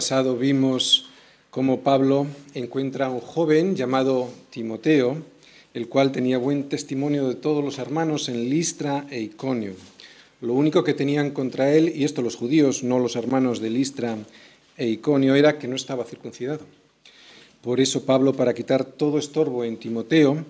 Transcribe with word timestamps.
pasado 0.00 0.34
vimos 0.34 1.10
cómo 1.50 1.80
Pablo 1.80 2.26
encuentra 2.54 3.04
a 3.04 3.10
un 3.10 3.20
joven 3.20 3.76
llamado 3.76 4.30
Timoteo, 4.48 5.18
el 5.74 5.90
cual 5.90 6.10
tenía 6.10 6.38
buen 6.38 6.70
testimonio 6.70 7.28
de 7.28 7.34
todos 7.34 7.62
los 7.62 7.78
hermanos 7.78 8.30
en 8.30 8.48
Listra 8.48 9.06
e 9.10 9.20
Iconio. 9.20 9.74
Lo 10.40 10.54
único 10.54 10.84
que 10.84 10.94
tenían 10.94 11.32
contra 11.32 11.74
él, 11.74 11.92
y 11.94 12.04
esto 12.04 12.22
los 12.22 12.36
judíos, 12.36 12.82
no 12.82 12.98
los 12.98 13.14
hermanos 13.14 13.60
de 13.60 13.68
Listra 13.68 14.16
e 14.78 14.86
Iconio, 14.86 15.34
era 15.34 15.58
que 15.58 15.68
no 15.68 15.76
estaba 15.76 16.06
circuncidado. 16.06 16.64
Por 17.60 17.78
eso 17.78 18.06
Pablo, 18.06 18.32
para 18.32 18.54
quitar 18.54 18.86
todo 18.86 19.18
estorbo 19.18 19.64
en 19.64 19.76
Timoteo, 19.76 20.46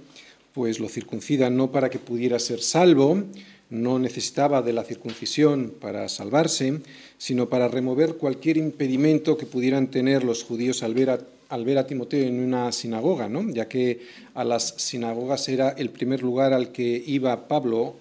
pues 0.54 0.78
lo 0.78 0.88
circuncida 0.88 1.50
no 1.50 1.72
para 1.72 1.90
que 1.90 1.98
pudiera 1.98 2.38
ser 2.38 2.62
salvo, 2.62 3.24
no 3.70 3.98
necesitaba 3.98 4.62
de 4.62 4.72
la 4.72 4.84
circuncisión 4.84 5.72
para 5.80 6.08
salvarse, 6.08 6.80
sino 7.18 7.48
para 7.48 7.68
remover 7.68 8.16
cualquier 8.16 8.56
impedimento 8.56 9.36
que 9.36 9.46
pudieran 9.46 9.88
tener 9.88 10.24
los 10.24 10.42
judíos 10.42 10.82
al 10.82 10.94
ver 10.94 11.10
a, 11.10 11.20
al 11.48 11.64
ver 11.64 11.78
a 11.78 11.86
Timoteo 11.86 12.26
en 12.26 12.40
una 12.40 12.70
sinagoga, 12.72 13.28
¿no? 13.28 13.48
ya 13.50 13.68
que 13.68 14.00
a 14.34 14.44
las 14.44 14.74
sinagogas 14.76 15.48
era 15.48 15.70
el 15.70 15.90
primer 15.90 16.22
lugar 16.22 16.52
al 16.52 16.72
que 16.72 17.02
iba 17.06 17.48
Pablo 17.48 17.96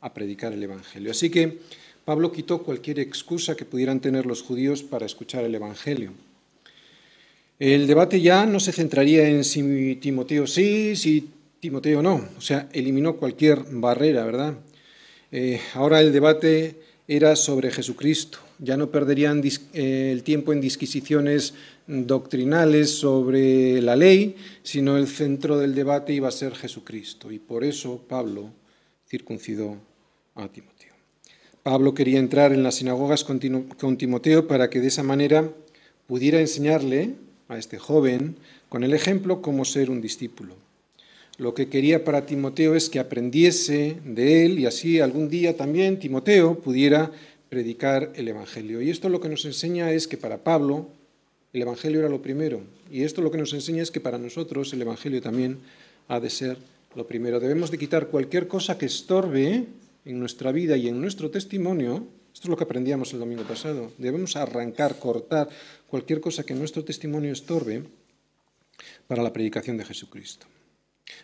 a 0.00 0.12
predicar 0.12 0.52
el 0.52 0.62
Evangelio. 0.62 1.10
Así 1.10 1.30
que 1.30 1.58
Pablo 2.04 2.30
quitó 2.30 2.62
cualquier 2.62 2.98
excusa 2.98 3.56
que 3.56 3.64
pudieran 3.64 4.00
tener 4.00 4.26
los 4.26 4.42
judíos 4.42 4.82
para 4.82 5.06
escuchar 5.06 5.44
el 5.44 5.54
Evangelio. 5.54 6.12
El 7.58 7.86
debate 7.86 8.20
ya 8.20 8.44
no 8.44 8.60
se 8.60 8.72
centraría 8.72 9.28
en 9.28 9.44
si 9.44 9.96
Timoteo 9.96 10.46
sí, 10.46 10.96
si 10.96 11.30
Timoteo 11.60 12.02
no, 12.02 12.28
o 12.36 12.40
sea, 12.40 12.68
eliminó 12.72 13.16
cualquier 13.16 13.64
barrera, 13.70 14.24
¿verdad? 14.26 14.54
Eh, 15.36 15.60
ahora 15.74 16.00
el 16.00 16.12
debate 16.12 16.76
era 17.08 17.34
sobre 17.34 17.72
Jesucristo. 17.72 18.38
Ya 18.60 18.76
no 18.76 18.92
perderían 18.92 19.42
eh, 19.44 20.10
el 20.12 20.22
tiempo 20.22 20.52
en 20.52 20.60
disquisiciones 20.60 21.54
doctrinales 21.88 22.96
sobre 22.96 23.82
la 23.82 23.96
ley, 23.96 24.36
sino 24.62 24.96
el 24.96 25.08
centro 25.08 25.58
del 25.58 25.74
debate 25.74 26.12
iba 26.12 26.28
a 26.28 26.30
ser 26.30 26.54
Jesucristo. 26.54 27.32
Y 27.32 27.40
por 27.40 27.64
eso 27.64 28.00
Pablo 28.08 28.52
circuncidó 29.08 29.76
a 30.36 30.46
Timoteo. 30.46 30.94
Pablo 31.64 31.94
quería 31.94 32.20
entrar 32.20 32.52
en 32.52 32.62
las 32.62 32.76
sinagogas 32.76 33.24
con 33.24 33.98
Timoteo 33.98 34.46
para 34.46 34.70
que 34.70 34.80
de 34.80 34.86
esa 34.86 35.02
manera 35.02 35.50
pudiera 36.06 36.38
enseñarle 36.38 37.16
a 37.48 37.58
este 37.58 37.80
joven 37.80 38.36
con 38.68 38.84
el 38.84 38.94
ejemplo 38.94 39.42
cómo 39.42 39.64
ser 39.64 39.90
un 39.90 40.00
discípulo. 40.00 40.63
Lo 41.36 41.52
que 41.52 41.68
quería 41.68 42.04
para 42.04 42.26
Timoteo 42.26 42.76
es 42.76 42.88
que 42.88 43.00
aprendiese 43.00 43.96
de 44.04 44.46
él 44.46 44.60
y 44.60 44.66
así 44.66 45.00
algún 45.00 45.28
día 45.28 45.56
también 45.56 45.98
Timoteo 45.98 46.60
pudiera 46.60 47.10
predicar 47.48 48.12
el 48.14 48.28
Evangelio. 48.28 48.80
Y 48.80 48.90
esto 48.90 49.08
lo 49.08 49.20
que 49.20 49.28
nos 49.28 49.44
enseña 49.44 49.90
es 49.90 50.06
que 50.06 50.16
para 50.16 50.44
Pablo 50.44 50.88
el 51.52 51.62
Evangelio 51.62 52.00
era 52.00 52.08
lo 52.08 52.22
primero. 52.22 52.60
Y 52.90 53.02
esto 53.02 53.20
lo 53.20 53.32
que 53.32 53.38
nos 53.38 53.52
enseña 53.52 53.82
es 53.82 53.90
que 53.90 54.00
para 54.00 54.18
nosotros 54.18 54.72
el 54.72 54.82
Evangelio 54.82 55.20
también 55.20 55.58
ha 56.06 56.20
de 56.20 56.30
ser 56.30 56.56
lo 56.94 57.06
primero. 57.06 57.40
Debemos 57.40 57.72
de 57.72 57.78
quitar 57.78 58.08
cualquier 58.08 58.46
cosa 58.46 58.78
que 58.78 58.86
estorbe 58.86 59.64
en 60.04 60.18
nuestra 60.20 60.52
vida 60.52 60.76
y 60.76 60.86
en 60.86 61.00
nuestro 61.00 61.30
testimonio. 61.30 62.06
Esto 62.32 62.46
es 62.46 62.48
lo 62.48 62.56
que 62.56 62.64
aprendíamos 62.64 63.12
el 63.12 63.18
domingo 63.18 63.42
pasado. 63.42 63.90
Debemos 63.98 64.36
arrancar, 64.36 65.00
cortar 65.00 65.48
cualquier 65.88 66.20
cosa 66.20 66.44
que 66.44 66.54
nuestro 66.54 66.84
testimonio 66.84 67.32
estorbe 67.32 67.82
para 69.08 69.22
la 69.22 69.32
predicación 69.32 69.76
de 69.76 69.84
Jesucristo. 69.84 70.46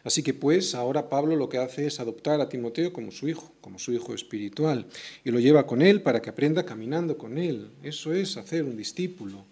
Así 0.05 0.23
que 0.23 0.35
pues 0.35 0.75
ahora 0.75 1.09
Pablo 1.09 1.37
lo 1.37 1.49
que 1.49 1.59
hace 1.59 1.87
es 1.87 2.01
adoptar 2.01 2.41
a 2.41 2.49
Timoteo 2.49 2.93
como 2.93 3.11
su 3.11 3.29
hijo, 3.29 3.53
como 3.61 3.79
su 3.79 3.93
hijo 3.93 4.15
espiritual, 4.15 4.87
y 5.25 5.31
lo 5.31 5.41
lleva 5.41 5.67
con 5.67 5.83
él 5.83 6.03
para 6.03 6.21
que 6.23 6.31
aprenda 6.31 6.65
caminando 6.65 7.17
con 7.19 7.39
él. 7.39 7.71
Eso 7.83 8.13
es 8.13 8.37
hacer 8.37 8.65
un 8.65 8.77
discípulo, 8.77 9.45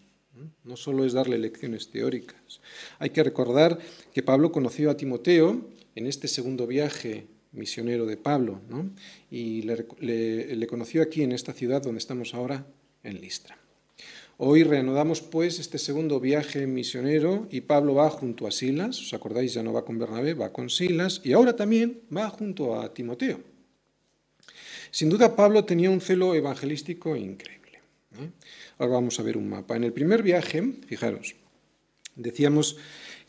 no 0.64 0.76
solo 0.76 1.04
es 1.04 1.12
darle 1.12 1.38
lecciones 1.38 1.90
teóricas. 1.90 2.60
Hay 2.98 3.10
que 3.10 3.22
recordar 3.22 3.78
que 4.12 4.22
Pablo 4.22 4.52
conoció 4.52 4.90
a 4.90 4.96
Timoteo 4.96 5.68
en 5.94 6.06
este 6.06 6.28
segundo 6.28 6.66
viaje 6.66 7.26
misionero 7.52 8.06
de 8.06 8.16
Pablo, 8.16 8.60
y 9.30 9.62
le, 9.62 10.54
le 10.54 10.66
conoció 10.66 11.02
aquí 11.02 11.22
en 11.22 11.32
esta 11.32 11.52
ciudad 11.52 11.82
donde 11.82 11.98
estamos 11.98 12.34
ahora, 12.34 12.66
en 13.02 13.20
Listra. 13.20 13.57
Hoy 14.40 14.62
reanudamos 14.62 15.20
pues 15.20 15.58
este 15.58 15.78
segundo 15.78 16.20
viaje 16.20 16.64
misionero 16.68 17.48
y 17.50 17.62
Pablo 17.62 17.94
va 17.94 18.08
junto 18.08 18.46
a 18.46 18.52
Silas, 18.52 19.00
os 19.00 19.12
acordáis, 19.12 19.52
ya 19.52 19.64
no 19.64 19.72
va 19.72 19.84
con 19.84 19.98
Bernabé, 19.98 20.34
va 20.34 20.52
con 20.52 20.70
Silas 20.70 21.20
y 21.24 21.32
ahora 21.32 21.56
también 21.56 22.02
va 22.16 22.30
junto 22.30 22.80
a 22.80 22.94
Timoteo. 22.94 23.40
Sin 24.92 25.08
duda 25.08 25.34
Pablo 25.34 25.64
tenía 25.64 25.90
un 25.90 26.00
celo 26.00 26.36
evangelístico 26.36 27.16
increíble. 27.16 27.80
¿eh? 28.12 28.30
Ahora 28.78 28.94
vamos 28.94 29.18
a 29.18 29.24
ver 29.24 29.36
un 29.36 29.48
mapa. 29.48 29.74
En 29.74 29.82
el 29.82 29.92
primer 29.92 30.22
viaje, 30.22 30.62
fijaros, 30.86 31.34
decíamos 32.14 32.76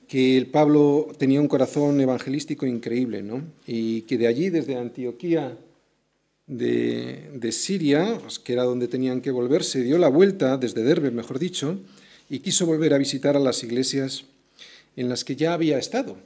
que 0.07 0.37
el 0.37 0.45
Pablo 0.45 1.07
tenía 1.17 1.41
un 1.41 1.47
corazón 1.47 1.99
evangelístico 1.99 2.67
increíble, 2.67 3.23
¿no? 3.23 3.41
Y 3.65 4.03
que 4.03 4.19
de 4.19 4.27
allí, 4.27 4.51
desde 4.51 4.75
Antioquía 4.75 5.57
de, 6.49 7.51
Siria, 7.51 8.17
pues, 8.19 8.39
que 8.39 8.53
era 8.53 8.63
donde 8.63 8.87
tenían 8.87 9.21
que 9.21 9.31
volver, 9.31 9.63
se 9.63 9.83
dio 9.83 9.97
la 9.97 10.09
vuelta, 10.09 10.57
desde 10.57 10.83
Derbe, 10.83 11.11
mejor 11.11 11.39
dicho, 11.39 11.79
y 12.29 12.39
quiso 12.39 12.65
volver 12.65 12.93
a 12.93 12.97
visitar 12.97 13.37
a 13.37 13.39
las 13.39 13.63
iglesias 13.63 14.25
en 14.95 15.09
las 15.09 15.23
que 15.23 15.35
ya 15.35 15.53
había 15.53 15.77
estado, 15.77 16.17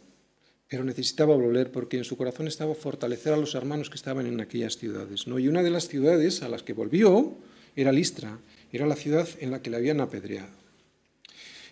pero 0.70 0.84
necesitaba 0.84 1.36
volver 1.36 1.72
porque 1.72 1.98
en 1.98 2.06
su 2.06 2.18
corazón 2.18 2.48
estaba 2.48 2.74
fortalecer 2.74 3.34
a 3.34 3.38
los 3.38 3.54
hermanos 3.54 3.90
que 3.90 3.98
estaban 3.98 4.26
en 4.26 4.40
aquellas 4.40 4.78
ciudades. 4.78 5.28
¿no? 5.28 5.38
Y 5.40 5.48
una 5.48 5.62
de 5.62 5.70
las 5.70 5.88
ciudades 5.88 6.42
a 6.42 6.50
las 6.50 6.64
que 6.64 6.74
volvió 6.74 7.36
era 7.76 7.92
Listra, 7.92 8.40
era 8.72 8.88
la 8.88 8.96
ciudad 8.96 9.28
en 9.40 9.52
la 9.52 9.62
que 9.62 9.70
le 9.70 9.78
habían 9.78 10.00
apedreado. 10.00 10.63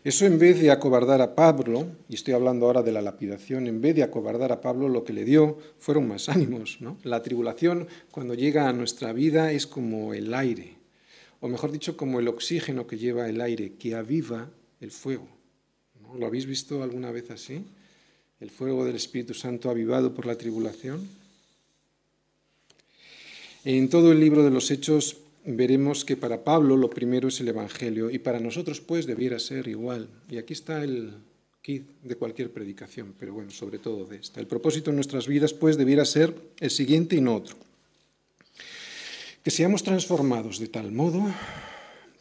Eso 0.03 0.25
en 0.25 0.39
vez 0.39 0.59
de 0.59 0.72
acobardar 0.72 1.22
a 1.22 1.35
Pablo, 1.35 1.85
y 2.09 2.16
estoy 2.16 2.34
hablando 2.34 2.66
ahora 2.66 2.81
de 2.81 2.91
la 2.91 3.03
lapidación, 3.03 3.67
en 3.67 3.81
vez 3.81 3.95
de 3.95 4.01
acobardar 4.01 4.51
a 4.51 4.59
Pablo, 4.59 4.89
lo 4.89 5.03
que 5.03 5.13
le 5.13 5.25
dio 5.25 5.59
fueron 5.78 6.07
más 6.07 6.28
ánimos. 6.28 6.79
La 7.03 7.22
tribulación 7.22 7.88
cuando 8.09 8.34
llega 8.34 8.67
a 8.67 8.73
nuestra 8.73 9.13
vida 9.13 9.51
es 9.51 9.67
como 9.67 10.16
el 10.16 10.34
aire, 10.34 10.73
o 11.39 11.47
mejor 11.47 11.72
dicho, 11.72 11.97
como 11.97 12.19
el 12.19 12.28
oxígeno 12.28 12.88
que 12.88 12.97
lleva 12.97 13.29
el 13.29 13.41
aire, 13.41 13.73
que 13.73 13.94
aviva 13.94 14.50
el 14.79 14.89
fuego. 14.89 15.28
¿Lo 16.18 16.25
habéis 16.25 16.47
visto 16.47 16.81
alguna 16.81 17.12
vez 17.12 17.29
así? 17.29 17.63
El 18.39 18.50
fuego 18.50 18.85
del 18.85 18.95
Espíritu 18.95 19.35
Santo 19.35 19.69
avivado 19.69 20.16
por 20.16 20.25
la 20.25 20.35
tribulación. 20.35 21.07
En 23.63 23.88
todo 23.88 24.12
el 24.12 24.19
libro 24.19 24.44
de 24.44 24.50
los 24.50 24.72
Hechos 24.72 25.21
veremos 25.46 26.06
que 26.06 26.18
para 26.18 26.44
Pablo 26.44 26.78
lo 26.78 26.90
primero 26.90 27.28
es 27.28 27.40
el 27.40 27.47
Evangelio 27.47 28.09
y 28.09 28.19
para 28.19 28.40
nosotros 28.40 28.81
pues 28.81 29.06
debiera 29.06 29.40
ser 29.40 29.68
igual. 29.68 30.09
Y 30.29 30.38
aquí 30.38 30.53
está 30.53 30.84
el 30.84 31.13
kit 31.62 31.88
de 32.03 32.16
cualquier 32.16 32.52
predicación, 32.52 33.13
pero 33.18 33.34
bueno, 33.34 33.51
sobre 33.51 33.80
todo 33.80 34.06
de 34.06 34.18
esta. 34.18 34.40
El 34.40 34.47
propósito 34.47 34.90
en 34.90 34.97
nuestras 34.97 35.28
vidas 35.28 35.53
pues 35.53 35.78
debiera 35.78 36.06
ser 36.06 36.34
el 36.59 36.69
siguiente 36.69 37.16
y 37.16 37.22
no 37.22 37.35
otro. 37.35 37.56
Que 39.44 39.51
seamos 39.51 39.84
transformados 39.84 40.59
de 40.59 40.68
tal 40.68 40.91
modo 40.91 41.24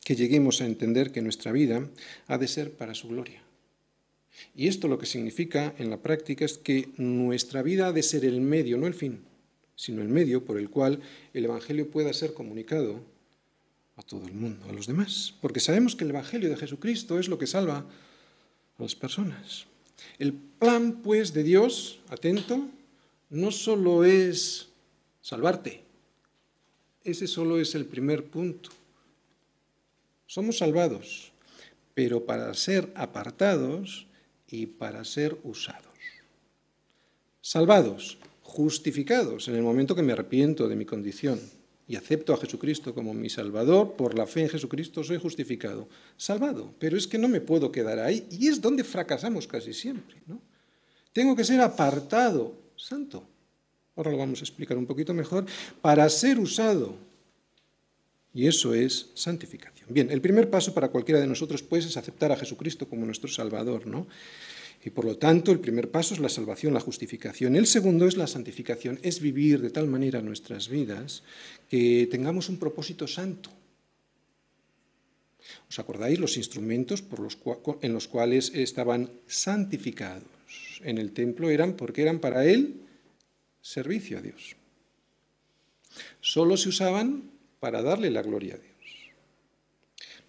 que 0.04 0.16
lleguemos 0.16 0.60
a 0.60 0.66
entender 0.66 1.12
que 1.12 1.22
nuestra 1.22 1.53
vida 1.53 1.86
ha 2.26 2.38
de 2.38 2.48
ser 2.48 2.72
para 2.72 2.94
su 2.94 3.09
gloria. 3.09 3.42
Y 4.56 4.69
esto 4.69 4.88
lo 4.88 4.98
que 4.98 5.06
significa 5.06 5.75
en 5.78 5.91
la 5.91 5.98
práctica 5.98 6.47
es 6.47 6.56
que 6.56 6.88
nuestra 6.97 7.62
vida 7.62 7.88
ha 7.88 7.92
de 7.92 8.03
ser 8.03 8.25
el 8.25 8.41
medio, 8.41 8.78
no 8.78 8.86
el 8.86 8.94
fin 8.94 9.20
sino 9.80 10.02
el 10.02 10.08
medio 10.08 10.44
por 10.44 10.58
el 10.58 10.68
cual 10.68 11.00
el 11.32 11.46
Evangelio 11.46 11.91
pueda 11.91 12.12
ser 12.12 12.34
comunicado 12.34 13.00
a 13.96 14.02
todo 14.02 14.26
el 14.26 14.34
mundo, 14.34 14.66
a 14.68 14.74
los 14.74 14.86
demás. 14.86 15.32
Porque 15.41 15.58
sabemos 15.58 15.96
que 15.96 16.04
el 16.04 16.10
Evangelio 16.10 16.50
de 16.50 16.59
Jesucristo 16.59 17.18
es 17.18 17.28
lo 17.28 17.38
que 17.38 17.47
salva 17.47 17.78
a 17.78 18.82
las 18.82 18.94
personas. 18.94 19.65
El 20.18 20.34
plan, 20.34 21.00
pues, 21.03 21.32
de 21.32 21.44
Dios, 21.44 22.00
atento, 22.10 22.68
no 23.30 23.50
solo 23.50 24.04
es 24.04 24.68
salvarte. 25.22 25.83
Ese 27.03 27.26
solo 27.26 27.59
es 27.59 27.74
el 27.74 27.86
primer 27.86 28.26
punto. 28.26 28.68
Somos 30.26 30.59
salvados, 30.59 31.33
pero 31.94 32.26
para 32.26 32.53
ser 32.53 32.92
apartados 32.94 34.06
y 34.47 34.66
para 34.66 35.06
ser 35.06 35.38
usados. 35.42 35.86
Salvados, 37.41 38.18
justificados 38.50 39.47
en 39.47 39.54
el 39.54 39.62
momento 39.62 39.94
que 39.94 40.02
me 40.02 40.12
arrepiento 40.12 40.66
de 40.66 40.74
mi 40.74 40.84
condición 40.84 41.41
y 41.86 41.97
acepto 41.97 42.34
a 42.34 42.36
Jesucristo 42.36 42.94
como 42.94 43.14
mi 43.14 43.30
Salvador, 43.30 43.94
por 43.94 44.16
la 44.16 44.26
fe 44.26 44.42
en 44.42 44.48
Jesucristo 44.48 45.04
soy 45.04 45.18
justificado, 45.18 45.88
salvado. 46.16 46.74
Pero 46.78 46.97
es 46.97 47.06
que 47.06 47.18
no 47.18 47.28
me 47.28 47.41
puedo 47.41 47.70
quedar 47.70 48.00
ahí 48.00 48.26
y 48.30 48.48
es 48.48 48.60
donde 48.60 48.84
fracasamos 48.84 49.47
casi 49.47 49.72
siempre. 49.72 50.16
¿no? 50.26 50.41
Tengo 51.12 51.36
que 51.36 51.44
ser 51.44 51.60
apartado, 51.60 52.54
santo. 52.76 53.24
Ahora 53.97 54.10
lo 54.10 54.18
vamos 54.18 54.41
a 54.41 54.44
explicar 54.44 54.76
un 54.76 54.86
poquito 54.86 55.14
mejor, 55.14 55.47
para 55.80 56.08
ser 56.08 56.38
usado. 56.38 56.94
Y 58.34 58.47
eso 58.47 58.74
es 58.74 59.10
santificación. 59.14 59.92
Bien, 59.92 60.10
el 60.10 60.20
primer 60.20 60.50
paso 60.50 60.74
para 60.74 60.88
cualquiera 60.88 61.20
de 61.20 61.26
nosotros 61.26 61.62
pues 61.62 61.84
es 61.84 61.97
aceptar 61.97 62.30
a 62.32 62.36
Jesucristo 62.36 62.88
como 62.88 63.06
nuestro 63.06 63.28
Salvador, 63.28 63.86
¿no? 63.86 64.06
Y 64.82 64.91
por 64.91 65.04
lo 65.04 65.16
tanto, 65.18 65.53
el 65.53 65.60
primer 65.60 65.91
paso 65.91 66.15
es 66.15 66.21
la 66.21 66.30
salvación, 66.30 66.72
la 66.72 66.80
justificación. 66.80 67.54
El 67.54 67.66
segundo 67.66 68.06
es 68.06 68.16
la 68.16 68.27
santificación, 68.27 68.98
es 69.03 69.21
vivir 69.21 69.60
de 69.60 69.71
tal 69.71 69.86
manera 69.86 70.22
nuestras 70.22 70.68
vidas 70.68 71.22
que 71.68 72.09
tengamos 72.10 72.48
un 72.48 72.59
propósito 72.59 73.06
santo. 73.06 73.50
¿Os 75.68 75.78
acordáis 75.78 76.18
los 76.18 76.36
instrumentos 76.36 77.04
en 77.82 77.92
los 77.92 78.09
cuales 78.09 78.53
estaban 78.54 79.10
santificados 79.27 80.80
en 80.83 80.98
el 80.98 81.12
templo? 81.12 81.50
Eran 81.50 81.74
porque 81.74 82.03
eran 82.03 82.18
para 82.18 82.47
él 82.47 82.80
servicio 83.60 84.18
a 84.18 84.22
Dios. 84.22 84.56
Solo 86.21 86.56
se 86.56 86.71
usaban 86.71 87.30
para 87.59 87.83
darle 87.83 88.10
la 88.10 88.22
gloria 88.22 88.54
a 88.54 88.59
Dios. 88.59 88.71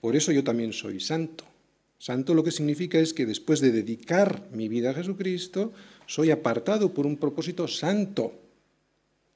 Por 0.01 0.15
eso 0.15 0.31
yo 0.31 0.43
también 0.43 0.73
soy 0.73 0.99
santo. 0.99 1.45
Santo 2.01 2.33
lo 2.33 2.43
que 2.43 2.49
significa 2.49 2.97
es 2.97 3.13
que 3.13 3.27
después 3.27 3.61
de 3.61 3.71
dedicar 3.71 4.49
mi 4.51 4.67
vida 4.67 4.89
a 4.89 4.95
Jesucristo, 4.95 5.71
soy 6.07 6.31
apartado 6.31 6.95
por 6.95 7.05
un 7.05 7.15
propósito 7.15 7.67
santo, 7.67 8.33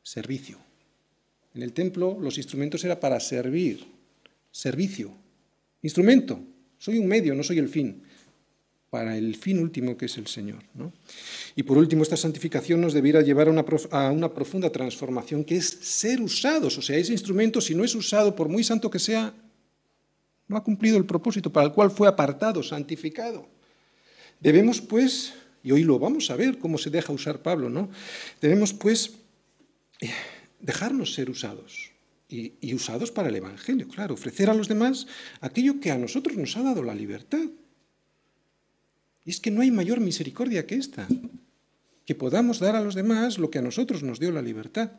servicio. 0.01 0.57
En 1.53 1.61
el 1.61 1.73
templo 1.73 2.17
los 2.19 2.39
instrumentos 2.39 2.83
eran 2.83 2.99
para 2.99 3.19
servir, 3.19 3.85
servicio. 4.49 5.11
Instrumento, 5.83 6.39
soy 6.79 6.97
un 6.97 7.05
medio, 7.05 7.35
no 7.35 7.43
soy 7.43 7.59
el 7.59 7.69
fin, 7.69 8.01
para 8.89 9.15
el 9.15 9.35
fin 9.35 9.59
último 9.59 9.95
que 9.95 10.07
es 10.07 10.17
el 10.17 10.25
Señor. 10.25 10.63
Y 11.55 11.61
por 11.61 11.77
último, 11.77 12.01
esta 12.01 12.17
santificación 12.17 12.81
nos 12.81 12.93
debiera 12.93 13.21
llevar 13.21 13.47
a 13.47 13.51
una, 13.51 13.65
a 13.91 14.11
una 14.11 14.33
profunda 14.33 14.71
transformación, 14.71 15.43
que 15.43 15.57
es 15.57 15.67
ser 15.67 16.19
usados. 16.19 16.79
O 16.79 16.81
sea, 16.81 16.97
ese 16.97 17.11
instrumento, 17.11 17.61
si 17.61 17.75
no 17.75 17.83
es 17.83 17.93
usado, 17.93 18.35
por 18.35 18.49
muy 18.49 18.63
santo 18.63 18.89
que 18.89 18.97
sea, 18.97 19.35
no 20.47 20.57
ha 20.57 20.63
cumplido 20.63 20.97
el 20.97 21.05
propósito 21.05 21.51
para 21.51 21.67
el 21.67 21.73
cual 21.73 21.91
fue 21.91 22.07
apartado, 22.07 22.61
santificado. 22.63 23.47
Debemos, 24.39 24.81
pues, 24.81 25.33
y 25.63 25.71
hoy 25.71 25.83
lo 25.83 25.97
vamos 25.97 26.29
a 26.29 26.35
ver 26.35 26.59
cómo 26.59 26.77
se 26.77 26.89
deja 26.89 27.13
usar 27.13 27.41
Pablo, 27.41 27.69
¿no? 27.69 27.89
Debemos, 28.41 28.73
pues, 28.73 29.13
dejarnos 30.59 31.13
ser 31.13 31.29
usados. 31.29 31.91
Y, 32.27 32.53
y, 32.59 32.73
usados 32.73 33.11
para 33.11 33.29
el 33.29 33.35
Evangelio, 33.35 33.87
claro, 33.87 34.15
ofrecer 34.15 34.49
a 34.49 34.55
los 34.55 34.67
demás 34.67 35.05
aquello 35.41 35.79
que 35.79 35.91
a 35.91 35.97
nosotros 35.97 36.35
nos 36.35 36.57
ha 36.57 36.63
dado 36.63 36.81
la 36.81 36.95
libertad. 36.95 37.45
Y 39.23 39.29
es 39.29 39.39
que 39.39 39.51
no 39.51 39.61
hay 39.61 39.69
mayor 39.69 39.99
misericordia 39.99 40.65
que 40.65 40.75
esta, 40.75 41.07
que 42.05 42.15
podamos 42.15 42.59
dar 42.59 42.75
a 42.75 42.81
los 42.81 42.95
demás 42.95 43.37
lo 43.37 43.49
que 43.49 43.59
a 43.59 43.61
nosotros 43.61 44.03
nos 44.03 44.19
dio 44.19 44.31
la 44.31 44.41
libertad. 44.41 44.91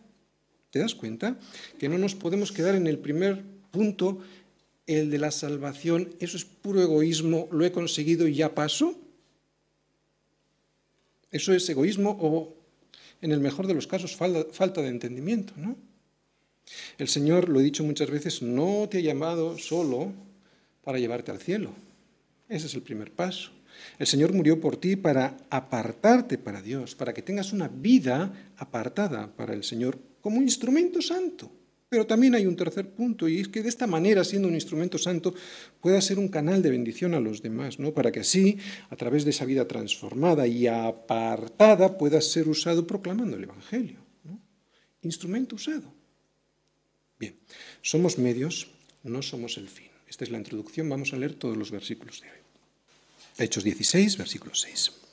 ¿Te 0.70 0.80
das 0.80 0.94
cuenta? 0.94 1.38
Que 1.78 1.88
no 1.88 1.98
nos 1.98 2.14
podemos 2.14 2.52
quedar 2.52 2.74
en 2.74 2.86
el 2.86 2.98
primer 2.98 3.44
punto 3.70 4.20
el 4.86 5.10
de 5.10 5.18
la 5.18 5.30
salvación, 5.30 6.14
eso 6.20 6.36
es 6.36 6.44
puro 6.44 6.80
egoísmo, 6.80 7.48
lo 7.50 7.64
he 7.64 7.72
conseguido 7.72 8.28
y 8.28 8.34
ya 8.34 8.54
paso. 8.54 8.94
Eso 11.30 11.52
es 11.52 11.68
egoísmo 11.68 12.16
o, 12.20 12.54
en 13.20 13.32
el 13.32 13.40
mejor 13.40 13.66
de 13.66 13.74
los 13.74 13.86
casos, 13.86 14.16
falta, 14.16 14.82
de 14.82 14.88
entendimiento. 14.88 15.52
¿no? 15.56 15.76
El 16.98 17.08
Señor, 17.08 17.48
lo 17.48 17.60
he 17.60 17.64
dicho 17.64 17.84
muchas 17.84 18.10
veces, 18.10 18.42
no 18.42 18.88
te 18.88 18.98
ha 18.98 19.00
llamado 19.00 19.58
solo 19.58 20.12
para 20.84 20.98
llevarte 20.98 21.32
al 21.32 21.40
cielo. 21.40 21.72
Ese 22.48 22.66
es 22.66 22.74
el 22.74 22.82
primer 22.82 23.10
paso. 23.10 23.50
El 23.98 24.06
Señor 24.06 24.32
murió 24.32 24.60
por 24.60 24.76
ti 24.76 24.96
para 24.96 25.36
apartarte 25.50 26.38
para 26.38 26.62
Dios, 26.62 26.94
para 26.94 27.12
que 27.12 27.22
tengas 27.22 27.52
una 27.52 27.68
vida 27.68 28.52
apartada 28.56 29.34
para 29.36 29.52
el 29.52 29.64
Señor 29.64 29.98
como 30.20 30.40
instrumento 30.40 31.02
santo. 31.02 31.50
Pero 31.88 32.06
también 32.06 32.34
hay 32.34 32.46
un 32.46 32.56
tercer 32.56 32.90
punto, 32.90 33.28
y 33.28 33.38
es 33.38 33.48
que 33.48 33.62
de 33.62 33.68
esta 33.68 33.86
manera, 33.86 34.24
siendo 34.24 34.48
un 34.48 34.54
instrumento 34.54 34.98
santo, 34.98 35.34
pueda 35.80 36.00
ser 36.00 36.18
un 36.18 36.28
canal 36.28 36.60
de 36.60 36.70
bendición 36.70 37.14
a 37.14 37.20
los 37.20 37.42
demás, 37.42 37.78
¿no? 37.78 37.92
para 37.94 38.10
que 38.10 38.20
así, 38.20 38.58
a 38.90 38.96
través 38.96 39.24
de 39.24 39.30
esa 39.30 39.44
vida 39.44 39.68
transformada 39.68 40.48
y 40.48 40.66
apartada, 40.66 41.96
pueda 41.96 42.20
ser 42.20 42.48
usado 42.48 42.86
proclamando 42.86 43.36
el 43.36 43.44
Evangelio. 43.44 44.00
Instrumento 45.02 45.54
usado. 45.54 45.92
Bien, 47.20 47.36
somos 47.82 48.18
medios, 48.18 48.68
no 49.04 49.22
somos 49.22 49.56
el 49.56 49.68
fin. 49.68 49.86
Esta 50.08 50.24
es 50.24 50.30
la 50.30 50.38
introducción, 50.38 50.88
vamos 50.88 51.12
a 51.12 51.16
leer 51.16 51.34
todos 51.34 51.56
los 51.56 51.70
versículos 51.70 52.20
de 52.20 52.28
hoy. 52.28 52.38
Hechos 53.38 53.62
16, 53.62 54.16
versículo 54.16 54.54
6 54.54 55.05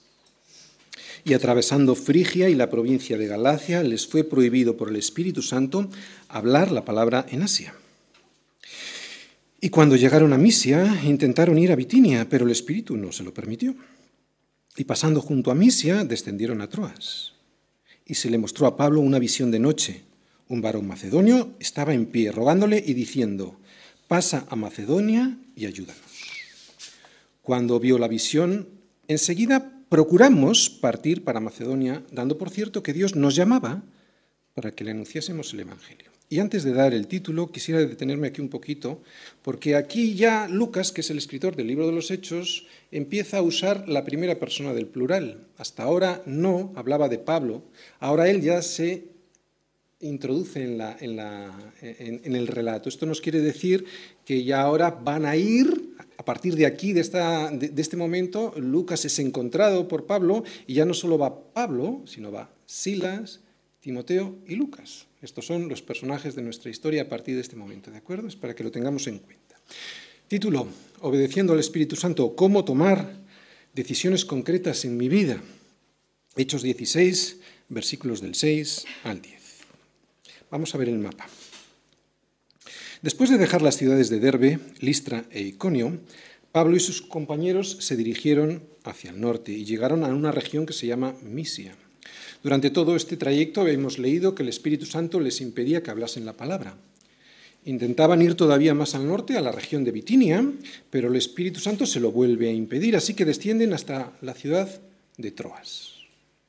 y 1.26 1.34
atravesando 1.34 1.96
Frigia 1.96 2.50
y 2.50 2.56
la 2.56 2.70
provincia 2.70 3.18
de 3.18 3.28
Galacia, 3.28 3.84
les 3.84 4.08
fue 4.08 4.24
prohibido 4.24 4.76
por 4.76 4.90
el 4.90 4.98
Espíritu 4.98 5.42
Santo 5.42 5.90
hablar 6.28 6.72
la 6.72 6.84
palabra 6.84 7.26
en 7.30 7.44
Asia. 7.44 7.74
Y 9.62 9.70
cuando 9.70 9.96
llegaron 9.96 10.34
a 10.34 10.38
Misia, 10.38 11.02
intentaron 11.06 11.58
ir 11.58 11.72
a 11.72 11.78
Bitinia, 11.78 12.28
pero 12.30 12.46
el 12.46 12.52
Espíritu 12.52 12.98
no 12.98 13.14
se 13.14 13.24
lo 13.24 13.34
permitió. 13.34 13.74
Y 14.76 14.84
pasando 14.84 15.22
junto 15.22 15.52
a 15.52 15.56
Misia, 15.56 16.04
descendieron 16.04 16.60
a 16.60 16.68
Troas. 16.68 17.32
Y 18.06 18.16
se 18.16 18.30
le 18.30 18.38
mostró 18.38 18.68
a 18.68 18.76
Pablo 18.76 19.00
una 19.00 19.20
visión 19.20 19.52
de 19.52 19.60
noche. 19.60 20.02
Un 20.50 20.62
varón 20.62 20.86
macedonio 20.86 21.56
estaba 21.60 21.94
en 21.94 22.08
pie, 22.08 22.34
rogándole 22.34 22.84
y 22.86 22.94
diciendo, 22.94 23.58
pasa 24.10 24.46
a 24.50 24.58
Macedonia 24.58 25.38
y 25.56 25.66
ayúdanos. 25.66 26.02
Cuando 27.42 27.80
vio 27.80 27.98
la 27.98 28.10
visión, 28.10 28.68
enseguida 29.08 29.73
procuramos 29.94 30.72
partir 30.72 31.24
para 31.24 31.40
Macedonia, 31.40 32.02
dando 32.10 32.40
por 32.40 32.50
cierto 32.50 32.82
que 32.82 32.94
Dios 32.94 33.16
nos 33.16 33.36
llamaba 33.36 33.84
para 34.56 34.72
que 34.72 34.84
le 34.84 34.90
anunciásemos 34.90 35.54
el 35.54 35.60
Evangelio. 35.60 36.10
Y 36.30 36.40
antes 36.40 36.64
de 36.64 36.74
dar 36.74 36.96
el 36.96 37.06
título, 37.06 37.52
quisiera 37.52 37.80
detenerme 37.80 38.30
aquí 38.30 38.42
un 38.42 38.50
poquito, 38.50 39.04
porque 39.44 39.76
aquí 39.76 40.16
ya 40.16 40.48
Lucas, 40.48 40.92
que 40.92 41.02
es 41.02 41.12
el 41.12 41.20
escritor 41.20 41.56
del 41.56 41.68
libro 41.68 41.86
de 41.86 41.92
los 41.92 42.10
Hechos, 42.10 42.66
empieza 42.90 43.38
a 43.38 43.44
usar 43.44 43.88
la 43.88 44.04
primera 44.04 44.40
persona 44.40 44.74
del 44.74 44.88
plural. 44.88 45.46
Hasta 45.60 45.84
ahora 45.84 46.24
no 46.26 46.74
hablaba 46.76 47.08
de 47.08 47.20
Pablo, 47.20 47.62
ahora 48.00 48.32
él 48.32 48.42
ya 48.42 48.64
se 48.64 49.14
introduce 50.00 50.64
en, 50.64 52.36
el 52.36 52.48
relato. 52.48 52.90
Esto 52.90 53.06
nos 53.06 53.22
quiere 53.22 53.42
decir 53.42 53.86
que 54.26 54.44
ya 54.44 54.62
ahora 54.62 54.90
van 54.90 55.28
a 55.28 55.36
ir, 55.36 55.93
a 56.18 56.26
partir 56.26 56.56
de 56.56 56.66
aquí, 56.66 56.94
de, 56.94 57.02
esta, 57.02 57.50
de, 57.52 57.82
este 57.82 57.98
momento, 57.98 58.54
Lucas 58.58 59.06
es 59.06 59.20
encontrado 59.20 59.88
por 59.88 60.06
Pablo 60.06 60.44
y 60.68 60.76
ya 60.76 60.86
no 60.86 60.94
solo 60.94 61.18
va 61.18 61.54
Pablo, 61.54 62.02
sino 62.06 62.32
va 62.32 62.50
Silas, 62.66 63.42
Timoteo 63.80 64.36
y 64.48 64.56
Lucas. 64.56 65.08
Estos 65.22 65.46
son 65.46 65.70
los 65.70 65.82
personajes 65.82 66.36
de 66.36 66.42
nuestra 66.42 66.70
historia 66.70 67.04
a 67.04 67.10
partir 67.10 67.36
de 67.36 67.42
este 67.42 67.56
momento, 67.56 67.92
¿de 67.92 67.98
acuerdo? 67.98 68.28
Es 68.28 68.36
para 68.36 68.56
que 68.56 68.64
lo 68.64 68.72
tengamos 68.72 69.08
en 69.08 69.20
cuenta. 69.20 69.56
Título, 70.28 70.68
Obedeciendo 71.02 71.54
al 71.54 71.60
Espíritu 71.60 71.96
Santo, 71.96 72.36
¿cómo 72.36 72.64
tomar 72.64 73.14
decisiones 73.74 74.26
concretas 74.26 74.86
en 74.86 74.98
mi 74.98 75.10
vida? 75.10 75.42
Hechos 76.36 76.62
16, 76.62 77.38
versículos 77.70 78.22
del 78.22 78.36
6 78.36 78.86
al 79.04 79.22
10. 79.22 79.42
Vamos 80.50 80.74
a 80.74 80.78
ver 80.78 80.90
el 80.90 81.00
mapa. 81.00 81.28
Después 83.04 83.30
de 83.30 83.38
dejar 83.38 83.62
las 83.62 83.76
ciudades 83.76 84.10
de 84.10 84.22
Derbe, 84.22 84.60
Listra 84.80 85.26
e 85.30 85.42
Iconio, 85.42 86.00
Pablo 86.54 86.78
y 86.78 86.80
sus 86.80 87.02
compañeros 87.02 87.76
se 87.82 87.98
dirigieron 87.98 88.64
hacia 88.86 89.12
el 89.12 89.20
norte 89.20 89.52
y 89.52 89.66
llegaron 89.66 90.06
a 90.06 90.08
una 90.08 90.32
región 90.32 90.66
que 90.66 90.72
se 90.72 90.88
llama 90.88 91.14
Misia. 91.22 91.76
Durante 92.44 92.70
todo 92.70 92.96
este 92.96 93.18
trayecto 93.18 93.68
hemos 93.68 94.00
leído 94.00 94.34
que 94.34 94.44
el 94.44 94.48
Espíritu 94.48 94.86
Santo 94.86 95.20
les 95.20 95.42
impedía 95.42 95.84
que 95.84 95.92
hablasen 95.92 96.26
la 96.26 96.38
palabra. 96.38 96.78
Intentaban 97.66 98.22
ir 98.22 98.36
todavía 98.36 98.74
más 98.74 98.96
al 98.96 99.06
norte, 99.06 99.36
a 99.38 99.42
la 99.42 99.52
región 99.52 99.84
de 99.84 99.92
Bitinia, 99.92 100.50
pero 100.90 101.10
el 101.10 101.18
Espíritu 101.18 101.60
Santo 101.60 101.86
se 101.86 102.00
lo 102.00 102.14
vuelve 102.14 102.48
a 102.48 102.54
impedir, 102.54 102.96
así 102.96 103.16
que 103.16 103.26
descienden 103.26 103.74
hasta 103.74 104.14
la 104.22 104.34
ciudad 104.34 104.70
de 105.18 105.32
Troas. 105.32 105.92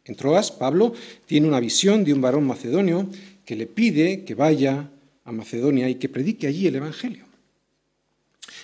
En 0.05 0.15
Troas, 0.15 0.53
Pablo 0.53 0.95
tiene 1.27 1.49
una 1.49 1.59
visión 1.59 2.05
de 2.05 2.13
un 2.13 2.21
varón 2.21 2.47
macedonio 2.47 3.09
que 3.45 3.57
le 3.57 3.67
pide 3.67 4.23
que 4.23 4.37
vaya 4.37 4.91
a 5.25 5.33
Macedonia 5.33 5.89
y 5.89 5.97
que 5.97 6.09
predique 6.09 6.47
allí 6.47 6.67
el 6.67 6.77
Evangelio. 6.77 7.25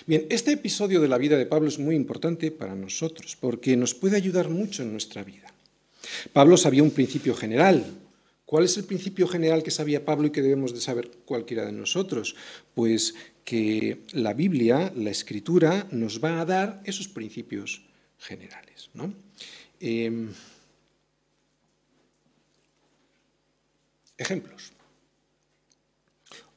Bien, 0.05 0.25
este 0.29 0.53
episodio 0.53 1.01
de 1.01 1.07
la 1.07 1.17
vida 1.17 1.37
de 1.37 1.45
Pablo 1.45 1.67
es 1.67 1.79
muy 1.79 1.95
importante 1.95 2.51
para 2.51 2.75
nosotros 2.75 3.37
porque 3.39 3.75
nos 3.77 3.93
puede 3.93 4.17
ayudar 4.17 4.49
mucho 4.49 4.83
en 4.83 4.91
nuestra 4.91 5.23
vida. 5.23 5.53
Pablo 6.33 6.57
sabía 6.57 6.83
un 6.83 6.91
principio 6.91 7.35
general. 7.35 7.85
¿Cuál 8.45 8.65
es 8.65 8.77
el 8.77 8.83
principio 8.83 9.27
general 9.27 9.63
que 9.63 9.71
sabía 9.71 10.03
Pablo 10.03 10.27
y 10.27 10.31
que 10.31 10.41
debemos 10.41 10.73
de 10.73 10.81
saber 10.81 11.09
cualquiera 11.25 11.65
de 11.65 11.71
nosotros? 11.71 12.35
Pues 12.73 13.15
que 13.45 13.99
la 14.11 14.33
Biblia, 14.33 14.91
la 14.95 15.09
Escritura, 15.09 15.87
nos 15.91 16.23
va 16.23 16.41
a 16.41 16.45
dar 16.45 16.81
esos 16.85 17.07
principios 17.07 17.83
generales. 18.19 18.89
¿no? 18.93 19.13
Em, 19.79 20.29
ejemplos. 24.17 24.73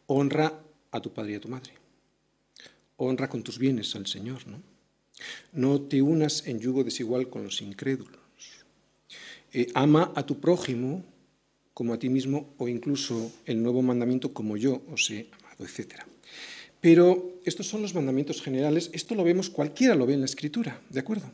Honra 0.06 0.60
a 0.90 1.00
tu 1.00 1.12
padre 1.12 1.32
y 1.32 1.34
a 1.36 1.40
tu 1.40 1.48
madre. 1.48 1.72
Honra 2.96 3.28
con 3.28 3.42
tus 3.42 3.58
bienes 3.58 3.94
al 3.96 4.06
Señor, 4.06 4.46
¿no? 4.46 4.62
No 5.52 5.80
te 5.80 6.02
unas 6.02 6.46
en 6.46 6.60
yugo 6.60 6.84
desigual 6.84 7.28
con 7.28 7.44
los 7.44 7.62
incrédulos. 7.62 8.20
Eh, 9.52 9.68
ama 9.74 10.12
a 10.14 10.26
tu 10.26 10.40
prójimo 10.40 11.04
como 11.72 11.92
a 11.92 11.98
ti 11.98 12.08
mismo 12.08 12.54
o 12.58 12.68
incluso 12.68 13.32
el 13.46 13.62
nuevo 13.62 13.82
mandamiento 13.82 14.32
como 14.32 14.56
yo 14.56 14.82
os 14.92 15.10
he 15.10 15.28
amado, 15.32 15.64
etc. 15.64 16.02
Pero 16.80 17.40
estos 17.44 17.66
son 17.66 17.82
los 17.82 17.94
mandamientos 17.94 18.42
generales, 18.42 18.90
esto 18.92 19.14
lo 19.14 19.24
vemos, 19.24 19.50
cualquiera 19.50 19.94
lo 19.94 20.06
ve 20.06 20.14
en 20.14 20.20
la 20.20 20.26
escritura, 20.26 20.80
¿de 20.90 21.00
acuerdo? 21.00 21.30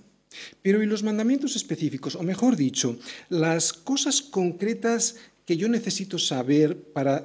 Pero 0.62 0.82
¿y 0.82 0.86
los 0.86 1.02
mandamientos 1.02 1.56
específicos? 1.56 2.14
O 2.14 2.22
mejor 2.22 2.56
dicho, 2.56 2.98
las 3.28 3.72
cosas 3.72 4.22
concretas 4.22 5.16
que 5.44 5.56
yo 5.56 5.68
necesito 5.68 6.18
saber 6.18 6.80
para 6.92 7.24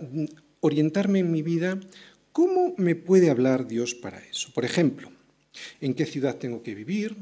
orientarme 0.65 1.19
en 1.19 1.31
mi 1.31 1.41
vida, 1.41 1.79
¿cómo 2.31 2.73
me 2.77 2.95
puede 2.95 3.29
hablar 3.29 3.67
Dios 3.67 3.93
para 3.93 4.19
eso? 4.25 4.51
Por 4.53 4.65
ejemplo, 4.65 5.11
en 5.79 5.93
qué 5.93 6.05
ciudad 6.05 6.37
tengo 6.37 6.63
que 6.63 6.75
vivir, 6.75 7.15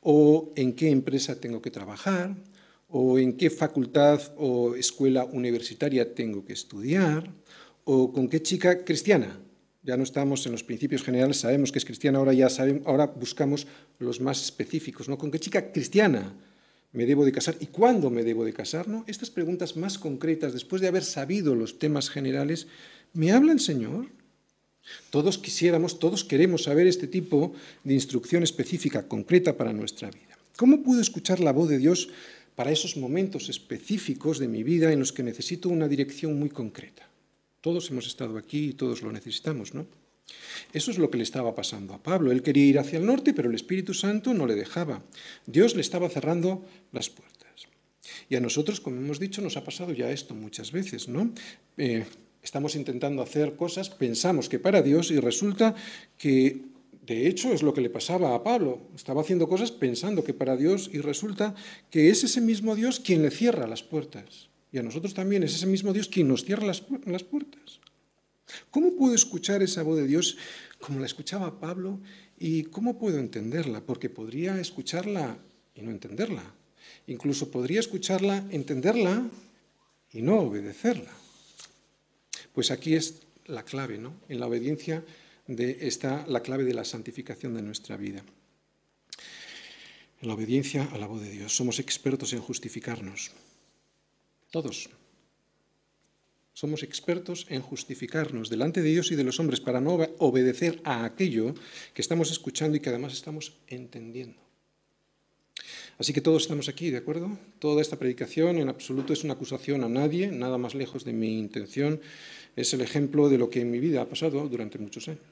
o 0.00 0.52
en 0.56 0.74
qué 0.74 0.90
empresa 0.90 1.40
tengo 1.40 1.62
que 1.62 1.70
trabajar, 1.70 2.36
o 2.88 3.18
en 3.18 3.36
qué 3.36 3.48
facultad 3.48 4.20
o 4.36 4.74
escuela 4.74 5.24
universitaria 5.24 6.14
tengo 6.14 6.44
que 6.44 6.52
estudiar, 6.52 7.32
o 7.84 8.12
con 8.12 8.28
qué 8.28 8.42
chica 8.42 8.84
cristiana. 8.84 9.40
Ya 9.82 9.96
no 9.96 10.04
estamos 10.04 10.44
en 10.46 10.52
los 10.52 10.62
principios 10.62 11.02
generales, 11.02 11.38
sabemos 11.38 11.72
que 11.72 11.78
es 11.78 11.84
cristiana, 11.84 12.18
ahora 12.18 12.34
ya 12.34 12.48
sabemos, 12.50 12.86
ahora 12.86 13.06
buscamos 13.06 13.66
los 13.98 14.20
más 14.20 14.42
específicos, 14.42 15.08
¿no? 15.08 15.16
¿Con 15.16 15.30
qué 15.30 15.40
chica 15.40 15.72
cristiana 15.72 16.36
me 16.92 17.06
debo 17.06 17.24
de 17.24 17.32
casar 17.32 17.56
y 17.60 17.66
cuándo 17.66 18.10
me 18.10 18.22
debo 18.22 18.44
de 18.44 18.52
casar? 18.52 18.88
¿no? 18.88 19.04
Estas 19.06 19.30
preguntas 19.30 19.76
más 19.76 19.98
concretas, 19.98 20.52
después 20.52 20.82
de 20.82 20.88
haber 20.88 21.04
sabido 21.04 21.54
los 21.54 21.78
temas 21.78 22.10
generales, 22.10 22.66
¿me 23.12 23.32
habla 23.32 23.52
el 23.52 23.60
Señor? 23.60 24.06
Todos 25.10 25.38
quisiéramos, 25.38 25.98
todos 25.98 26.24
queremos 26.24 26.64
saber 26.64 26.86
este 26.86 27.06
tipo 27.06 27.54
de 27.84 27.94
instrucción 27.94 28.42
específica, 28.42 29.06
concreta 29.06 29.56
para 29.56 29.72
nuestra 29.72 30.10
vida. 30.10 30.36
¿Cómo 30.56 30.82
puedo 30.82 31.00
escuchar 31.00 31.40
la 31.40 31.52
voz 31.52 31.68
de 31.68 31.78
Dios 31.78 32.10
para 32.56 32.72
esos 32.72 32.96
momentos 32.96 33.48
específicos 33.48 34.38
de 34.38 34.48
mi 34.48 34.62
vida 34.62 34.92
en 34.92 34.98
los 34.98 35.12
que 35.12 35.22
necesito 35.22 35.68
una 35.68 35.88
dirección 35.88 36.38
muy 36.38 36.50
concreta? 36.50 37.08
Todos 37.60 37.90
hemos 37.90 38.06
estado 38.06 38.36
aquí 38.36 38.70
y 38.70 38.72
todos 38.72 39.02
lo 39.02 39.12
necesitamos, 39.12 39.72
¿no? 39.72 39.86
Eso 40.72 40.90
es 40.90 40.98
lo 40.98 41.10
que 41.10 41.18
le 41.18 41.22
estaba 41.22 41.54
pasando 41.54 41.94
a 41.94 42.02
Pablo. 42.02 42.32
Él 42.32 42.42
quería 42.42 42.64
ir 42.64 42.78
hacia 42.78 42.98
el 42.98 43.06
norte, 43.06 43.34
pero 43.34 43.48
el 43.48 43.54
Espíritu 43.54 43.94
Santo 43.94 44.34
no 44.34 44.46
le 44.46 44.54
dejaba. 44.54 45.02
Dios 45.46 45.74
le 45.74 45.80
estaba 45.80 46.08
cerrando 46.08 46.64
las 46.92 47.10
puertas. 47.10 47.32
Y 48.28 48.36
a 48.36 48.40
nosotros, 48.40 48.80
como 48.80 48.96
hemos 48.96 49.20
dicho, 49.20 49.42
nos 49.42 49.56
ha 49.56 49.64
pasado 49.64 49.92
ya 49.92 50.10
esto 50.10 50.34
muchas 50.34 50.72
veces, 50.72 51.08
¿no? 51.08 51.32
Eh, 51.76 52.04
estamos 52.42 52.74
intentando 52.74 53.22
hacer 53.22 53.56
cosas, 53.56 53.90
pensamos 53.90 54.48
que 54.48 54.58
para 54.58 54.82
Dios 54.82 55.10
y 55.10 55.20
resulta 55.20 55.74
que 56.18 56.62
de 57.02 57.26
hecho 57.26 57.52
es 57.52 57.62
lo 57.62 57.74
que 57.74 57.80
le 57.80 57.90
pasaba 57.90 58.34
a 58.34 58.42
Pablo. 58.42 58.80
Estaba 58.94 59.20
haciendo 59.20 59.48
cosas 59.48 59.70
pensando 59.70 60.24
que 60.24 60.34
para 60.34 60.56
Dios 60.56 60.90
y 60.92 61.00
resulta 61.00 61.54
que 61.90 62.10
es 62.10 62.24
ese 62.24 62.40
mismo 62.40 62.74
Dios 62.74 63.00
quien 63.00 63.22
le 63.22 63.30
cierra 63.30 63.66
las 63.66 63.82
puertas. 63.82 64.48
Y 64.72 64.78
a 64.78 64.82
nosotros 64.82 65.12
también 65.12 65.42
es 65.42 65.54
ese 65.54 65.66
mismo 65.66 65.92
Dios 65.92 66.08
quien 66.08 66.28
nos 66.28 66.44
cierra 66.44 66.64
las, 66.64 66.82
las 67.04 67.24
puertas. 67.24 67.81
¿Cómo 68.70 68.96
puedo 68.96 69.14
escuchar 69.14 69.62
esa 69.62 69.82
voz 69.82 69.98
de 69.98 70.06
Dios 70.06 70.36
como 70.80 71.00
la 71.00 71.06
escuchaba 71.06 71.60
Pablo 71.60 72.00
y 72.38 72.64
cómo 72.64 72.98
puedo 72.98 73.18
entenderla? 73.18 73.80
Porque 73.80 74.10
podría 74.10 74.60
escucharla 74.60 75.38
y 75.74 75.82
no 75.82 75.90
entenderla. 75.90 76.42
Incluso 77.06 77.50
podría 77.50 77.80
escucharla, 77.80 78.44
entenderla 78.50 79.28
y 80.12 80.22
no 80.22 80.40
obedecerla. 80.40 81.10
Pues 82.52 82.70
aquí 82.70 82.94
es 82.94 83.22
la 83.46 83.64
clave, 83.64 83.98
¿no? 83.98 84.14
En 84.28 84.40
la 84.40 84.46
obediencia 84.46 85.04
de, 85.46 85.78
está 85.86 86.26
la 86.26 86.40
clave 86.40 86.64
de 86.64 86.74
la 86.74 86.84
santificación 86.84 87.54
de 87.54 87.62
nuestra 87.62 87.96
vida. 87.96 88.22
En 90.20 90.28
la 90.28 90.34
obediencia 90.34 90.88
a 90.92 90.98
la 90.98 91.06
voz 91.06 91.22
de 91.22 91.30
Dios. 91.30 91.54
Somos 91.54 91.78
expertos 91.78 92.32
en 92.32 92.40
justificarnos. 92.40 93.32
Todos. 94.50 94.90
Somos 96.54 96.82
expertos 96.82 97.46
en 97.48 97.62
justificarnos 97.62 98.50
delante 98.50 98.82
de 98.82 98.90
Dios 98.90 99.10
y 99.10 99.16
de 99.16 99.24
los 99.24 99.40
hombres 99.40 99.60
para 99.60 99.80
no 99.80 99.94
obedecer 100.18 100.80
a 100.84 101.04
aquello 101.04 101.54
que 101.94 102.02
estamos 102.02 102.30
escuchando 102.30 102.76
y 102.76 102.80
que 102.80 102.90
además 102.90 103.14
estamos 103.14 103.54
entendiendo. 103.68 104.42
Así 105.98 106.12
que 106.12 106.20
todos 106.20 106.42
estamos 106.42 106.68
aquí, 106.68 106.90
¿de 106.90 106.98
acuerdo? 106.98 107.38
Toda 107.58 107.80
esta 107.80 107.98
predicación 107.98 108.58
en 108.58 108.68
absoluto 108.68 109.12
es 109.12 109.24
una 109.24 109.34
acusación 109.34 109.84
a 109.84 109.88
nadie, 109.88 110.28
nada 110.28 110.58
más 110.58 110.74
lejos 110.74 111.04
de 111.04 111.12
mi 111.12 111.38
intención. 111.38 112.00
Es 112.56 112.74
el 112.74 112.80
ejemplo 112.80 113.28
de 113.28 113.38
lo 113.38 113.50
que 113.50 113.60
en 113.60 113.70
mi 113.70 113.78
vida 113.78 114.02
ha 114.02 114.08
pasado 114.08 114.48
durante 114.48 114.78
muchos 114.78 115.08
años. 115.08 115.22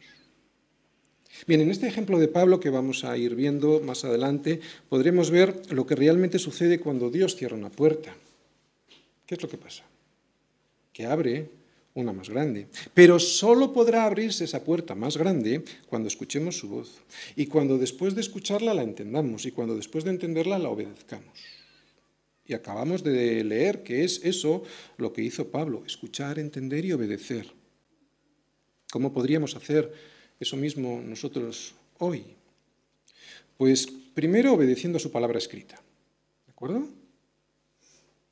Bien, 1.47 1.61
en 1.61 1.71
este 1.71 1.87
ejemplo 1.87 2.19
de 2.19 2.29
Pablo 2.29 2.61
que 2.61 2.71
vamos 2.71 3.05
a 3.05 3.17
ir 3.17 3.35
viendo 3.35 3.81
más 3.81 4.05
adelante, 4.05 4.61
podremos 4.89 5.31
ver 5.31 5.73
lo 5.73 5.87
que 5.87 5.97
realmente 5.97 6.39
sucede 6.39 6.81
cuando 6.81 7.11
Dios 7.11 7.37
cierra 7.37 7.57
una 7.57 7.71
puerta. 7.71 8.15
¿Qué 9.27 9.35
es 9.35 9.43
lo 9.43 9.49
que 9.49 9.59
pasa? 9.59 9.90
Abre 11.05 11.49
una 11.95 12.13
más 12.13 12.29
grande. 12.29 12.69
Pero 12.95 13.19
solo 13.19 13.73
podrá 13.73 14.05
abrirse 14.05 14.45
esa 14.45 14.65
puerta 14.65 14.95
más 14.95 15.17
grande 15.17 15.65
cuando 15.89 16.09
escuchemos 16.09 16.57
su 16.57 16.69
voz 16.69 17.01
y 17.37 17.47
cuando 17.47 17.79
después 17.79 18.15
de 18.15 18.21
escucharla 18.21 18.75
la 18.75 18.83
entendamos 18.83 19.47
y 19.47 19.51
cuando 19.51 19.77
después 19.77 20.05
de 20.05 20.11
entenderla 20.11 20.59
la 20.59 20.69
obedezcamos. 20.69 21.41
Y 22.47 22.55
acabamos 22.55 23.05
de 23.05 23.45
leer 23.45 23.83
que 23.83 24.05
es 24.05 24.21
eso 24.25 24.65
lo 24.97 25.13
que 25.13 25.23
hizo 25.23 25.51
Pablo, 25.51 25.85
escuchar, 25.87 26.39
entender 26.39 26.85
y 26.85 26.93
obedecer. 26.93 27.47
¿Cómo 28.91 29.13
podríamos 29.13 29.55
hacer 29.55 29.93
eso 30.41 30.57
mismo 30.57 31.01
nosotros 31.05 31.75
hoy? 31.99 32.25
Pues 33.57 33.87
primero 34.15 34.55
obedeciendo 34.55 34.97
a 34.97 35.01
su 35.01 35.13
palabra 35.13 35.39
escrita. 35.39 35.81
¿De 36.47 36.53
acuerdo? 36.53 36.89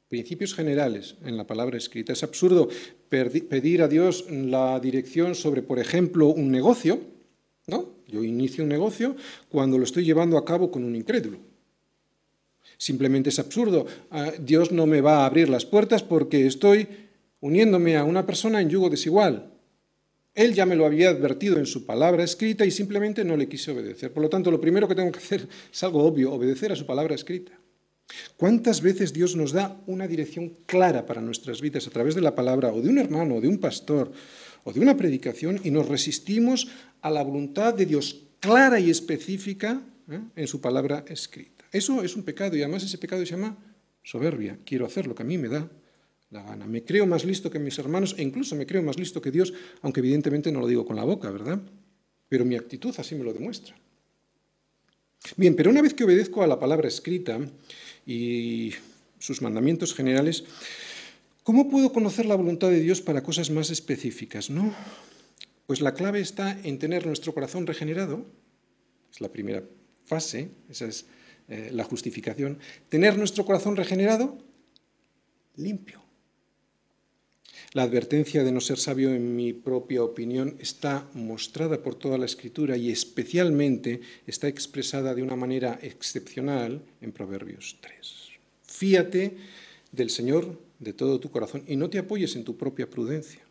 Principios 0.08 0.54
generales 0.54 1.16
en 1.24 1.36
la 1.36 1.46
palabra 1.46 1.76
escrita. 1.76 2.12
Es 2.12 2.22
absurdo 2.22 2.68
pedir 3.08 3.82
a 3.82 3.88
Dios 3.88 4.24
la 4.30 4.80
dirección 4.80 5.34
sobre, 5.34 5.62
por 5.62 5.78
ejemplo, 5.78 6.28
un 6.28 6.50
negocio, 6.50 7.00
¿no? 7.66 7.90
Yo 8.06 8.24
inicio 8.24 8.64
un 8.64 8.70
negocio 8.70 9.16
cuando 9.50 9.76
lo 9.76 9.84
estoy 9.84 10.04
llevando 10.04 10.38
a 10.38 10.44
cabo 10.44 10.70
con 10.70 10.84
un 10.84 10.96
incrédulo. 10.96 11.38
Simplemente 12.78 13.28
es 13.28 13.38
absurdo. 13.38 13.86
Ah, 14.10 14.32
Dios 14.40 14.72
no 14.72 14.86
me 14.86 15.00
va 15.00 15.18
a 15.18 15.26
abrir 15.26 15.48
las 15.48 15.66
puertas 15.66 16.02
porque 16.02 16.46
estoy 16.46 16.88
uniéndome 17.40 17.96
a 17.96 18.04
una 18.04 18.24
persona 18.24 18.60
en 18.62 18.70
yugo 18.70 18.88
desigual. 18.88 19.52
Él 20.34 20.54
ya 20.54 20.64
me 20.64 20.76
lo 20.76 20.86
había 20.86 21.10
advertido 21.10 21.58
en 21.58 21.66
su 21.66 21.84
palabra 21.84 22.22
escrita 22.22 22.64
y 22.64 22.70
simplemente 22.70 23.24
no 23.24 23.36
le 23.36 23.48
quise 23.48 23.72
obedecer. 23.72 24.12
Por 24.12 24.22
lo 24.22 24.28
tanto, 24.28 24.50
lo 24.50 24.60
primero 24.60 24.86
que 24.86 24.94
tengo 24.94 25.10
que 25.10 25.18
hacer 25.18 25.48
es 25.70 25.82
algo 25.82 26.04
obvio, 26.04 26.32
obedecer 26.32 26.70
a 26.70 26.76
su 26.76 26.86
palabra 26.86 27.16
escrita. 27.16 27.57
¿Cuántas 28.36 28.80
veces 28.80 29.12
Dios 29.12 29.36
nos 29.36 29.52
da 29.52 29.80
una 29.86 30.06
dirección 30.06 30.56
clara 30.66 31.06
para 31.06 31.20
nuestras 31.20 31.60
vidas 31.60 31.86
a 31.86 31.90
través 31.90 32.14
de 32.14 32.20
la 32.20 32.34
palabra 32.34 32.72
o 32.72 32.80
de 32.80 32.88
un 32.88 32.98
hermano, 32.98 33.36
o 33.36 33.40
de 33.40 33.48
un 33.48 33.58
pastor, 33.58 34.12
o 34.64 34.72
de 34.72 34.80
una 34.80 34.96
predicación 34.96 35.60
y 35.64 35.70
nos 35.70 35.88
resistimos 35.88 36.68
a 37.02 37.10
la 37.10 37.22
voluntad 37.22 37.74
de 37.74 37.86
Dios 37.86 38.24
clara 38.40 38.80
y 38.80 38.90
específica 38.90 39.82
¿eh? 40.10 40.20
en 40.36 40.46
su 40.46 40.60
palabra 40.60 41.04
escrita? 41.08 41.64
Eso 41.72 42.02
es 42.02 42.16
un 42.16 42.22
pecado 42.22 42.56
y 42.56 42.62
además 42.62 42.82
ese 42.82 42.98
pecado 42.98 43.24
se 43.24 43.32
llama 43.32 43.56
soberbia. 44.02 44.58
Quiero 44.64 44.86
hacer 44.86 45.06
lo 45.06 45.14
que 45.14 45.22
a 45.22 45.26
mí 45.26 45.36
me 45.36 45.48
da 45.48 45.68
la 46.30 46.42
gana. 46.42 46.66
Me 46.66 46.84
creo 46.84 47.06
más 47.06 47.24
listo 47.24 47.50
que 47.50 47.58
mis 47.58 47.78
hermanos 47.78 48.14
e 48.18 48.22
incluso 48.22 48.56
me 48.56 48.66
creo 48.66 48.82
más 48.82 48.98
listo 48.98 49.20
que 49.20 49.30
Dios, 49.30 49.52
aunque 49.82 50.00
evidentemente 50.00 50.50
no 50.50 50.60
lo 50.60 50.66
digo 50.66 50.86
con 50.86 50.96
la 50.96 51.04
boca, 51.04 51.30
¿verdad? 51.30 51.60
Pero 52.28 52.44
mi 52.44 52.56
actitud 52.56 52.94
así 52.98 53.14
me 53.14 53.24
lo 53.24 53.32
demuestra. 53.32 53.74
Bien, 55.36 55.54
pero 55.56 55.70
una 55.70 55.82
vez 55.82 55.94
que 55.94 56.04
obedezco 56.04 56.42
a 56.42 56.46
la 56.46 56.58
palabra 56.58 56.88
escrita, 56.88 57.38
y 58.08 58.72
sus 59.18 59.42
mandamientos 59.42 59.94
generales, 59.94 60.44
¿cómo 61.42 61.68
puedo 61.68 61.92
conocer 61.92 62.24
la 62.24 62.36
voluntad 62.36 62.70
de 62.70 62.80
Dios 62.80 63.02
para 63.02 63.22
cosas 63.22 63.50
más 63.50 63.68
específicas? 63.68 64.48
¿no? 64.48 64.74
Pues 65.66 65.82
la 65.82 65.92
clave 65.92 66.20
está 66.20 66.58
en 66.64 66.78
tener 66.78 67.06
nuestro 67.06 67.34
corazón 67.34 67.66
regenerado, 67.66 68.24
es 69.12 69.20
la 69.20 69.28
primera 69.28 69.62
fase, 70.06 70.48
esa 70.70 70.86
es 70.86 71.04
eh, 71.48 71.68
la 71.70 71.84
justificación, 71.84 72.58
tener 72.88 73.18
nuestro 73.18 73.44
corazón 73.44 73.76
regenerado 73.76 74.38
limpio. 75.56 76.07
La 77.72 77.82
advertencia 77.82 78.44
de 78.44 78.52
no 78.52 78.62
ser 78.62 78.78
sabio 78.78 79.12
en 79.12 79.37
mi 79.37 79.52
propia 79.52 80.02
opinión 80.02 80.56
está 80.58 81.06
mostrada 81.12 81.82
por 81.82 81.96
toda 81.96 82.16
la 82.16 82.25
escritura 82.25 82.78
y 82.78 82.90
especialmente 82.90 84.00
está 84.26 84.48
expresada 84.48 85.14
de 85.14 85.22
una 85.22 85.37
manera 85.37 85.78
excepcional 85.82 86.82
en 87.02 87.12
Proverbios 87.12 87.76
3. 87.82 88.14
Fíate 88.62 89.37
del 89.92 90.08
Señor 90.08 90.58
de 90.78 90.94
todo 90.94 91.20
tu 91.20 91.30
corazón 91.30 91.62
y 91.66 91.76
no 91.76 91.90
te 91.90 91.98
apoyes 91.98 92.37
en 92.37 92.44
tu 92.44 92.56
propia 92.56 92.88
prudencia. 92.88 93.42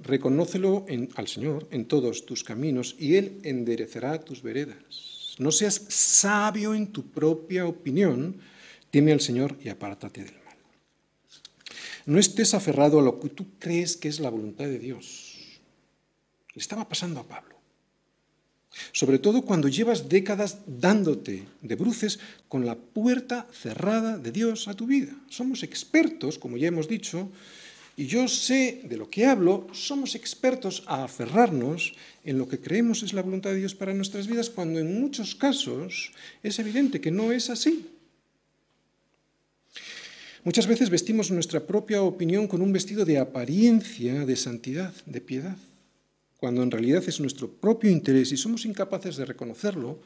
Reconócelo 0.00 0.86
al 1.14 1.28
Señor 1.28 1.68
en 1.70 1.84
todos 1.84 2.24
tus 2.24 2.44
caminos 2.44 2.96
y 2.98 3.16
Él 3.16 3.40
enderecerá 3.42 4.20
tus 4.20 4.42
veredas. 4.42 5.36
No 5.38 5.52
seas 5.52 5.84
sabio 5.88 6.74
en 6.74 6.92
tu 6.92 7.10
propia 7.10 7.66
opinión, 7.66 8.38
teme 8.90 9.12
al 9.12 9.20
Señor 9.20 9.58
y 9.62 9.68
apártate 9.68 10.24
del 10.24 10.34
mal. 10.34 10.47
No 12.08 12.18
estés 12.18 12.54
aferrado 12.54 13.00
a 13.00 13.02
lo 13.02 13.20
que 13.20 13.28
tú 13.28 13.44
crees 13.58 13.94
que 13.98 14.08
es 14.08 14.18
la 14.18 14.30
voluntad 14.30 14.64
de 14.64 14.78
Dios. 14.78 15.60
Le 16.54 16.58
estaba 16.58 16.88
pasando 16.88 17.20
a 17.20 17.28
Pablo. 17.28 17.54
Sobre 18.92 19.18
todo 19.18 19.42
cuando 19.42 19.68
llevas 19.68 20.08
décadas 20.08 20.60
dándote 20.66 21.44
de 21.60 21.74
bruces 21.76 22.18
con 22.48 22.64
la 22.64 22.76
puerta 22.76 23.46
cerrada 23.52 24.16
de 24.16 24.32
Dios 24.32 24.68
a 24.68 24.74
tu 24.74 24.86
vida. 24.86 25.12
Somos 25.28 25.62
expertos, 25.62 26.38
como 26.38 26.56
ya 26.56 26.68
hemos 26.68 26.88
dicho, 26.88 27.28
y 27.94 28.06
yo 28.06 28.26
sé 28.26 28.80
de 28.84 28.96
lo 28.96 29.10
que 29.10 29.26
hablo, 29.26 29.66
somos 29.72 30.14
expertos 30.14 30.84
a 30.86 31.04
aferrarnos 31.04 31.92
en 32.24 32.38
lo 32.38 32.48
que 32.48 32.58
creemos 32.58 33.02
es 33.02 33.12
la 33.12 33.20
voluntad 33.20 33.50
de 33.50 33.56
Dios 33.56 33.74
para 33.74 33.92
nuestras 33.92 34.28
vidas, 34.28 34.48
cuando 34.48 34.80
en 34.80 34.98
muchos 34.98 35.34
casos 35.34 36.12
es 36.42 36.58
evidente 36.58 37.02
que 37.02 37.10
no 37.10 37.32
es 37.32 37.50
así. 37.50 37.97
Muchas 40.44 40.66
veces 40.66 40.90
vestimos 40.90 41.30
nuestra 41.30 41.66
propia 41.66 42.02
opinión 42.02 42.46
con 42.46 42.62
un 42.62 42.72
vestido 42.72 43.04
de 43.04 43.18
apariencia, 43.18 44.24
de 44.24 44.36
santidad, 44.36 44.94
de 45.06 45.20
piedad. 45.20 45.56
cuando 46.38 46.62
en 46.62 46.70
realidad 46.70 47.02
es 47.06 47.18
nuestro 47.18 47.50
propio 47.50 47.90
interés 47.90 48.30
y 48.30 48.36
somos 48.36 48.64
incapaces 48.64 49.16
de 49.16 49.24
reconocerlo, 49.24 49.98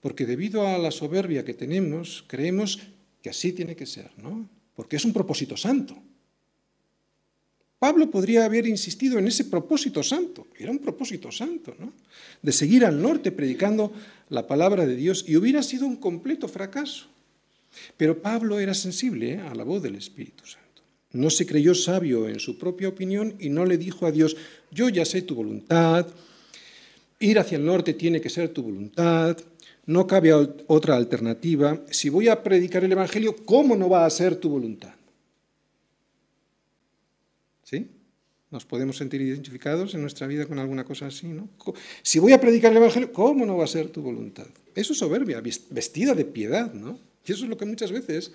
porque 0.00 0.26
debido 0.26 0.66
a 0.66 0.78
la 0.78 0.90
soberbia 0.90 1.44
que 1.44 1.54
tenemos, 1.54 2.24
creemos 2.26 2.80
que 3.22 3.30
así 3.30 3.52
tiene 3.52 3.76
que 3.76 3.86
ser, 3.86 4.10
¿no? 4.18 4.48
Porque 4.74 4.96
es 4.96 5.04
un 5.04 5.12
propósito 5.12 5.56
santo. 5.56 5.96
Pablo 7.78 8.10
podría 8.10 8.44
haber 8.44 8.66
insistido 8.66 9.18
en 9.18 9.28
ese 9.28 9.44
propósito 9.44 10.02
santo, 10.02 10.48
era 10.58 10.70
un 10.70 10.80
propósito 10.80 11.30
santo, 11.30 11.74
¿no? 11.78 11.92
De 12.42 12.52
seguir 12.52 12.84
al 12.84 13.00
norte 13.00 13.30
predicando 13.30 13.92
la 14.28 14.46
palabra 14.46 14.84
de 14.86 14.96
Dios 14.96 15.24
y 15.26 15.36
hubiera 15.36 15.62
sido 15.62 15.86
un 15.86 15.96
completo 15.96 16.48
fracaso. 16.48 17.06
Pero 17.96 18.20
Pablo 18.20 18.58
era 18.58 18.74
sensible 18.74 19.34
¿eh? 19.34 19.38
a 19.40 19.54
la 19.54 19.64
voz 19.64 19.82
del 19.82 19.96
Espíritu 19.96 20.46
Santo. 20.46 20.82
No 21.12 21.30
se 21.30 21.46
creyó 21.46 21.74
sabio 21.74 22.28
en 22.28 22.38
su 22.38 22.58
propia 22.58 22.88
opinión 22.88 23.34
y 23.38 23.48
no 23.48 23.64
le 23.64 23.78
dijo 23.78 24.06
a 24.06 24.12
Dios, 24.12 24.36
yo 24.70 24.88
ya 24.88 25.04
sé 25.04 25.22
tu 25.22 25.34
voluntad, 25.34 26.06
ir 27.18 27.38
hacia 27.38 27.58
el 27.58 27.64
norte 27.64 27.94
tiene 27.94 28.20
que 28.20 28.30
ser 28.30 28.50
tu 28.50 28.62
voluntad, 28.62 29.36
no 29.86 30.06
cabe 30.06 30.32
otra 30.32 30.96
alternativa. 30.96 31.80
Si 31.90 32.08
voy 32.08 32.28
a 32.28 32.42
predicar 32.42 32.84
el 32.84 32.92
Evangelio, 32.92 33.34
¿cómo 33.44 33.74
no 33.76 33.88
va 33.88 34.06
a 34.06 34.10
ser 34.10 34.36
tu 34.36 34.48
voluntad? 34.48 34.94
¿Sí? 37.64 37.88
¿Nos 38.50 38.64
podemos 38.64 38.96
sentir 38.96 39.20
identificados 39.20 39.94
en 39.94 40.02
nuestra 40.02 40.26
vida 40.26 40.46
con 40.46 40.58
alguna 40.58 40.84
cosa 40.84 41.06
así? 41.06 41.26
¿no? 41.26 41.48
Si 42.02 42.18
voy 42.18 42.32
a 42.32 42.40
predicar 42.40 42.70
el 42.70 42.78
Evangelio, 42.78 43.12
¿cómo 43.12 43.44
no 43.46 43.56
va 43.56 43.64
a 43.64 43.68
ser 43.68 43.88
tu 43.88 44.00
voluntad? 44.00 44.46
Eso 44.74 44.92
es 44.92 44.98
soberbia, 44.98 45.40
vestida 45.40 46.14
de 46.14 46.24
piedad, 46.24 46.72
¿no? 46.72 47.09
Y 47.26 47.32
eso 47.32 47.44
es 47.44 47.50
lo 47.50 47.56
que 47.56 47.66
muchas 47.66 47.92
veces 47.92 48.32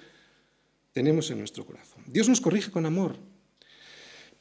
tenemos 0.93 1.29
en 1.31 1.39
nuestro 1.39 1.65
corazón. 1.65 2.03
Dios 2.07 2.29
nos 2.29 2.41
corrige 2.41 2.71
con 2.71 2.85
amor, 2.85 3.17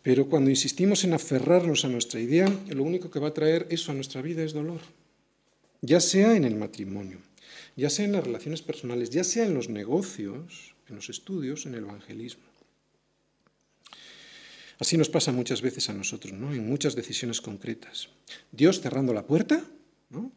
pero 0.02 0.28
cuando 0.28 0.50
insistimos 0.50 1.02
en 1.04 1.14
aferrarnos 1.14 1.84
a 1.84 1.88
nuestra 1.88 2.20
idea, 2.20 2.46
lo 2.68 2.82
único 2.82 3.10
que 3.10 3.18
va 3.18 3.28
a 3.28 3.34
traer 3.34 3.66
eso 3.70 3.90
a 3.90 3.94
nuestra 3.94 4.22
vida 4.22 4.44
es 4.44 4.52
dolor, 4.52 4.80
ya 5.80 5.98
sea 5.98 6.36
en 6.36 6.44
el 6.44 6.56
matrimonio, 6.56 7.18
ya 7.76 7.90
sea 7.90 8.04
en 8.04 8.12
las 8.12 8.24
relaciones 8.24 8.62
personales, 8.62 9.10
ya 9.10 9.24
sea 9.24 9.46
en 9.46 9.54
los 9.54 9.68
negocios, 9.68 10.74
en 10.88 10.96
los 10.96 11.08
estudios, 11.08 11.66
en 11.66 11.74
el 11.74 11.84
evangelismo. 11.84 12.44
Así 14.78 14.96
nos 14.96 15.08
pasa 15.08 15.32
muchas 15.32 15.62
veces 15.62 15.88
a 15.88 15.94
nosotros, 15.94 16.32
¿no? 16.32 16.52
en 16.52 16.68
muchas 16.68 16.94
decisiones 16.94 17.40
concretas. 17.40 18.08
Dios 18.52 18.80
cerrando 18.80 19.14
la 19.14 19.26
puerta 19.26 19.64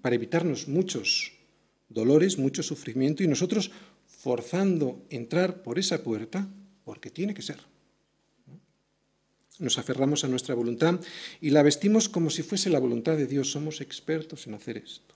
para 0.02 0.16
evitarnos 0.16 0.68
muchos 0.68 1.34
dolores, 1.90 2.38
mucho 2.38 2.64
sufrimiento 2.64 3.24
y 3.24 3.28
nosotros 3.28 3.72
forzando 4.27 5.07
entrar 5.10 5.63
por 5.63 5.79
esa 5.79 6.03
puerta 6.03 6.51
porque 6.84 7.10
tiene 7.10 7.34
que 7.34 7.41
ser. 7.41 7.63
Nos 9.57 9.77
aferramos 9.77 10.25
a 10.25 10.27
nuestra 10.27 10.53
voluntad 10.53 11.00
y 11.39 11.51
la 11.51 11.63
vestimos 11.63 12.10
como 12.10 12.29
si 12.29 12.43
fuese 12.43 12.69
la 12.69 12.77
voluntad 12.77 13.15
de 13.15 13.25
Dios. 13.25 13.50
Somos 13.50 13.79
expertos 13.79 14.46
en 14.46 14.55
hacer 14.55 14.84
esto. 14.84 15.15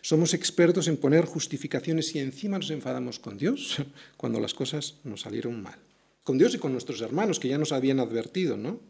Somos 0.00 0.32
expertos 0.32 0.88
en 0.88 0.96
poner 0.96 1.26
justificaciones 1.26 2.14
y 2.14 2.20
encima 2.20 2.56
nos 2.56 2.70
enfadamos 2.70 3.18
con 3.18 3.36
Dios 3.36 3.76
cuando 4.16 4.40
las 4.40 4.54
cosas 4.54 4.94
nos 5.04 5.20
salieron 5.20 5.62
mal. 5.62 5.76
Con 6.24 6.38
Dios 6.38 6.54
y 6.54 6.58
con 6.58 6.72
nuestros 6.72 7.02
hermanos 7.02 7.38
que 7.38 7.48
ya 7.48 7.58
nos 7.58 7.72
habían 7.72 8.00
advertido, 8.00 8.56
¿no? 8.56 8.80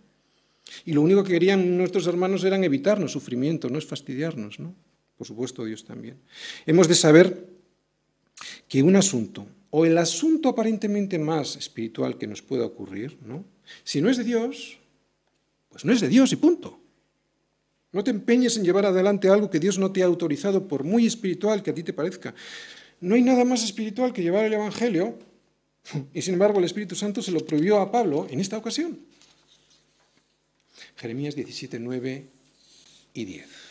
Y 0.84 0.92
lo 0.92 1.02
único 1.02 1.24
que 1.24 1.32
querían 1.32 1.76
nuestros 1.76 2.06
hermanos 2.06 2.44
era 2.44 2.56
evitarnos 2.64 3.10
sufrimiento, 3.10 3.68
no 3.68 3.78
es 3.78 3.84
fastidiarnos, 3.84 4.60
¿no? 4.60 4.76
Por 5.16 5.26
supuesto 5.26 5.64
Dios 5.64 5.84
también. 5.84 6.18
Hemos 6.66 6.86
de 6.86 6.94
saber 6.94 7.57
que 8.68 8.82
un 8.82 8.96
asunto, 8.96 9.46
o 9.70 9.84
el 9.84 9.98
asunto 9.98 10.48
aparentemente 10.48 11.18
más 11.18 11.56
espiritual 11.56 12.18
que 12.18 12.26
nos 12.26 12.42
pueda 12.42 12.64
ocurrir, 12.64 13.18
si 13.84 14.00
no 14.00 14.08
es 14.08 14.16
de 14.16 14.24
Dios, 14.24 14.78
pues 15.68 15.84
no 15.84 15.92
es 15.92 16.00
de 16.00 16.08
Dios 16.08 16.32
y 16.32 16.36
punto. 16.36 16.80
No 17.92 18.04
te 18.04 18.10
empeñes 18.10 18.56
en 18.56 18.64
llevar 18.64 18.86
adelante 18.86 19.28
algo 19.28 19.50
que 19.50 19.60
Dios 19.60 19.78
no 19.78 19.92
te 19.92 20.02
ha 20.02 20.06
autorizado, 20.06 20.68
por 20.68 20.84
muy 20.84 21.06
espiritual 21.06 21.62
que 21.62 21.70
a 21.70 21.74
ti 21.74 21.82
te 21.82 21.92
parezca. 21.92 22.34
No 23.00 23.14
hay 23.14 23.22
nada 23.22 23.44
más 23.44 23.64
espiritual 23.64 24.12
que 24.12 24.22
llevar 24.22 24.44
el 24.44 24.54
Evangelio, 24.54 25.18
y 26.12 26.22
sin 26.22 26.34
embargo 26.34 26.58
el 26.58 26.64
Espíritu 26.64 26.94
Santo 26.94 27.22
se 27.22 27.32
lo 27.32 27.40
prohibió 27.40 27.80
a 27.80 27.90
Pablo 27.90 28.26
en 28.30 28.40
esta 28.40 28.58
ocasión. 28.58 28.98
Jeremías 30.96 31.34
17, 31.34 31.78
9 31.78 32.26
y 33.14 33.24
10. 33.24 33.67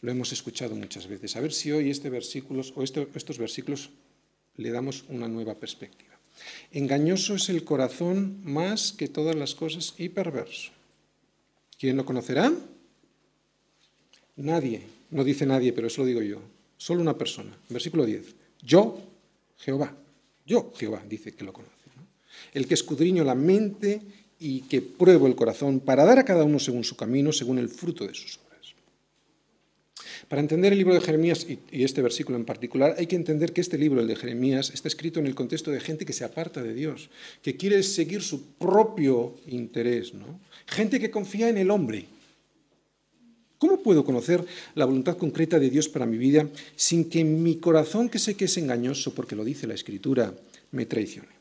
Lo 0.00 0.10
hemos 0.10 0.32
escuchado 0.32 0.74
muchas 0.74 1.06
veces. 1.06 1.36
A 1.36 1.40
ver 1.40 1.52
si 1.52 1.72
hoy 1.72 1.90
este 1.90 2.10
o 2.10 2.82
estos 2.82 3.38
versículos 3.38 3.90
le 4.56 4.70
damos 4.70 5.04
una 5.08 5.28
nueva 5.28 5.54
perspectiva. 5.54 6.10
Engañoso 6.72 7.34
es 7.34 7.48
el 7.48 7.64
corazón 7.64 8.40
más 8.44 8.92
que 8.92 9.08
todas 9.08 9.36
las 9.36 9.54
cosas 9.54 9.94
y 9.98 10.08
perverso. 10.08 10.70
¿Quién 11.78 11.96
lo 11.96 12.04
conocerá? 12.04 12.52
Nadie. 14.36 14.82
No 15.10 15.24
dice 15.24 15.44
nadie, 15.44 15.72
pero 15.72 15.88
eso 15.88 16.02
lo 16.02 16.06
digo 16.06 16.22
yo. 16.22 16.40
Solo 16.76 17.02
una 17.02 17.18
persona. 17.18 17.56
Versículo 17.68 18.06
10. 18.06 18.34
Yo, 18.62 19.00
Jehová. 19.58 19.94
Yo, 20.46 20.72
Jehová, 20.76 21.02
dice 21.08 21.32
que 21.32 21.44
lo 21.44 21.52
conoce. 21.52 21.74
El 22.54 22.66
que 22.66 22.74
escudriño 22.74 23.22
la 23.22 23.34
mente 23.34 24.00
y 24.38 24.62
que 24.62 24.80
pruebo 24.80 25.26
el 25.26 25.36
corazón 25.36 25.80
para 25.80 26.04
dar 26.04 26.18
a 26.18 26.24
cada 26.24 26.44
uno 26.44 26.58
según 26.58 26.84
su 26.84 26.96
camino, 26.96 27.32
según 27.32 27.58
el 27.58 27.68
fruto 27.68 28.06
de 28.06 28.14
sus 28.14 28.38
obras. 28.38 28.49
Para 30.30 30.42
entender 30.42 30.70
el 30.70 30.78
libro 30.78 30.94
de 30.94 31.00
Jeremías 31.00 31.44
y 31.72 31.82
este 31.82 32.02
versículo 32.02 32.38
en 32.38 32.44
particular, 32.44 32.94
hay 32.96 33.08
que 33.08 33.16
entender 33.16 33.52
que 33.52 33.60
este 33.60 33.76
libro, 33.76 34.00
el 34.00 34.06
de 34.06 34.14
Jeremías, 34.14 34.70
está 34.72 34.86
escrito 34.86 35.18
en 35.18 35.26
el 35.26 35.34
contexto 35.34 35.72
de 35.72 35.80
gente 35.80 36.06
que 36.06 36.12
se 36.12 36.22
aparta 36.22 36.62
de 36.62 36.72
Dios, 36.72 37.10
que 37.42 37.56
quiere 37.56 37.82
seguir 37.82 38.22
su 38.22 38.40
propio 38.54 39.34
interés, 39.48 40.14
¿no? 40.14 40.38
Gente 40.66 41.00
que 41.00 41.10
confía 41.10 41.48
en 41.48 41.58
el 41.58 41.68
hombre. 41.68 42.06
¿Cómo 43.58 43.82
puedo 43.82 44.04
conocer 44.04 44.44
la 44.76 44.84
voluntad 44.84 45.16
concreta 45.16 45.58
de 45.58 45.68
Dios 45.68 45.88
para 45.88 46.06
mi 46.06 46.16
vida 46.16 46.48
sin 46.76 47.10
que 47.10 47.24
mi 47.24 47.56
corazón, 47.56 48.08
que 48.08 48.20
sé 48.20 48.36
que 48.36 48.44
es 48.44 48.56
engañoso 48.56 49.12
porque 49.12 49.34
lo 49.34 49.44
dice 49.44 49.66
la 49.66 49.74
Escritura, 49.74 50.32
me 50.70 50.86
traicione? 50.86 51.40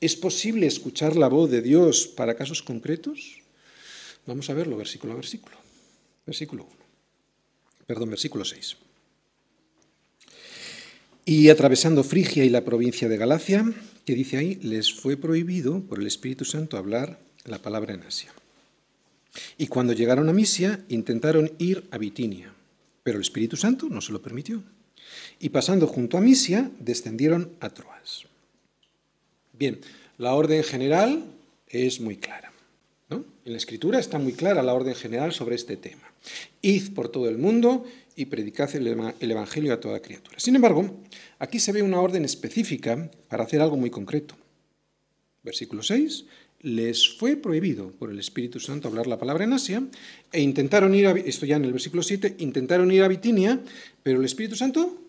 ¿Es 0.00 0.16
posible 0.16 0.66
escuchar 0.66 1.14
la 1.14 1.28
voz 1.28 1.52
de 1.52 1.62
Dios 1.62 2.08
para 2.08 2.34
casos 2.34 2.64
concretos? 2.64 3.38
Vamos 4.26 4.50
a 4.50 4.54
verlo 4.54 4.76
versículo 4.76 5.12
a 5.12 5.16
versículo. 5.16 5.56
Versículo 6.26 6.64
1 6.64 6.83
perdón, 7.86 8.10
versículo 8.10 8.44
6. 8.44 8.76
Y 11.26 11.48
atravesando 11.48 12.04
Frigia 12.04 12.44
y 12.44 12.50
la 12.50 12.64
provincia 12.64 13.08
de 13.08 13.16
Galacia, 13.16 13.64
que 14.04 14.14
dice 14.14 14.36
ahí, 14.36 14.56
les 14.56 14.92
fue 14.92 15.16
prohibido 15.16 15.80
por 15.80 15.98
el 15.98 16.06
Espíritu 16.06 16.44
Santo 16.44 16.76
hablar 16.76 17.18
la 17.44 17.58
palabra 17.58 17.94
en 17.94 18.02
Asia. 18.02 18.32
Y 19.58 19.66
cuando 19.66 19.92
llegaron 19.92 20.28
a 20.28 20.32
Misia, 20.32 20.84
intentaron 20.88 21.52
ir 21.58 21.88
a 21.90 21.98
Bitinia, 21.98 22.52
pero 23.02 23.16
el 23.16 23.22
Espíritu 23.22 23.56
Santo 23.56 23.88
no 23.88 24.00
se 24.00 24.12
lo 24.12 24.22
permitió. 24.22 24.62
Y 25.40 25.48
pasando 25.48 25.86
junto 25.86 26.18
a 26.18 26.20
Misia, 26.20 26.70
descendieron 26.78 27.52
a 27.60 27.70
Troas. 27.70 28.24
Bien, 29.52 29.80
la 30.18 30.34
orden 30.34 30.62
general 30.62 31.24
es 31.68 32.00
muy 32.00 32.16
clara. 32.16 32.53
En 33.44 33.52
la 33.52 33.58
Escritura 33.58 33.98
está 33.98 34.18
muy 34.18 34.32
clara 34.32 34.62
la 34.62 34.72
orden 34.72 34.94
general 34.94 35.32
sobre 35.32 35.54
este 35.54 35.76
tema. 35.76 36.10
Id 36.62 36.94
por 36.94 37.10
todo 37.10 37.28
el 37.28 37.36
mundo 37.36 37.84
y 38.16 38.24
predicad 38.26 38.74
el 38.74 39.30
Evangelio 39.30 39.74
a 39.74 39.80
toda 39.80 40.00
criatura. 40.00 40.40
Sin 40.40 40.56
embargo, 40.56 41.02
aquí 41.38 41.58
se 41.58 41.72
ve 41.72 41.82
una 41.82 42.00
orden 42.00 42.24
específica 42.24 43.10
para 43.28 43.44
hacer 43.44 43.60
algo 43.60 43.76
muy 43.76 43.90
concreto. 43.90 44.34
Versículo 45.42 45.82
6. 45.82 46.24
Les 46.62 47.10
fue 47.18 47.36
prohibido 47.36 47.90
por 47.90 48.10
el 48.10 48.18
Espíritu 48.18 48.58
Santo 48.60 48.88
hablar 48.88 49.06
la 49.06 49.18
palabra 49.18 49.44
en 49.44 49.52
Asia 49.52 49.82
e 50.32 50.40
intentaron 50.40 50.94
ir 50.94 51.06
a, 51.06 51.10
esto 51.10 51.44
ya 51.44 51.56
en 51.56 51.66
el 51.66 51.72
versículo 51.72 52.02
7, 52.02 52.36
intentaron 52.38 52.90
ir 52.90 53.02
a 53.02 53.08
Bitinia, 53.08 53.60
pero 54.02 54.20
el 54.20 54.24
Espíritu 54.24 54.56
Santo 54.56 55.02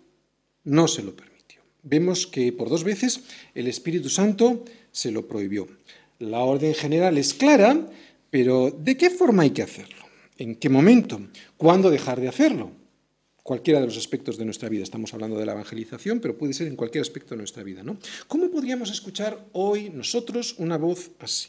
no 0.65 0.89
se 0.89 1.04
lo 1.04 1.15
permitió. 1.15 1.62
Vemos 1.84 2.28
que 2.28 2.52
por 2.52 2.67
dos 2.67 2.84
veces 2.84 3.21
el 3.54 3.67
Espíritu 3.67 4.10
Santo 4.10 4.65
se 4.91 5.12
lo 5.12 5.30
prohibió. 5.30 5.69
La 6.19 6.39
orden 6.39 6.74
general 6.74 7.17
es 7.17 7.34
clara, 7.34 7.88
pero 8.36 8.69
¿de 8.69 8.98
qué 8.98 9.10
forma 9.10 9.43
hay 9.43 9.52
que 9.52 9.62
hacerlo? 9.62 10.04
¿En 10.38 10.56
qué 10.56 10.67
momento? 10.67 11.21
¿Cuándo 11.56 11.89
dejar 11.89 12.19
de 12.19 12.28
hacerlo? 12.28 12.69
Cualquiera 13.43 13.80
de 13.80 13.86
los 13.86 13.95
aspectos 13.95 14.38
de 14.38 14.43
nuestra 14.43 14.67
vida. 14.67 14.84
Estamos 14.84 15.13
hablando 15.13 15.38
de 15.38 15.45
la 15.45 15.54
evangelización, 15.54 16.19
pero 16.19 16.38
puede 16.38 16.52
ser 16.52 16.67
en 16.67 16.76
cualquier 16.76 17.02
aspecto 17.02 17.34
de 17.34 17.38
nuestra 17.38 17.63
vida. 17.63 17.82
¿no? 17.82 17.98
¿Cómo 18.28 18.52
podríamos 18.52 18.91
escuchar 18.91 19.48
hoy 19.54 19.89
nosotros 19.89 20.56
una 20.58 20.78
voz 20.78 21.12
así? 21.19 21.48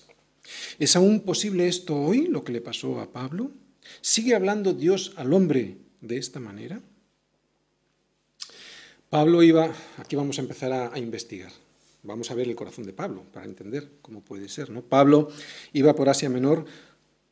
¿Es 0.78 0.94
aún 0.94 1.22
posible 1.22 1.66
esto 1.66 1.96
hoy, 1.96 2.28
lo 2.28 2.44
que 2.44 2.52
le 2.52 2.60
pasó 2.60 3.00
a 3.00 3.12
Pablo? 3.12 3.50
¿Sigue 4.00 4.36
hablando 4.36 4.72
Dios 4.72 5.12
al 5.16 5.32
hombre 5.32 5.78
de 6.02 6.18
esta 6.18 6.38
manera? 6.38 6.80
Pablo 9.10 9.42
iba, 9.42 9.74
aquí 9.96 10.14
vamos 10.14 10.38
a 10.38 10.42
empezar 10.42 10.72
a, 10.72 10.94
a 10.94 11.00
investigar. 11.00 11.50
Vamos 12.06 12.30
a 12.30 12.34
ver 12.34 12.48
el 12.48 12.54
corazón 12.54 12.86
de 12.86 12.92
Pablo 12.92 13.24
para 13.32 13.46
entender 13.46 13.90
cómo 14.00 14.20
puede 14.20 14.48
ser. 14.48 14.70
¿no? 14.70 14.80
Pablo 14.82 15.28
iba 15.72 15.94
por 15.94 16.08
Asia 16.08 16.30
Menor 16.30 16.64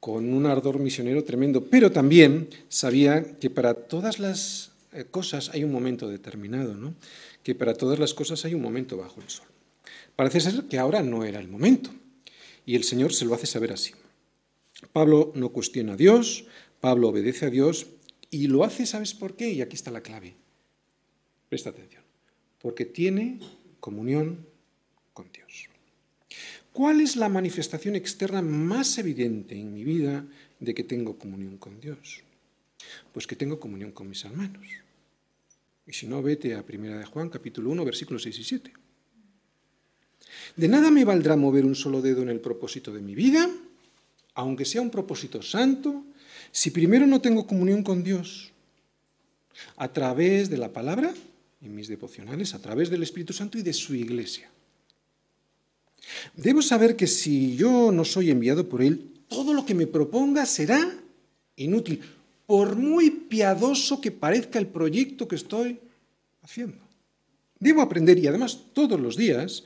con 0.00 0.34
un 0.34 0.46
ardor 0.46 0.80
misionero 0.80 1.22
tremendo, 1.22 1.64
pero 1.64 1.92
también 1.92 2.48
sabía 2.68 3.38
que 3.38 3.50
para 3.50 3.74
todas 3.74 4.18
las 4.18 4.72
eh, 4.92 5.04
cosas 5.10 5.50
hay 5.50 5.64
un 5.64 5.72
momento 5.72 6.08
determinado, 6.08 6.74
¿no? 6.74 6.94
que 7.42 7.54
para 7.54 7.74
todas 7.74 7.98
las 7.98 8.14
cosas 8.14 8.44
hay 8.44 8.54
un 8.54 8.62
momento 8.62 8.96
bajo 8.96 9.20
el 9.20 9.30
sol. 9.30 9.46
Parece 10.16 10.40
ser 10.40 10.64
que 10.64 10.78
ahora 10.78 11.02
no 11.02 11.24
era 11.24 11.40
el 11.40 11.48
momento, 11.48 11.90
y 12.66 12.74
el 12.74 12.84
Señor 12.84 13.12
se 13.12 13.24
lo 13.24 13.34
hace 13.34 13.46
saber 13.46 13.72
así. 13.72 13.92
Pablo 14.92 15.32
no 15.34 15.50
cuestiona 15.50 15.94
a 15.94 15.96
Dios, 15.96 16.46
Pablo 16.80 17.08
obedece 17.08 17.46
a 17.46 17.50
Dios 17.50 17.87
y 18.30 18.48
lo 18.48 18.64
hace, 18.64 18.87
¿sabes 18.87 19.14
por 19.14 19.37
qué? 19.37 19.50
Y 19.52 19.62
aquí 19.62 19.76
está 19.76 19.90
la 19.90 20.02
clave. 20.02 20.34
Presta 21.48 21.70
atención. 21.70 22.02
Porque 22.60 22.84
tiene 22.84 23.40
comunión 23.80 24.46
¿Cuál 26.72 27.00
es 27.00 27.14
la 27.14 27.29
manifestación 27.29 27.94
externa 27.94 28.42
más 28.42 28.98
evidente 28.98 29.55
en 29.55 29.72
mi 29.72 29.85
vida 29.85 30.27
de 30.59 30.74
que 30.74 30.83
tengo 30.83 31.16
comunión 31.16 31.57
con 31.57 31.81
Dios? 31.81 32.22
Pues 33.12 33.29
que 33.29 33.37
tengo 33.37 33.61
comunión 33.61 33.92
con 33.92 34.09
mis 34.09 34.24
hermanos. 34.24 34.66
Y 35.87 35.92
si 35.92 36.09
no, 36.09 36.20
vete 36.20 36.55
a 36.55 36.64
1 36.68 36.98
de 36.98 37.05
Juan, 37.05 37.31
capítulo 37.31 37.70
1, 37.70 37.85
versículos 37.85 38.24
6 38.24 38.38
y 38.40 38.44
7. 38.44 38.72
De 40.57 40.66
nada 40.66 40.90
me 40.90 41.05
valdrá 41.05 41.37
mover 41.37 41.64
un 41.64 41.77
solo 41.77 42.03
dedo 42.03 42.22
en 42.22 42.29
el 42.29 42.40
propósito 42.40 42.92
de 42.92 43.03
mi 43.03 43.14
vida, 43.14 43.48
aunque 44.35 44.64
sea 44.64 44.83
un 44.83 44.90
propósito 44.90 45.42
santo, 45.42 46.05
si 46.50 46.70
primero 46.70 47.07
no 47.07 47.20
tengo 47.20 47.46
comunión 47.46 47.85
con 47.85 48.03
Dios, 48.03 48.53
a 49.77 49.92
través 49.92 50.50
de 50.50 50.59
la 50.59 50.72
palabra, 50.72 51.14
en 51.62 51.74
mis 51.74 51.87
devocionales, 51.87 52.53
a 52.55 52.61
través 52.61 52.90
del 52.90 53.05
Espíritu 53.05 53.33
Santo 53.33 53.59
y 53.59 53.62
de 53.62 53.72
su 53.72 53.94
iglesia. 53.94 54.50
Debo 56.37 56.62
saber 56.62 56.97
que 56.97 57.07
si 57.07 57.57
yo 57.57 57.93
no 57.93 58.05
soy 58.05 58.31
enviado 58.31 58.69
por 58.69 58.83
Él, 58.83 59.12
todo 59.29 59.53
lo 59.53 59.64
que 59.64 59.75
me 59.75 59.87
proponga 59.87 60.47
será 60.47 60.81
inútil, 61.57 62.01
por 62.47 62.77
muy 62.77 63.11
piadoso 63.11 64.01
que 64.01 64.11
parezca 64.11 64.59
el 64.59 64.67
proyecto 64.67 65.27
que 65.27 65.37
estoy 65.37 65.79
haciendo. 66.43 66.79
Debo 67.59 67.81
aprender, 67.81 68.19
y 68.19 68.27
además 68.27 68.59
todos 68.73 69.01
los 69.01 69.17
días, 69.17 69.64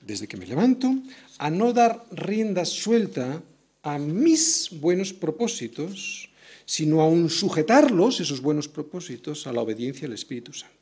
desde 0.00 0.26
que 0.26 0.36
me 0.36 0.46
levanto, 0.46 0.94
a 1.38 1.50
no 1.50 1.72
dar 1.72 2.04
rienda 2.10 2.64
suelta 2.64 3.42
a 3.82 3.98
mis 3.98 4.70
buenos 4.72 5.12
propósitos, 5.12 6.30
sino 6.66 7.00
aún 7.00 7.30
sujetarlos, 7.30 8.20
esos 8.20 8.42
buenos 8.42 8.68
propósitos, 8.68 9.46
a 9.46 9.52
la 9.52 9.62
obediencia 9.62 10.06
al 10.06 10.14
Espíritu 10.14 10.52
Santo. 10.52 10.74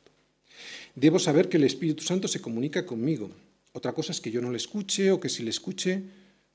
Debo 0.95 1.19
saber 1.19 1.47
que 1.47 1.57
el 1.57 1.63
Espíritu 1.63 2.03
Santo 2.03 2.27
se 2.27 2.41
comunica 2.41 2.85
conmigo, 2.85 3.29
otra 3.77 3.93
cosa 3.93 4.11
es 4.11 4.19
que 4.19 4.31
yo 4.31 4.41
no 4.41 4.49
le 4.49 4.57
escuche 4.57 5.11
o 5.11 5.19
que 5.19 5.29
si 5.29 5.43
le 5.43 5.51
escuche, 5.51 6.01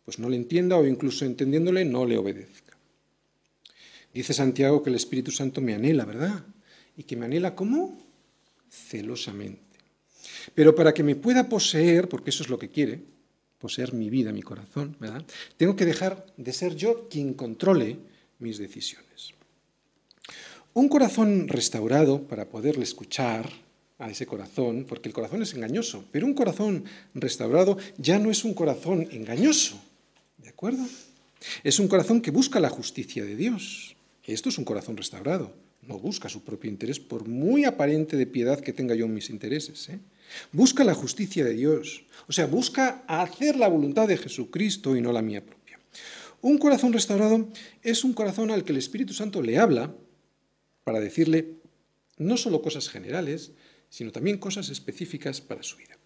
pues 0.05 0.19
no 0.19 0.29
le 0.29 0.35
entienda 0.35 0.77
o 0.77 0.85
incluso 0.85 1.25
entendiéndole 1.25 1.85
no 1.85 2.05
le 2.05 2.19
obedezca. 2.19 2.77
Dice 4.13 4.35
Santiago 4.35 4.83
que 4.83 4.91
el 4.91 4.97
Espíritu 4.97 5.31
Santo 5.31 5.61
me 5.61 5.73
anhela, 5.73 6.05
¿verdad? 6.05 6.45
Y 6.97 7.05
que 7.05 7.17
me 7.17 7.27
anhela 7.27 7.55
¿cómo? 7.55 7.97
Celosamente. 8.69 9.63
Pero 10.53 10.75
para 10.75 10.93
que 10.93 11.05
me 11.05 11.15
pueda 11.15 11.49
poseer, 11.49 12.09
porque 12.09 12.31
eso 12.31 12.43
es 12.43 12.51
lo 12.51 12.59
que 12.59 12.71
quiere, 12.71 13.01
poseer 13.61 13.93
mi 13.93 14.11
vida, 14.11 14.33
mi 14.33 14.43
corazón, 14.43 14.97
¿verdad? 14.99 15.25
Tengo 15.57 15.77
que 15.77 15.87
dejar 15.87 16.27
de 16.37 16.53
ser 16.53 16.75
yo 16.75 17.09
quien 17.09 17.35
controle 17.35 17.99
mis 18.41 18.59
decisiones. 18.59 19.31
Un 20.75 20.89
corazón 20.89 21.47
restaurado 21.47 22.27
para 22.27 22.49
poderle 22.49 22.83
escuchar, 22.83 23.49
a 24.03 24.11
ese 24.11 24.27
corazón, 24.27 24.85
porque 24.89 25.09
el 25.09 25.15
corazón 25.15 25.43
es 25.43 25.55
engañoso, 25.55 26.05
pero 26.11 26.27
un 26.27 26.35
corazón 26.35 26.85
restaurado 27.15 27.79
ya 27.99 28.19
no 28.19 28.33
es 28.33 28.45
un 28.45 28.53
corazón 28.53 29.07
engañoso, 29.13 29.81
¿de 30.39 30.49
acuerdo? 30.49 30.85
Es 31.63 31.79
un 31.79 31.87
corazón 31.87 32.21
que 32.21 32.33
busca 32.33 32.59
la 32.59 32.69
justicia 32.69 33.25
de 33.25 33.37
Dios. 33.37 33.95
Esto 34.25 34.49
es 34.49 34.59
un 34.59 34.65
corazón 34.65 34.97
restaurado, 34.97 35.55
no 35.83 36.01
busca 36.01 36.29
su 36.29 36.43
propio 36.43 36.69
interés, 36.69 36.99
por 36.99 37.29
muy 37.29 37.65
aparente 37.65 38.17
de 38.17 38.27
piedad 38.27 38.59
que 38.59 38.73
tenga 38.73 38.97
yo 38.97 39.07
en 39.07 39.15
mis 39.15 39.31
intereses. 39.31 39.89
¿eh? 39.89 40.01
Busca 40.51 40.83
la 40.83 40.95
justicia 40.95 41.45
de 41.45 41.55
Dios, 41.55 42.03
o 42.27 42.33
sea, 42.33 42.47
busca 42.47 43.05
hacer 43.07 43.55
la 43.55 43.69
voluntad 43.69 44.09
de 44.09 44.17
Jesucristo 44.17 44.97
y 44.97 45.01
no 45.01 45.13
la 45.13 45.23
mía 45.23 45.45
propia. 45.45 45.79
Un 46.41 46.59
corazón 46.59 46.93
restaurado 46.93 47.49
es 47.83 48.03
un 48.03 48.15
corazón 48.15 48.51
al 48.51 48.65
que 48.65 48.73
el 48.73 48.79
Espíritu 48.79 49.15
Santo 49.15 49.43
le 49.43 49.59
habla 49.59 49.95
para 50.83 50.99
decirle 50.99 51.63
no 52.19 52.37
solo 52.37 52.63
cosas 52.63 52.89
generales, 52.89 53.53
sino 53.93 54.11
también 54.11 54.39
cosas 54.39 54.71
específicas 54.71 55.43
para 55.43 55.63
su 55.63 55.77
vida. 55.77 55.99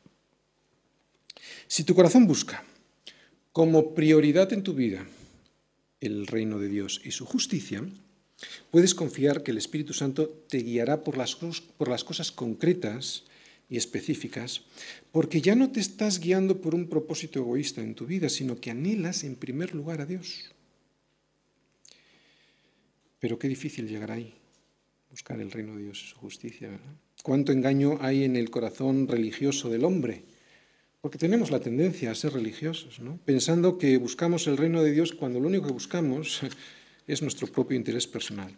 Si 1.69 1.85
tu 1.85 1.95
corazón 1.95 2.27
busca 2.27 2.65
como 3.53 3.95
prioridad 3.95 4.53
en 4.53 4.65
tu 4.65 4.75
vida 4.75 5.07
el 6.01 6.27
reino 6.27 6.59
de 6.59 6.67
Dios 6.69 7.01
y 7.05 7.13
su 7.13 7.25
justicia, 7.25 7.85
puedes 8.73 8.93
confiar 8.97 9.45
que 9.45 9.53
el 9.53 9.59
Espíritu 9.59 9.93
Santo 9.93 10.29
te 10.49 10.59
guiará 10.59 11.05
por 11.05 11.17
las, 11.17 11.37
cosas 11.37 12.33
concretas 12.33 13.23
y 13.71 13.77
específicas, 13.77 14.63
porque 15.13 15.41
ya 15.41 15.55
no 15.55 15.71
te 15.71 15.79
estás 15.79 16.19
guiando 16.19 16.61
por 16.61 16.75
un 16.75 16.89
propósito 16.89 17.39
egoísta 17.39 17.83
en 17.83 17.95
tu 17.95 18.05
vida, 18.05 18.29
sino 18.29 18.61
que 18.61 18.73
anhelas 18.73 19.23
en 19.23 19.37
primer 19.37 19.77
lugar 19.77 20.01
a 20.01 20.07
Dios. 20.07 20.51
Pero 23.21 23.39
qué 23.39 23.47
difícil 23.47 23.87
llegar 23.87 24.11
ahí, 24.11 24.35
buscar 25.09 25.41
el 25.41 25.53
reino 25.53 25.77
de 25.77 25.85
Dios 25.85 26.03
y 26.03 26.11
su 26.11 26.17
justicia, 26.17 26.69
¿verdad? 26.69 27.06
Cuánto 27.27 27.51
engaño 27.51 27.99
hay 28.03 28.23
en 28.23 28.37
el 28.37 28.51
corazón 28.51 29.09
religioso 29.09 29.69
del 29.69 29.83
hombre. 29.83 30.23
Porque 31.01 31.19
tenemos 31.19 31.51
la 31.51 31.59
tendencia 31.59 32.13
a 32.13 32.15
ser 32.15 32.35
religiosos, 32.35 33.01
pensando 33.25 33.79
que 33.79 33.97
buscamos 33.97 34.47
el 34.47 34.57
reino 34.57 34.81
de 34.81 34.93
Dios 34.93 35.13
cuando 35.13 35.41
lo 35.41 35.49
único 35.49 35.67
que 35.67 35.73
buscamos 35.73 36.43
es 37.09 37.23
nuestro 37.23 37.49
propio 37.49 37.77
interés 37.77 38.07
personal. 38.07 38.55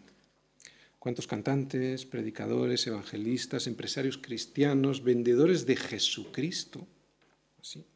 ¿Cuántos 0.99 1.25
cantantes, 1.25 2.05
predicadores, 2.05 2.85
evangelistas, 2.85 3.65
empresarios 3.65 4.19
cristianos, 4.19 5.03
vendedores 5.03 5.65
de 5.65 5.75
Jesucristo, 5.75 6.87
así, 7.59 7.87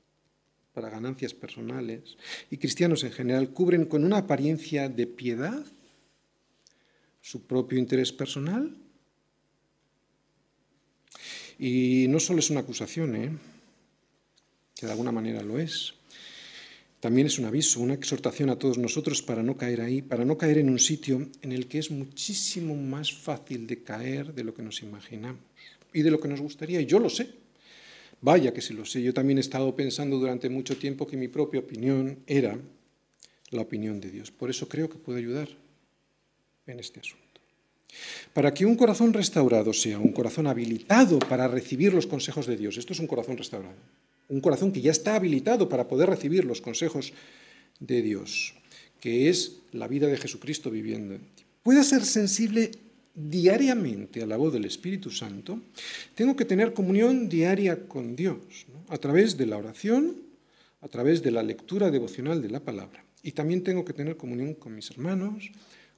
para 0.73 0.89
ganancias 0.89 1.35
personales, 1.35 2.17
y 2.49 2.57
cristianos 2.57 3.03
en 3.03 3.11
general, 3.11 3.51
cubren 3.51 3.85
con 3.85 4.03
una 4.03 4.17
apariencia 4.17 4.89
de 4.89 5.05
piedad 5.05 5.63
su 7.21 7.45
propio 7.45 7.77
interés 7.77 8.11
personal 8.11 8.82
y 11.65 12.09
no 12.09 12.19
solo 12.19 12.39
es 12.39 12.49
una 12.49 12.59
acusación, 12.59 13.15
¿eh? 13.15 13.31
que 14.75 14.85
de 14.85 14.91
alguna 14.91 15.13
manera 15.13 15.41
lo 15.41 15.59
es. 15.59 15.93
También 16.99 17.27
es 17.27 17.39
un 17.39 17.45
aviso, 17.45 17.79
una 17.79 17.93
exhortación 17.93 18.49
a 18.49 18.59
todos 18.59 18.77
nosotros 18.77 19.21
para 19.21 19.43
no 19.43 19.55
caer 19.55 19.79
ahí, 19.79 20.01
para 20.01 20.25
no 20.25 20.37
caer 20.37 20.57
en 20.57 20.69
un 20.69 20.77
sitio 20.77 21.29
en 21.41 21.53
el 21.53 21.67
que 21.67 21.79
es 21.79 21.89
muchísimo 21.89 22.75
más 22.75 23.13
fácil 23.13 23.65
de 23.65 23.81
caer 23.81 24.33
de 24.33 24.43
lo 24.43 24.53
que 24.53 24.61
nos 24.61 24.81
imaginamos 24.81 25.39
y 25.93 26.01
de 26.01 26.11
lo 26.11 26.19
que 26.19 26.27
nos 26.27 26.41
gustaría. 26.41 26.81
Y 26.81 26.85
yo 26.85 26.99
lo 26.99 27.09
sé. 27.09 27.29
Vaya 28.19 28.53
que 28.53 28.59
si 28.59 28.73
lo 28.73 28.83
sé. 28.83 29.01
Yo 29.01 29.13
también 29.13 29.37
he 29.37 29.41
estado 29.41 29.73
pensando 29.73 30.19
durante 30.19 30.49
mucho 30.49 30.75
tiempo 30.75 31.07
que 31.07 31.15
mi 31.15 31.29
propia 31.29 31.61
opinión 31.61 32.19
era 32.27 32.59
la 33.51 33.61
opinión 33.61 34.01
de 34.01 34.11
Dios. 34.11 34.31
Por 34.31 34.49
eso 34.49 34.67
creo 34.67 34.89
que 34.89 34.97
puedo 34.97 35.17
ayudar 35.17 35.47
en 36.67 36.81
este 36.81 36.99
asunto. 36.99 37.22
Para 38.33 38.53
que 38.53 38.65
un 38.65 38.75
corazón 38.75 39.13
restaurado 39.13 39.73
sea 39.73 39.99
un 39.99 40.11
corazón 40.11 40.47
habilitado 40.47 41.19
para 41.19 41.47
recibir 41.47 41.93
los 41.93 42.07
consejos 42.07 42.47
de 42.47 42.57
Dios, 42.57 42.77
esto 42.77 42.93
es 42.93 42.99
un 42.99 43.07
corazón 43.07 43.37
restaurado, 43.37 43.75
un 44.29 44.41
corazón 44.41 44.71
que 44.71 44.81
ya 44.81 44.91
está 44.91 45.15
habilitado 45.15 45.69
para 45.69 45.87
poder 45.87 46.09
recibir 46.09 46.45
los 46.45 46.61
consejos 46.61 47.13
de 47.79 48.01
Dios, 48.01 48.55
que 48.99 49.29
es 49.29 49.59
la 49.71 49.87
vida 49.87 50.07
de 50.07 50.17
Jesucristo 50.17 50.71
viviendo 50.71 51.15
en 51.15 51.21
ti, 51.21 51.43
pueda 51.61 51.83
ser 51.83 52.03
sensible 52.03 52.71
diariamente 53.15 54.23
a 54.23 54.25
la 54.25 54.37
voz 54.37 54.53
del 54.53 54.65
Espíritu 54.65 55.11
Santo, 55.11 55.61
tengo 56.15 56.35
que 56.35 56.45
tener 56.45 56.73
comunión 56.73 57.29
diaria 57.29 57.87
con 57.87 58.15
Dios, 58.15 58.65
a 58.89 58.97
través 58.97 59.37
de 59.37 59.45
la 59.45 59.57
oración, 59.57 60.17
a 60.81 60.87
través 60.87 61.21
de 61.21 61.31
la 61.31 61.43
lectura 61.43 61.91
devocional 61.91 62.41
de 62.41 62.49
la 62.49 62.59
palabra. 62.59 63.05
Y 63.21 63.31
también 63.31 63.63
tengo 63.63 63.85
que 63.85 63.93
tener 63.93 64.17
comunión 64.17 64.53
con 64.55 64.75
mis 64.75 64.91
hermanos, 64.91 65.51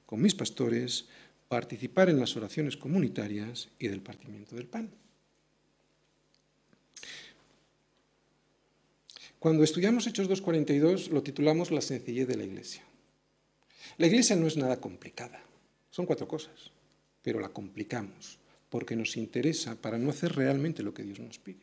con 0.04 0.22
mis 0.22 0.34
pastores, 0.34 1.06
participar 1.48 2.08
en 2.08 2.18
las 2.18 2.36
oraciones 2.36 2.76
comunitarias 2.76 3.68
y 3.78 3.88
del 3.88 4.00
partimiento 4.00 4.56
del 4.56 4.66
pan. 4.66 4.90
Cuando 9.38 9.62
estudiamos 9.62 10.06
Hechos 10.06 10.28
2.42 10.28 11.10
lo 11.10 11.22
titulamos 11.22 11.70
La 11.70 11.80
sencillez 11.80 12.26
de 12.26 12.36
la 12.36 12.44
Iglesia. 12.44 12.82
La 13.98 14.06
Iglesia 14.06 14.34
no 14.34 14.46
es 14.46 14.56
nada 14.56 14.80
complicada, 14.80 15.40
son 15.90 16.06
cuatro 16.06 16.26
cosas, 16.26 16.72
pero 17.22 17.38
la 17.38 17.50
complicamos 17.50 18.38
porque 18.68 18.96
nos 18.96 19.16
interesa 19.16 19.80
para 19.80 19.98
no 19.98 20.10
hacer 20.10 20.34
realmente 20.34 20.82
lo 20.82 20.92
que 20.92 21.04
Dios 21.04 21.20
nos 21.20 21.38
pide. 21.38 21.60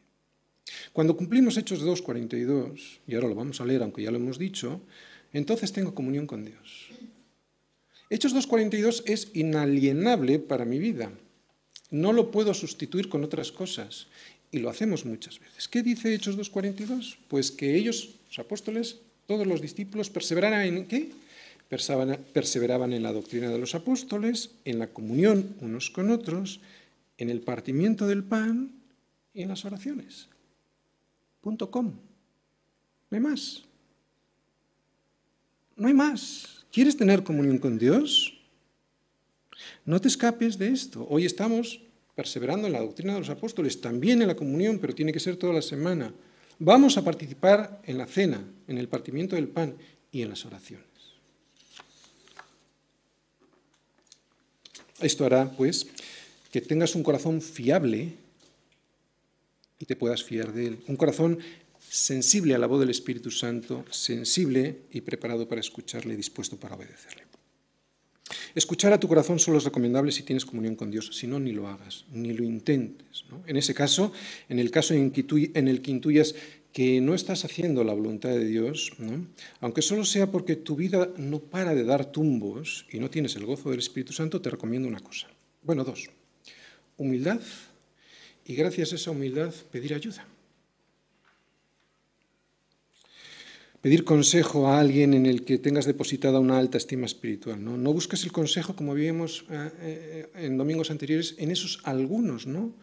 Cuando 0.94 1.18
cumplimos 1.18 1.58
Hechos 1.58 1.84
2.42, 1.84 3.00
y 3.06 3.16
ahora 3.16 3.28
lo 3.28 3.36
vamos 3.36 3.60
a 3.60 3.66
leer 3.66 3.84
aunque 3.84 4.04
ya 4.04 4.12
lo 4.12 4.18
hemos 4.18 4.40
dicho, 4.40 4.82
entonces 5.34 5.74
tengo 5.74 5.94
comunión 5.94 6.26
con 6.26 6.46
Dios. 6.46 6.93
Hechos 8.10 8.36
2.42 8.36 9.04
es 9.06 9.30
inalienable 9.34 10.40
para 10.40 10.66
mi 10.66 10.80
vida. 10.80 11.12
No 11.90 12.14
lo 12.14 12.32
puedo 12.32 12.54
sustituir 12.54 13.10
con 13.10 13.24
otras 13.24 13.52
cosas. 13.52 14.08
Y 14.52 14.60
lo 14.60 14.70
hacemos 14.70 15.04
muchas 15.06 15.40
veces. 15.40 15.68
¿Qué 15.68 15.82
dice 15.82 16.14
Hechos 16.14 16.38
2.42? 16.38 17.18
Pues 17.28 17.52
que 17.52 17.76
ellos, 17.76 18.16
los 18.28 18.38
apóstoles, 18.38 19.00
todos 19.26 19.48
los 19.48 19.62
discípulos, 19.62 20.12
perseveraban 20.12 20.62
en 20.62 20.86
qué? 20.86 21.12
Perseveraban 21.70 22.94
en 22.94 23.02
la 23.02 23.14
doctrina 23.14 23.50
de 23.50 23.58
los 23.58 23.74
apóstoles, 23.74 24.52
en 24.64 24.78
la 24.78 24.88
comunión 24.88 25.56
unos 25.62 25.90
con 25.90 26.12
otros, 26.12 26.60
en 27.18 27.32
el 27.32 27.42
partimiento 27.42 28.06
del 28.06 28.24
pan 28.24 28.72
y 29.34 29.42
en 29.42 29.50
las 29.50 29.66
oraciones. 29.66 30.28
Punto 31.42 31.72
com. 31.72 31.94
No 33.10 33.16
hay 33.18 33.22
más. 33.22 33.64
No 35.76 35.88
hay 35.88 35.94
más. 35.94 36.63
¿Quieres 36.74 36.98
tener 36.98 37.24
comunión 37.24 37.60
con 37.60 37.78
Dios? 37.78 38.34
No 39.86 40.02
te 40.02 40.08
escapes 40.08 40.58
de 40.58 40.70
esto. 40.70 41.06
Hoy 41.08 41.24
estamos 41.24 41.80
perseverando 42.16 42.66
en 42.66 42.74
la 42.74 42.82
doctrina 42.82 43.14
de 43.14 43.20
los 43.20 43.30
apóstoles, 43.30 43.80
también 43.80 44.24
en 44.24 44.28
la 44.28 44.36
comunión, 44.36 44.80
pero 44.80 44.96
tiene 44.96 45.14
que 45.14 45.20
ser 45.20 45.36
toda 45.36 45.54
la 45.54 45.62
semana. 45.62 46.12
Vamos 46.58 46.98
a 46.98 47.04
participar 47.04 47.80
en 47.86 48.00
la 48.00 48.08
cena, 48.08 48.44
en 48.68 48.80
el 48.80 48.88
partimiento 48.88 49.36
del 49.36 49.50
pan 49.50 49.76
y 50.12 50.24
en 50.24 50.30
las 50.30 50.46
oraciones. 50.48 50.88
Esto 55.00 55.26
hará, 55.28 55.52
pues, 55.52 55.86
que 56.52 56.60
tengas 56.60 56.96
un 56.96 57.04
corazón 57.04 57.40
fiable 57.40 58.16
y 59.78 59.86
te 59.86 59.96
puedas 59.96 60.24
fiar 60.24 60.52
de 60.52 60.70
él. 60.70 60.84
Un 60.88 60.96
corazón 60.96 61.38
sensible 61.94 62.56
a 62.56 62.58
la 62.58 62.66
voz 62.66 62.80
del 62.80 62.90
Espíritu 62.90 63.30
Santo, 63.30 63.86
sensible 63.92 64.80
y 64.92 65.02
preparado 65.02 65.48
para 65.48 65.62
escucharle 65.62 66.16
y 66.16 66.18
dispuesto 66.18 66.58
para 66.58 66.76
obedecerle. 66.76 67.22
Escuchar 68.56 68.94
a 68.94 69.00
tu 69.00 69.08
corazón 69.08 69.38
solo 69.38 69.60
es 69.60 69.64
recomendable 69.64 70.12
si 70.12 70.24
tienes 70.24 70.44
comunión 70.44 70.76
con 70.76 70.90
Dios, 70.90 71.12
si 71.14 71.28
no, 71.28 71.40
ni 71.40 71.52
lo 71.52 71.68
hagas, 71.68 72.06
ni 72.12 72.34
lo 72.34 72.44
intentes. 72.44 73.26
En 73.46 73.58
ese 73.58 73.76
caso, 73.76 74.12
en 74.50 74.58
el 74.58 74.72
caso 74.72 74.96
en, 74.96 75.12
el 75.68 75.82
que 75.84 75.92
intuyas 75.92 76.34
que 76.72 77.00
no 77.00 77.14
estás 77.14 77.46
haciendo 77.46 77.84
la 77.84 77.94
voluntad 77.94 78.30
de 78.30 78.46
Dios, 78.46 78.94
aunque 79.60 79.84
solo 79.84 80.04
sea 80.04 80.32
porque 80.32 80.56
tu 80.56 80.76
vida 80.76 81.12
no 81.18 81.42
para 81.42 81.76
de 81.76 81.84
dar 81.84 82.12
tumbos 82.12 82.88
y 82.92 82.98
no 82.98 83.12
tienes 83.12 83.36
el 83.36 83.46
gozo 83.46 83.70
del 83.70 83.80
Espíritu 83.80 84.14
Santo, 84.14 84.42
te 84.42 84.50
recomiendo 84.50 84.88
una 84.88 85.00
cosa. 85.00 85.28
Bueno, 85.62 85.84
dos. 85.84 86.10
Humildad 86.98 87.42
y 88.46 88.56
gracias 88.56 88.94
a 88.94 88.96
esa 88.96 89.12
humildad 89.12 89.54
pedir 89.72 89.94
ayuda. 89.94 90.26
Pedir 93.84 94.06
consejo 94.06 94.70
a 94.70 94.80
alguien 94.80 95.14
en 95.14 95.26
el 95.26 95.44
que 95.44 95.58
tengas 95.58 95.86
depositada 95.86 96.40
una 96.40 96.58
alta 96.58 96.78
estima 96.78 97.06
espiritual. 97.06 97.62
No, 97.62 97.76
no 97.76 97.92
busques 97.92 98.24
el 98.24 98.32
consejo, 98.32 98.78
como 98.78 98.94
vimos 98.94 99.44
eh, 99.52 99.72
eh, 99.82 100.46
en 100.46 100.58
domingos 100.58 100.90
anteriores, 100.90 101.36
en 101.38 101.52
esos 101.52 101.82
algunos 101.84 102.48
¿no? 102.48 102.74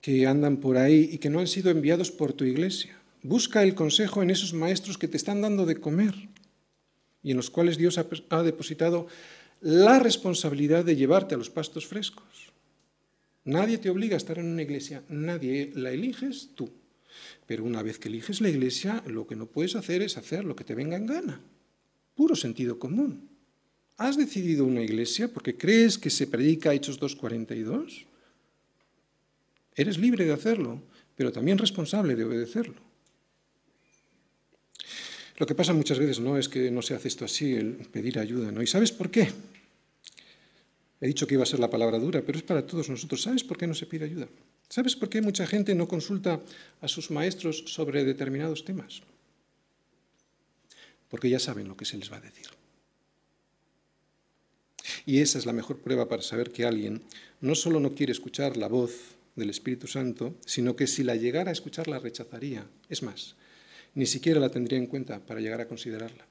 que 0.00 0.26
andan 0.26 0.56
por 0.56 0.76
ahí 0.76 1.08
y 1.12 1.18
que 1.18 1.30
no 1.30 1.38
han 1.38 1.46
sido 1.46 1.70
enviados 1.70 2.10
por 2.10 2.32
tu 2.32 2.44
iglesia. 2.44 2.98
Busca 3.22 3.62
el 3.62 3.76
consejo 3.76 4.24
en 4.24 4.30
esos 4.30 4.54
maestros 4.54 4.98
que 4.98 5.06
te 5.06 5.16
están 5.16 5.40
dando 5.40 5.66
de 5.66 5.76
comer 5.76 6.14
y 7.22 7.30
en 7.30 7.36
los 7.36 7.48
cuales 7.48 7.78
Dios 7.78 7.96
ha, 7.98 8.06
ha 8.30 8.42
depositado 8.42 9.06
la 9.60 10.00
responsabilidad 10.00 10.84
de 10.84 10.96
llevarte 10.96 11.36
a 11.36 11.38
los 11.38 11.50
pastos 11.50 11.86
frescos. 11.86 12.52
Nadie 13.44 13.78
te 13.78 13.88
obliga 13.88 14.14
a 14.14 14.18
estar 14.18 14.40
en 14.40 14.46
una 14.46 14.62
iglesia, 14.62 15.04
nadie 15.08 15.70
la 15.76 15.92
eliges 15.92 16.50
tú. 16.56 16.72
Pero 17.46 17.64
una 17.64 17.82
vez 17.82 17.98
que 17.98 18.08
eliges 18.08 18.40
la 18.40 18.48
iglesia, 18.48 19.02
lo 19.06 19.26
que 19.26 19.36
no 19.36 19.46
puedes 19.46 19.76
hacer 19.76 20.02
es 20.02 20.16
hacer 20.16 20.44
lo 20.44 20.56
que 20.56 20.64
te 20.64 20.74
venga 20.74 20.96
en 20.96 21.06
gana. 21.06 21.40
Puro 22.14 22.36
sentido 22.36 22.78
común. 22.78 23.28
¿Has 23.96 24.16
decidido 24.16 24.64
una 24.64 24.82
iglesia 24.82 25.28
porque 25.28 25.56
crees 25.56 25.98
que 25.98 26.10
se 26.10 26.26
predica 26.26 26.74
Hechos 26.74 27.00
2.42? 27.00 28.06
Eres 29.76 29.98
libre 29.98 30.24
de 30.24 30.32
hacerlo, 30.32 30.82
pero 31.16 31.32
también 31.32 31.58
responsable 31.58 32.16
de 32.16 32.24
obedecerlo. 32.24 32.80
Lo 35.36 35.46
que 35.46 35.54
pasa 35.54 35.72
muchas 35.72 35.98
veces 35.98 36.20
no 36.20 36.38
es 36.38 36.48
que 36.48 36.70
no 36.70 36.80
se 36.82 36.94
hace 36.94 37.08
esto 37.08 37.24
así, 37.24 37.54
el 37.54 37.74
pedir 37.90 38.18
ayuda, 38.18 38.52
¿no? 38.52 38.62
¿Y 38.62 38.66
sabes 38.66 38.92
por 38.92 39.10
qué? 39.10 39.28
He 41.00 41.08
dicho 41.08 41.26
que 41.26 41.34
iba 41.34 41.42
a 41.42 41.46
ser 41.46 41.58
la 41.58 41.70
palabra 41.70 41.98
dura, 41.98 42.22
pero 42.22 42.38
es 42.38 42.44
para 42.44 42.66
todos 42.66 42.88
nosotros. 42.88 43.22
¿Sabes 43.22 43.42
por 43.42 43.58
qué 43.58 43.66
no 43.66 43.74
se 43.74 43.86
pide 43.86 44.04
ayuda? 44.04 44.28
¿Sabes 44.68 44.96
por 44.96 45.08
qué 45.08 45.20
mucha 45.22 45.46
gente 45.46 45.74
no 45.74 45.88
consulta 45.88 46.40
a 46.80 46.88
sus 46.88 47.10
maestros 47.10 47.64
sobre 47.66 48.04
determinados 48.04 48.64
temas? 48.64 49.02
Porque 51.08 51.30
ya 51.30 51.38
saben 51.38 51.68
lo 51.68 51.76
que 51.76 51.84
se 51.84 51.96
les 51.96 52.10
va 52.10 52.16
a 52.16 52.20
decir. 52.20 52.46
Y 55.06 55.18
esa 55.18 55.38
es 55.38 55.46
la 55.46 55.52
mejor 55.52 55.78
prueba 55.78 56.08
para 56.08 56.22
saber 56.22 56.50
que 56.50 56.64
alguien 56.64 57.02
no 57.40 57.54
solo 57.54 57.78
no 57.78 57.94
quiere 57.94 58.12
escuchar 58.12 58.56
la 58.56 58.68
voz 58.68 58.92
del 59.36 59.50
Espíritu 59.50 59.86
Santo, 59.86 60.34
sino 60.46 60.76
que 60.76 60.86
si 60.86 61.02
la 61.02 61.16
llegara 61.16 61.50
a 61.50 61.52
escuchar 61.52 61.88
la 61.88 61.98
rechazaría. 61.98 62.66
Es 62.88 63.02
más, 63.02 63.36
ni 63.94 64.06
siquiera 64.06 64.40
la 64.40 64.50
tendría 64.50 64.78
en 64.78 64.86
cuenta 64.86 65.20
para 65.20 65.40
llegar 65.40 65.60
a 65.60 65.68
considerarla. 65.68 66.26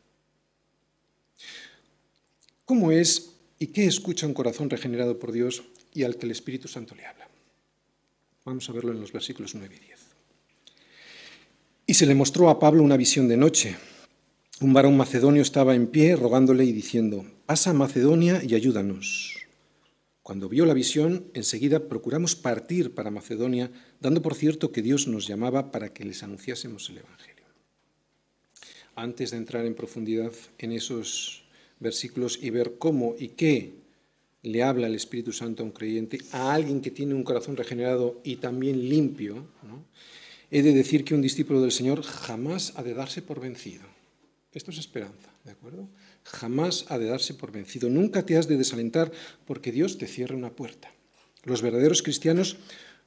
¿Cómo 2.65 2.91
es 2.91 3.31
y 3.59 3.67
qué 3.67 3.85
escucha 3.85 4.25
un 4.25 4.33
corazón 4.33 4.69
regenerado 4.69 5.19
por 5.19 5.31
Dios 5.31 5.63
y 5.93 6.03
al 6.03 6.17
que 6.17 6.25
el 6.25 6.31
Espíritu 6.31 6.67
Santo 6.67 6.95
le 6.95 7.05
habla? 7.05 7.27
Vamos 8.45 8.69
a 8.69 8.73
verlo 8.73 8.91
en 8.91 8.99
los 8.99 9.13
versículos 9.13 9.55
9 9.55 9.73
y 9.73 9.85
10. 9.85 9.99
Y 11.85 11.93
se 11.93 12.05
le 12.05 12.13
mostró 12.13 12.49
a 12.49 12.59
Pablo 12.59 12.83
una 12.83 12.97
visión 12.97 13.29
de 13.29 13.37
noche. 13.37 13.77
Un 14.59 14.73
varón 14.73 14.97
macedonio 14.97 15.41
estaba 15.41 15.75
en 15.75 15.87
pie 15.87 16.17
rogándole 16.17 16.65
y 16.65 16.73
diciendo, 16.73 17.25
pasa 17.45 17.69
a 17.69 17.73
Macedonia 17.73 18.41
y 18.43 18.55
ayúdanos. 18.55 19.37
Cuando 20.23 20.49
vio 20.49 20.65
la 20.65 20.73
visión, 20.73 21.27
enseguida 21.33 21.87
procuramos 21.87 22.35
partir 22.35 22.93
para 22.93 23.11
Macedonia, 23.11 23.71
dando 24.01 24.21
por 24.21 24.35
cierto 24.35 24.71
que 24.71 24.81
Dios 24.81 25.07
nos 25.07 25.25
llamaba 25.25 25.71
para 25.71 25.93
que 25.93 26.03
les 26.03 26.21
anunciásemos 26.23 26.89
el 26.89 26.97
Evangelio. 26.97 27.45
Antes 28.95 29.31
de 29.31 29.37
entrar 29.37 29.65
en 29.65 29.75
profundidad 29.75 30.33
en 30.57 30.73
esos 30.73 31.45
versículos 31.79 32.39
y 32.41 32.49
ver 32.49 32.77
cómo 32.77 33.15
y 33.17 33.29
qué 33.29 33.82
le 34.43 34.61
habla 34.61 34.87
el 34.87 34.95
Espíritu 34.95 35.31
Santo 35.31 35.63
a 35.63 35.65
un 35.65 35.71
creyente, 35.71 36.19
a 36.31 36.53
alguien 36.53 36.81
que 36.81 36.91
tiene 36.91 37.13
un 37.13 37.23
corazón 37.23 37.55
regenerado 37.55 38.21
y 38.23 38.35
también 38.35 38.89
limpio, 38.89 39.47
he 40.51 40.61
de 40.61 40.73
decir 40.73 41.03
que 41.03 41.15
un 41.15 41.21
discípulo 41.21 41.61
del 41.61 41.71
Señor 41.71 42.03
jamás 42.03 42.73
ha 42.75 42.83
de 42.83 42.93
darse 42.93 43.21
por 43.21 43.39
vencido. 43.39 43.83
Esto 44.53 44.71
es 44.71 44.77
esperanza, 44.77 45.31
¿de 45.45 45.51
acuerdo? 45.51 45.87
Jamás 46.23 46.85
ha 46.89 46.99
de 46.99 47.05
darse 47.05 47.33
por 47.33 47.51
vencido. 47.51 47.89
Nunca 47.89 48.25
te 48.25 48.37
has 48.37 48.47
de 48.47 48.57
desalentar 48.57 49.11
porque 49.45 49.71
Dios 49.71 49.97
te 49.97 50.07
cierra 50.07 50.35
una 50.35 50.51
puerta. 50.51 50.91
Los 51.43 51.61
verdaderos 51.61 52.03
cristianos 52.03 52.57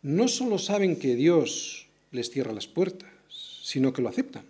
no 0.02 0.28
solo 0.28 0.58
saben 0.58 0.96
que 0.96 1.14
Dios 1.14 1.86
les 2.10 2.30
cierra 2.30 2.52
las 2.52 2.66
puertas, 2.66 3.10
sino 3.28 3.92
que 3.92 4.02
lo 4.02 4.08
aceptan. 4.08 4.44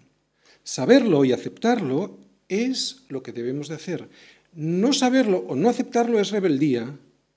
Saberlo 0.64 1.24
y 1.24 1.32
aceptarlo 1.32 2.18
es 2.48 3.02
lo 3.08 3.22
que 3.22 3.32
debemos 3.32 3.68
de 3.68 3.74
hacer. 3.74 4.08
No 4.56 4.92
saberlo 4.92 5.44
o 5.48 5.54
no 5.54 5.68
aceptarlo 5.68 6.18
es 6.18 6.30
rebeldía, 6.30 6.96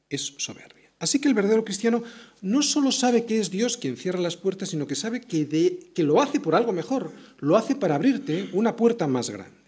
es 0.09 0.33
soberbia. 0.37 0.89
Así 0.99 1.19
que 1.19 1.27
el 1.27 1.33
verdadero 1.33 1.63
cristiano 1.63 2.01
no 2.41 2.61
solo 2.61 2.91
sabe 2.91 3.25
que 3.25 3.39
es 3.39 3.51
Dios 3.51 3.77
quien 3.77 3.97
cierra 3.97 4.19
las 4.19 4.37
puertas, 4.37 4.69
sino 4.69 4.87
que 4.87 4.95
sabe 4.95 5.21
que, 5.21 5.91
que 5.93 6.03
lo 6.03 6.21
hace 6.21 6.39
por 6.39 6.55
algo 6.55 6.71
mejor, 6.71 7.11
lo 7.39 7.57
hace 7.57 7.75
para 7.75 7.95
abrirte 7.95 8.49
una 8.53 8.75
puerta 8.75 9.05
más 9.07 9.29
grande. 9.29 9.59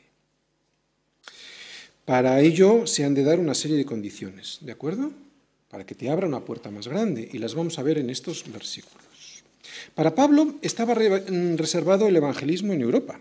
Para 2.05 2.39
ello 2.41 2.87
se 2.87 3.05
han 3.05 3.13
de 3.13 3.23
dar 3.23 3.39
una 3.39 3.53
serie 3.53 3.77
de 3.77 3.85
condiciones, 3.85 4.57
¿de 4.61 4.71
acuerdo? 4.71 5.11
Para 5.69 5.85
que 5.85 5.95
te 5.95 6.09
abra 6.09 6.27
una 6.27 6.43
puerta 6.43 6.71
más 6.71 6.87
grande, 6.87 7.29
y 7.31 7.37
las 7.37 7.53
vamos 7.53 7.79
a 7.79 7.83
ver 7.83 7.97
en 7.97 8.09
estos 8.09 8.43
versículos. 8.51 9.43
Para 9.95 10.15
Pablo 10.15 10.55
estaba 10.61 10.93
reservado 10.93 12.07
el 12.07 12.15
evangelismo 12.15 12.73
en 12.73 12.81
Europa. 12.81 13.19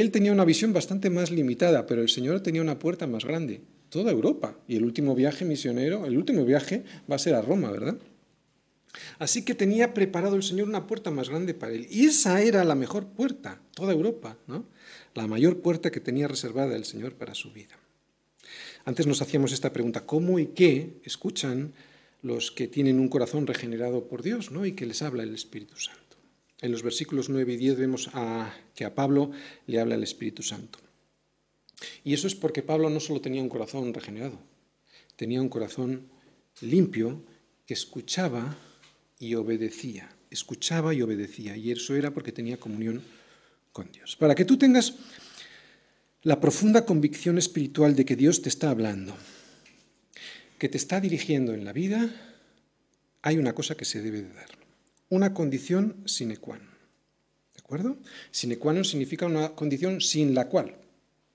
Él 0.00 0.10
tenía 0.10 0.32
una 0.32 0.46
visión 0.46 0.72
bastante 0.72 1.10
más 1.10 1.30
limitada, 1.30 1.86
pero 1.86 2.00
el 2.00 2.08
Señor 2.08 2.40
tenía 2.40 2.62
una 2.62 2.78
puerta 2.78 3.06
más 3.06 3.26
grande, 3.26 3.60
toda 3.90 4.10
Europa. 4.10 4.56
Y 4.66 4.76
el 4.76 4.84
último 4.84 5.14
viaje 5.14 5.44
misionero, 5.44 6.06
el 6.06 6.16
último 6.16 6.46
viaje 6.46 6.84
va 7.10 7.16
a 7.16 7.18
ser 7.18 7.34
a 7.34 7.42
Roma, 7.42 7.70
¿verdad? 7.70 7.98
Así 9.18 9.44
que 9.44 9.54
tenía 9.54 9.92
preparado 9.92 10.36
el 10.36 10.42
Señor 10.42 10.68
una 10.68 10.86
puerta 10.86 11.10
más 11.10 11.28
grande 11.28 11.52
para 11.52 11.74
él. 11.74 11.86
Y 11.90 12.06
esa 12.06 12.40
era 12.40 12.64
la 12.64 12.74
mejor 12.74 13.06
puerta, 13.08 13.60
toda 13.74 13.92
Europa, 13.92 14.38
¿no? 14.46 14.64
La 15.14 15.26
mayor 15.26 15.60
puerta 15.60 15.90
que 15.90 16.00
tenía 16.00 16.26
reservada 16.26 16.74
el 16.74 16.86
Señor 16.86 17.14
para 17.14 17.34
su 17.34 17.52
vida. 17.52 17.78
Antes 18.86 19.06
nos 19.06 19.20
hacíamos 19.20 19.52
esta 19.52 19.74
pregunta, 19.74 20.06
¿cómo 20.06 20.38
y 20.38 20.46
qué 20.46 21.00
escuchan 21.04 21.74
los 22.22 22.50
que 22.50 22.66
tienen 22.66 22.98
un 22.98 23.08
corazón 23.08 23.46
regenerado 23.46 24.08
por 24.08 24.22
Dios, 24.22 24.52
¿no? 24.52 24.64
Y 24.64 24.72
que 24.72 24.86
les 24.86 25.02
habla 25.02 25.22
el 25.22 25.34
Espíritu 25.34 25.76
Santo. 25.76 26.01
En 26.62 26.70
los 26.70 26.84
versículos 26.84 27.28
9 27.28 27.54
y 27.54 27.56
10 27.56 27.76
vemos 27.76 28.08
que 28.74 28.84
a 28.84 28.94
Pablo 28.94 29.32
le 29.66 29.80
habla 29.80 29.96
el 29.96 30.04
Espíritu 30.04 30.44
Santo. 30.44 30.78
Y 32.04 32.14
eso 32.14 32.28
es 32.28 32.36
porque 32.36 32.62
Pablo 32.62 32.88
no 32.88 33.00
solo 33.00 33.20
tenía 33.20 33.42
un 33.42 33.48
corazón 33.48 33.92
regenerado, 33.92 34.38
tenía 35.16 35.42
un 35.42 35.48
corazón 35.48 36.06
limpio 36.60 37.20
que 37.66 37.74
escuchaba 37.74 38.56
y 39.18 39.34
obedecía, 39.34 40.08
escuchaba 40.30 40.94
y 40.94 41.02
obedecía. 41.02 41.56
Y 41.56 41.72
eso 41.72 41.96
era 41.96 42.12
porque 42.12 42.30
tenía 42.30 42.60
comunión 42.60 43.02
con 43.72 43.90
Dios. 43.90 44.14
Para 44.14 44.36
que 44.36 44.44
tú 44.44 44.56
tengas 44.56 44.94
la 46.22 46.40
profunda 46.40 46.86
convicción 46.86 47.38
espiritual 47.38 47.96
de 47.96 48.04
que 48.04 48.14
Dios 48.14 48.40
te 48.40 48.48
está 48.48 48.70
hablando, 48.70 49.16
que 50.58 50.68
te 50.68 50.76
está 50.76 51.00
dirigiendo 51.00 51.54
en 51.54 51.64
la 51.64 51.72
vida, 51.72 52.08
hay 53.22 53.38
una 53.38 53.52
cosa 53.52 53.74
que 53.74 53.84
se 53.84 54.00
debe 54.00 54.22
de 54.22 54.32
dar 54.32 54.61
una 55.12 55.34
condición 55.36 56.00
sine 56.08 56.40
qua 56.40 56.56
non. 56.56 56.72
¿De 57.52 57.60
acuerdo? 57.60 58.00
Sine 58.32 58.56
qua 58.56 58.72
non 58.72 58.88
significa 58.88 59.28
una 59.28 59.52
condición 59.52 60.00
sin 60.00 60.32
la 60.32 60.48
cual 60.48 60.72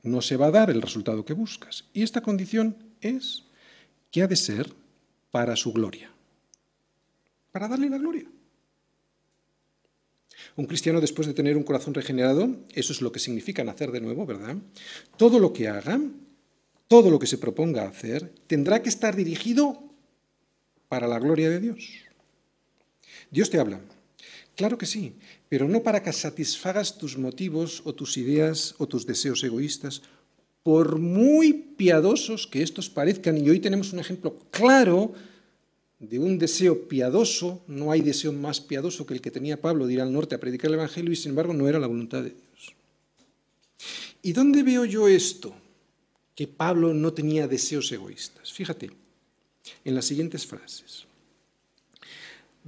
no 0.01 0.25
se 0.25 0.37
va 0.37 0.49
a 0.49 0.55
dar 0.57 0.73
el 0.73 0.81
resultado 0.81 1.21
que 1.23 1.37
buscas. 1.37 1.85
Y 1.93 2.01
esta 2.01 2.25
condición 2.25 2.73
es 3.01 3.45
que 4.09 4.23
ha 4.23 4.27
de 4.27 4.35
ser 4.35 4.73
para 5.29 5.55
su 5.55 5.71
gloria, 5.73 6.09
para 7.51 7.67
darle 7.67 7.89
la 7.89 8.01
gloria. 8.01 8.25
Un 10.55 10.65
cristiano 10.65 11.01
después 11.01 11.27
de 11.27 11.33
tener 11.37 11.57
un 11.57 11.63
corazón 11.63 11.93
regenerado, 11.93 12.49
eso 12.73 12.93
es 12.93 13.01
lo 13.01 13.11
que 13.11 13.19
significa 13.19 13.63
nacer 13.63 13.91
de 13.91 14.01
nuevo, 14.01 14.25
¿verdad? 14.25 14.57
Todo 15.17 15.37
lo 15.37 15.53
que 15.53 15.67
haga 15.67 15.99
todo 16.87 17.11
lo 17.11 17.19
que 17.19 17.27
se 17.27 17.37
proponga 17.37 17.87
hacer, 17.87 18.33
tendrá 18.47 18.81
que 18.81 18.89
estar 18.89 19.15
dirigido 19.15 19.83
para 20.87 21.07
la 21.07 21.19
gloria 21.19 21.49
de 21.49 21.59
Dios. 21.59 22.06
Dios 23.31 23.49
te 23.49 23.59
habla. 23.59 23.81
Claro 24.55 24.77
que 24.77 24.85
sí, 24.85 25.13
pero 25.49 25.67
no 25.67 25.83
para 25.83 26.01
que 26.01 26.11
satisfagas 26.11 26.97
tus 26.97 27.17
motivos 27.17 27.81
o 27.85 27.93
tus 27.93 28.17
ideas 28.17 28.73
o 28.79 28.87
tus 28.87 29.05
deseos 29.05 29.43
egoístas, 29.43 30.01
por 30.63 30.99
muy 30.99 31.53
piadosos 31.53 32.47
que 32.47 32.61
estos 32.61 32.89
parezcan, 32.89 33.37
y 33.37 33.49
hoy 33.49 33.59
tenemos 33.59 33.93
un 33.93 33.99
ejemplo 33.99 34.37
claro 34.51 35.13
de 35.99 36.19
un 36.19 36.37
deseo 36.37 36.87
piadoso, 36.87 37.63
no 37.67 37.91
hay 37.91 38.01
deseo 38.01 38.33
más 38.33 38.59
piadoso 38.59 39.05
que 39.05 39.13
el 39.13 39.21
que 39.21 39.31
tenía 39.31 39.61
Pablo 39.61 39.87
de 39.87 39.93
ir 39.93 40.01
al 40.01 40.11
norte 40.11 40.35
a 40.35 40.39
predicar 40.39 40.67
el 40.67 40.75
Evangelio 40.75 41.11
y 41.11 41.15
sin 41.15 41.29
embargo 41.29 41.53
no 41.53 41.67
era 41.69 41.79
la 41.79 41.87
voluntad 41.87 42.21
de 42.21 42.31
Dios. 42.31 42.75
¿Y 44.21 44.33
dónde 44.33 44.61
veo 44.61 44.85
yo 44.85 45.07
esto? 45.07 45.55
Que 46.35 46.47
Pablo 46.47 46.93
no 46.93 47.13
tenía 47.13 47.47
deseos 47.47 47.91
egoístas. 47.91 48.51
Fíjate, 48.51 48.91
en 49.85 49.95
las 49.95 50.05
siguientes 50.05 50.45
frases. 50.45 51.06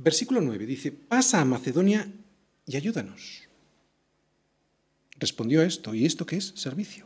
Versículo 0.01 0.39
9 0.39 0.65
dice, 0.65 0.91
pasa 0.93 1.41
a 1.41 1.45
Macedonia 1.45 2.09
y 2.65 2.77
ayúdanos. 2.77 3.43
Respondió 5.19 5.59
a 5.59 5.65
esto, 5.65 5.93
¿y 5.93 6.05
esto 6.05 6.25
qué 6.25 6.37
es? 6.37 6.53
Servicio. 6.55 7.05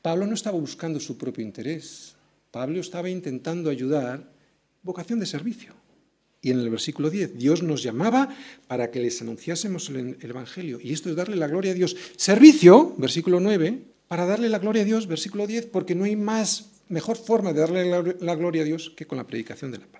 Pablo 0.00 0.26
no 0.26 0.34
estaba 0.34 0.56
buscando 0.56 1.00
su 1.00 1.18
propio 1.18 1.44
interés, 1.44 2.14
Pablo 2.52 2.78
estaba 2.80 3.10
intentando 3.10 3.68
ayudar 3.68 4.30
vocación 4.82 5.18
de 5.18 5.26
servicio. 5.26 5.74
Y 6.40 6.52
en 6.52 6.60
el 6.60 6.70
versículo 6.70 7.10
10, 7.10 7.36
Dios 7.36 7.62
nos 7.62 7.82
llamaba 7.82 8.34
para 8.68 8.90
que 8.92 9.00
les 9.00 9.20
anunciásemos 9.20 9.90
el 9.90 10.16
Evangelio. 10.22 10.78
Y 10.80 10.92
esto 10.92 11.10
es 11.10 11.16
darle 11.16 11.36
la 11.36 11.48
gloria 11.48 11.72
a 11.72 11.74
Dios. 11.74 11.96
Servicio, 12.16 12.94
versículo 12.96 13.40
9, 13.40 13.82
para 14.08 14.24
darle 14.24 14.48
la 14.48 14.58
gloria 14.58 14.82
a 14.82 14.86
Dios, 14.86 15.06
versículo 15.06 15.46
10, 15.46 15.66
porque 15.66 15.94
no 15.96 16.04
hay 16.04 16.16
más, 16.16 16.70
mejor 16.88 17.18
forma 17.18 17.52
de 17.52 17.60
darle 17.60 18.14
la 18.20 18.34
gloria 18.36 18.62
a 18.62 18.64
Dios 18.64 18.92
que 18.96 19.06
con 19.06 19.18
la 19.18 19.26
predicación 19.26 19.70
de 19.70 19.78
la 19.78 19.86
palabra. 19.86 19.99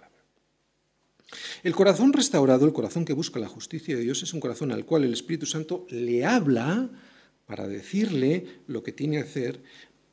El 1.62 1.74
corazón 1.74 2.12
restaurado, 2.12 2.66
el 2.66 2.72
corazón 2.72 3.04
que 3.04 3.12
busca 3.12 3.38
la 3.38 3.48
justicia 3.48 3.96
de 3.96 4.02
Dios, 4.02 4.22
es 4.22 4.34
un 4.34 4.40
corazón 4.40 4.72
al 4.72 4.84
cual 4.84 5.04
el 5.04 5.12
Espíritu 5.12 5.46
Santo 5.46 5.86
le 5.90 6.24
habla 6.24 6.90
para 7.46 7.68
decirle 7.68 8.46
lo 8.66 8.82
que 8.82 8.92
tiene 8.92 9.16
que 9.16 9.22
hacer, 9.22 9.62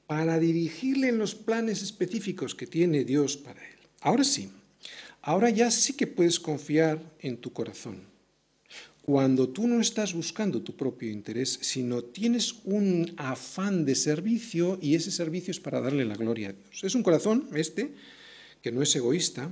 para 0.06 0.40
dirigirle 0.40 1.10
en 1.10 1.18
los 1.18 1.36
planes 1.36 1.82
específicos 1.82 2.56
que 2.56 2.68
tiene 2.68 3.04
Dios 3.04 3.38
para 3.38 3.62
él. 3.62 3.78
Ahora 4.02 4.24
sí, 4.24 4.50
ahora 5.22 5.50
ya 5.50 5.70
sí 5.70 5.94
que 5.94 6.08
puedes 6.08 6.40
confiar 6.40 7.02
en 7.20 7.38
tu 7.38 7.52
corazón. 7.52 8.02
Cuando 9.02 9.48
tú 9.50 9.68
no 9.68 9.80
estás 9.80 10.14
buscando 10.14 10.62
tu 10.62 10.76
propio 10.76 11.10
interés, 11.10 11.60
sino 11.62 12.04
tienes 12.04 12.56
un 12.66 13.14
afán 13.16 13.86
de 13.86 13.96
servicio 13.96 14.78
y 14.82 14.96
ese 14.96 15.12
servicio 15.12 15.52
es 15.52 15.62
para 15.62 15.80
darle 15.80 16.04
la 16.04 16.16
gloria 16.16 16.50
a 16.50 16.54
Dios. 16.54 16.84
Es 16.84 16.94
un 16.94 17.04
corazón, 17.04 17.48
este, 17.56 17.94
que 18.62 18.72
no 18.72 18.82
es 18.82 18.94
egoísta, 18.96 19.50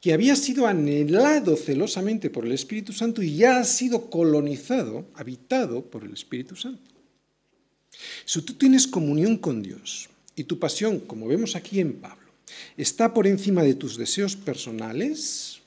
que 0.00 0.12
había 0.12 0.34
sido 0.34 0.66
anhelado 0.66 1.56
celosamente 1.56 2.30
por 2.30 2.46
el 2.46 2.52
Espíritu 2.52 2.92
Santo 2.92 3.22
y 3.22 3.36
ya 3.36 3.58
ha 3.58 3.64
sido 3.64 4.08
colonizado, 4.08 5.06
habitado 5.14 5.82
por 5.82 6.04
el 6.04 6.12
Espíritu 6.12 6.56
Santo. 6.56 6.90
Si 8.24 8.40
tú 8.42 8.54
tienes 8.54 8.86
comunión 8.86 9.36
con 9.36 9.62
Dios 9.62 10.08
y 10.34 10.44
tu 10.44 10.58
pasión, 10.58 11.00
como 11.00 11.26
vemos 11.26 11.54
aquí 11.54 11.80
en 11.80 11.94
Pablo, 11.94 12.30
está 12.76 13.12
por 13.12 13.26
encima 13.26 13.62
de 13.62 13.74
tus 13.74 13.98
deseos 13.98 14.36
personales, 14.36 15.60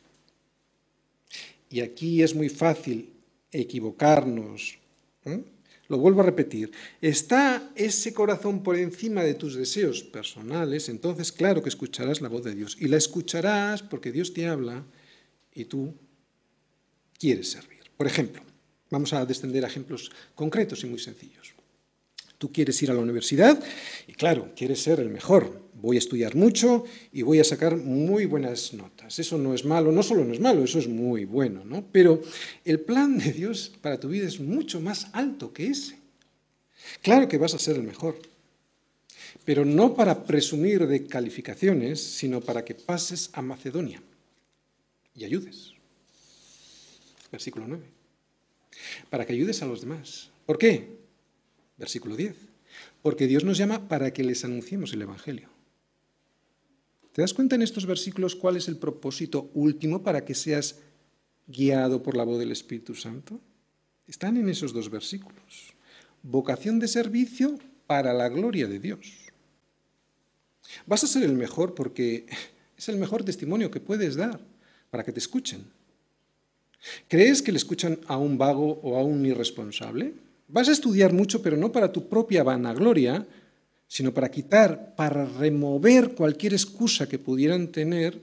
y 1.70 1.82
aquí 1.82 2.22
es 2.24 2.36
muy 2.36 2.50
fácil 2.50 3.10
equivocarnos, 3.52 4.78
¿eh? 5.26 5.44
Lo 5.88 5.98
vuelvo 5.98 6.22
a 6.22 6.26
repetir, 6.26 6.72
está 7.02 7.72
ese 7.76 8.14
corazón 8.14 8.64
por 8.64 8.78
encima 8.78 9.24
de 9.24 9.34
tus 9.34 9.56
deseos 9.56 10.04
personales, 10.04 10.90
entonces 10.90 11.32
claro 11.32 11.62
que 11.62 11.70
escucharás 11.70 12.22
la 12.22 12.30
voz 12.30 12.44
de 12.44 12.56
Dios, 12.56 12.78
y 12.80 12.88
la 12.88 12.98
escucharás 12.98 13.84
porque 13.84 14.12
Dios 14.12 14.34
te 14.34 14.48
habla 14.48 14.86
y 15.54 15.66
tú 15.66 15.94
quieres 17.20 17.52
servir. 17.52 17.80
Por 17.98 18.08
ejemplo, 18.08 18.42
vamos 18.90 19.14
a 19.14 19.26
descender 19.26 19.64
a 19.64 19.68
ejemplos 19.68 20.12
concretos 20.36 20.84
y 20.84 20.88
muy 20.88 21.00
sencillos. 21.00 21.54
Tú 22.38 22.52
quieres 22.52 22.82
ir 22.82 22.92
a 22.92 22.94
la 22.94 23.00
universidad 23.00 23.62
y 24.08 24.14
claro, 24.14 24.52
quieres 24.56 24.82
ser 24.82 25.00
el 25.00 25.10
mejor, 25.10 25.63
voy 25.84 25.98
a 25.98 26.00
estudiar 26.00 26.34
mucho 26.34 26.86
y 27.12 27.24
voy 27.24 27.42
a 27.42 27.44
sacar 27.44 27.76
muy 27.76 28.26
buenas 28.26 28.74
notas. 28.74 29.20
Eso 29.20 29.38
no 29.38 29.54
es 29.54 29.66
malo, 29.66 29.92
no 29.92 30.02
solo 30.02 30.24
no 30.24 30.34
es 30.34 30.40
malo, 30.40 30.64
eso 30.64 30.80
es 30.80 30.88
muy 30.88 31.26
bueno, 31.26 31.66
¿no? 31.66 31.86
Pero 31.92 32.22
el 32.64 32.80
plan 32.80 33.18
de 33.18 33.34
Dios 33.34 33.74
para 33.82 34.00
tu 34.00 34.08
vida 34.08 34.26
es 34.26 34.40
mucho 34.40 34.80
más 34.80 35.08
alto 35.12 35.52
que 35.52 35.68
ese. 35.68 36.00
Claro 37.02 37.28
que 37.28 37.38
vas 37.38 37.54
a 37.54 37.60
ser 37.60 37.76
el 37.76 37.84
mejor, 37.84 38.18
pero 39.44 39.66
no 39.66 39.94
para 39.94 40.24
presumir 40.24 40.88
de 40.88 41.06
calificaciones, 41.06 42.02
sino 42.02 42.40
para 42.40 42.64
que 42.64 42.76
pases 42.76 43.30
a 43.34 43.42
Macedonia 43.42 44.02
y 45.14 45.26
ayudes. 45.26 45.74
Versículo 47.30 47.68
9. 47.68 47.84
Para 49.10 49.26
que 49.26 49.34
ayudes 49.34 49.62
a 49.62 49.66
los 49.66 49.82
demás. 49.82 50.30
¿Por 50.46 50.58
qué? 50.58 50.96
Versículo 51.76 52.16
10. 52.16 52.36
Porque 53.02 53.28
Dios 53.28 53.44
nos 53.44 53.58
llama 53.58 53.90
para 53.90 54.14
que 54.14 54.24
les 54.24 54.46
anunciemos 54.46 54.94
el 54.94 55.02
Evangelio. 55.02 55.53
¿Te 57.14 57.22
das 57.22 57.34
cuenta 57.34 57.56
en 57.56 57.62
estos 57.62 57.86
versículos 57.86 58.36
cuál 58.36 58.58
es 58.58 58.68
el 58.68 58.78
propósito 58.78 59.52
último 59.54 60.02
para 60.02 60.26
que 60.26 60.34
seas 60.34 60.80
guiado 61.48 62.02
por 62.02 62.18
la 62.18 62.24
voz 62.24 62.40
del 62.40 62.52
Espíritu 62.52 62.96
Santo? 62.96 63.40
Están 64.08 64.36
en 64.36 64.50
esos 64.50 64.74
dos 64.74 64.90
versículos. 64.90 65.74
Vocación 66.24 66.80
de 66.80 66.88
servicio 66.88 67.60
para 67.86 68.14
la 68.14 68.30
gloria 68.30 68.68
de 68.68 68.80
Dios. 68.80 69.32
Vas 70.88 71.04
a 71.04 71.08
ser 71.08 71.22
el 71.24 71.34
mejor 71.34 71.76
porque 71.76 72.26
es 72.78 72.90
el 72.90 72.98
mejor 72.98 73.24
testimonio 73.24 73.70
que 73.70 73.80
puedes 73.80 74.16
dar 74.16 74.40
para 74.90 75.04
que 75.04 75.12
te 75.12 75.20
escuchen. 75.20 75.66
¿Crees 77.08 77.44
que 77.44 77.52
le 77.52 77.60
escuchan 77.60 78.00
a 78.08 78.18
un 78.18 78.40
vago 78.40 78.80
o 78.82 78.98
a 78.98 79.04
un 79.04 79.24
irresponsable? 79.24 80.16
Vas 80.48 80.68
a 80.68 80.72
estudiar 80.74 81.14
mucho, 81.14 81.44
pero 81.44 81.58
no 81.58 81.72
para 81.72 81.92
tu 81.92 82.10
propia 82.10 82.44
vanagloria, 82.44 83.28
sino 83.94 84.12
para 84.12 84.32
quitar, 84.32 84.96
para 84.96 85.24
remover 85.24 86.16
cualquier 86.16 86.54
excusa 86.54 87.08
que 87.08 87.20
pudieran 87.20 87.68
tener, 87.68 88.20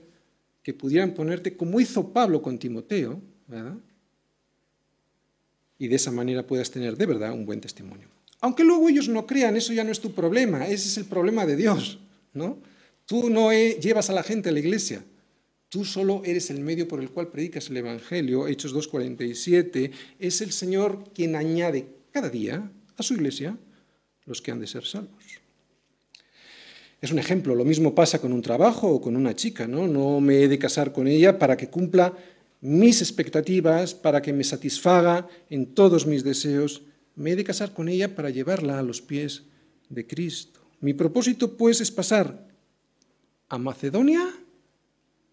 que 0.61 0.73
pudieran 0.73 1.13
ponerte, 1.13 1.55
como 1.55 1.79
hizo 1.79 2.11
Pablo 2.11 2.41
con 2.41 2.59
Timoteo, 2.59 3.21
¿verdad? 3.47 3.77
Y 5.77 5.87
de 5.87 5.95
esa 5.95 6.11
manera 6.11 6.45
puedas 6.45 6.69
tener 6.69 6.97
de 6.97 7.05
verdad 7.05 7.31
un 7.31 7.45
buen 7.45 7.61
testimonio. 7.61 8.09
Aunque 8.41 8.65
luego 8.65 8.89
ellos 8.89 9.07
no 9.07 9.25
crean, 9.25 9.55
eso 9.55 9.71
ya 9.71 9.85
no 9.85 9.93
es 9.93 10.01
tu 10.01 10.11
problema, 10.11 10.67
ese 10.67 10.89
es 10.89 10.97
el 10.97 11.05
problema 11.05 11.45
de 11.45 11.55
Dios, 11.55 11.99
¿no? 12.33 12.57
Tú 13.05 13.29
no 13.29 13.53
llevas 13.53 14.09
a 14.09 14.13
la 14.13 14.23
gente 14.23 14.49
a 14.49 14.51
la 14.51 14.59
iglesia, 14.59 15.05
tú 15.69 15.85
solo 15.85 16.21
eres 16.25 16.49
el 16.49 16.59
medio 16.59 16.85
por 16.85 16.99
el 16.99 17.11
cual 17.11 17.29
predicas 17.29 17.69
el 17.69 17.77
Evangelio, 17.77 18.45
Hechos 18.45 18.75
2.47, 18.75 19.89
es 20.19 20.41
el 20.41 20.51
Señor 20.51 21.05
quien 21.15 21.37
añade 21.37 21.87
cada 22.11 22.29
día 22.29 22.69
a 22.97 23.03
su 23.03 23.13
iglesia 23.13 23.57
los 24.25 24.41
que 24.41 24.51
han 24.51 24.59
de 24.59 24.67
ser 24.67 24.83
salvos. 24.83 25.40
Es 27.01 27.11
un 27.11 27.17
ejemplo, 27.17 27.55
lo 27.55 27.65
mismo 27.65 27.95
pasa 27.95 28.21
con 28.21 28.31
un 28.31 28.43
trabajo 28.43 28.87
o 28.87 29.01
con 29.01 29.15
una 29.15 29.35
chica, 29.35 29.67
¿no? 29.67 29.87
No 29.87 30.21
me 30.21 30.43
he 30.43 30.47
de 30.47 30.59
casar 30.59 30.93
con 30.93 31.07
ella 31.07 31.39
para 31.39 31.57
que 31.57 31.67
cumpla 31.67 32.13
mis 32.61 33.01
expectativas, 33.01 33.95
para 33.95 34.21
que 34.21 34.31
me 34.31 34.43
satisfaga 34.43 35.27
en 35.49 35.73
todos 35.73 36.05
mis 36.05 36.23
deseos. 36.23 36.83
Me 37.15 37.31
he 37.31 37.35
de 37.35 37.43
casar 37.43 37.73
con 37.73 37.89
ella 37.89 38.15
para 38.15 38.29
llevarla 38.29 38.77
a 38.77 38.83
los 38.83 39.01
pies 39.01 39.43
de 39.89 40.05
Cristo. 40.05 40.61
Mi 40.79 40.93
propósito, 40.93 41.57
pues, 41.57 41.81
es 41.81 41.89
pasar 41.89 42.47
a 43.49 43.57
Macedonia 43.57 44.21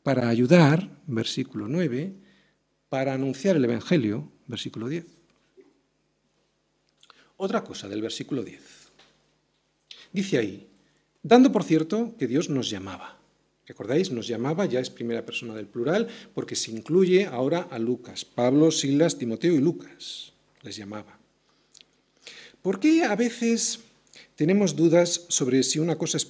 para 0.02 0.28
ayudar, 0.30 0.88
versículo 1.06 1.68
9, 1.68 2.14
para 2.88 3.12
anunciar 3.12 3.56
el 3.56 3.64
Evangelio, 3.66 4.32
versículo 4.46 4.88
10. 4.88 5.04
Otra 7.36 7.62
cosa 7.62 7.88
del 7.88 8.00
versículo 8.00 8.42
10. 8.42 8.60
Dice 10.12 10.38
ahí, 10.38 10.67
Dando 11.28 11.52
por 11.52 11.62
cierto 11.62 12.14
que 12.18 12.26
Dios 12.26 12.48
nos 12.48 12.70
llamaba. 12.70 13.18
¿Recordáis? 13.66 14.10
Nos 14.10 14.26
llamaba, 14.26 14.64
ya 14.64 14.80
es 14.80 14.88
primera 14.88 15.26
persona 15.26 15.54
del 15.54 15.66
plural, 15.66 16.08
porque 16.32 16.56
se 16.56 16.70
incluye 16.70 17.26
ahora 17.26 17.68
a 17.70 17.78
Lucas. 17.78 18.24
Pablo, 18.24 18.70
Silas, 18.70 19.18
Timoteo 19.18 19.52
y 19.52 19.58
Lucas 19.58 20.32
les 20.62 20.76
llamaba. 20.76 21.18
¿Por 22.62 22.80
qué 22.80 23.04
a 23.04 23.14
veces 23.14 23.80
tenemos 24.36 24.74
dudas 24.74 25.26
sobre 25.28 25.62
si 25.64 25.78
una 25.78 25.98
cosa 25.98 26.16
es 26.16 26.28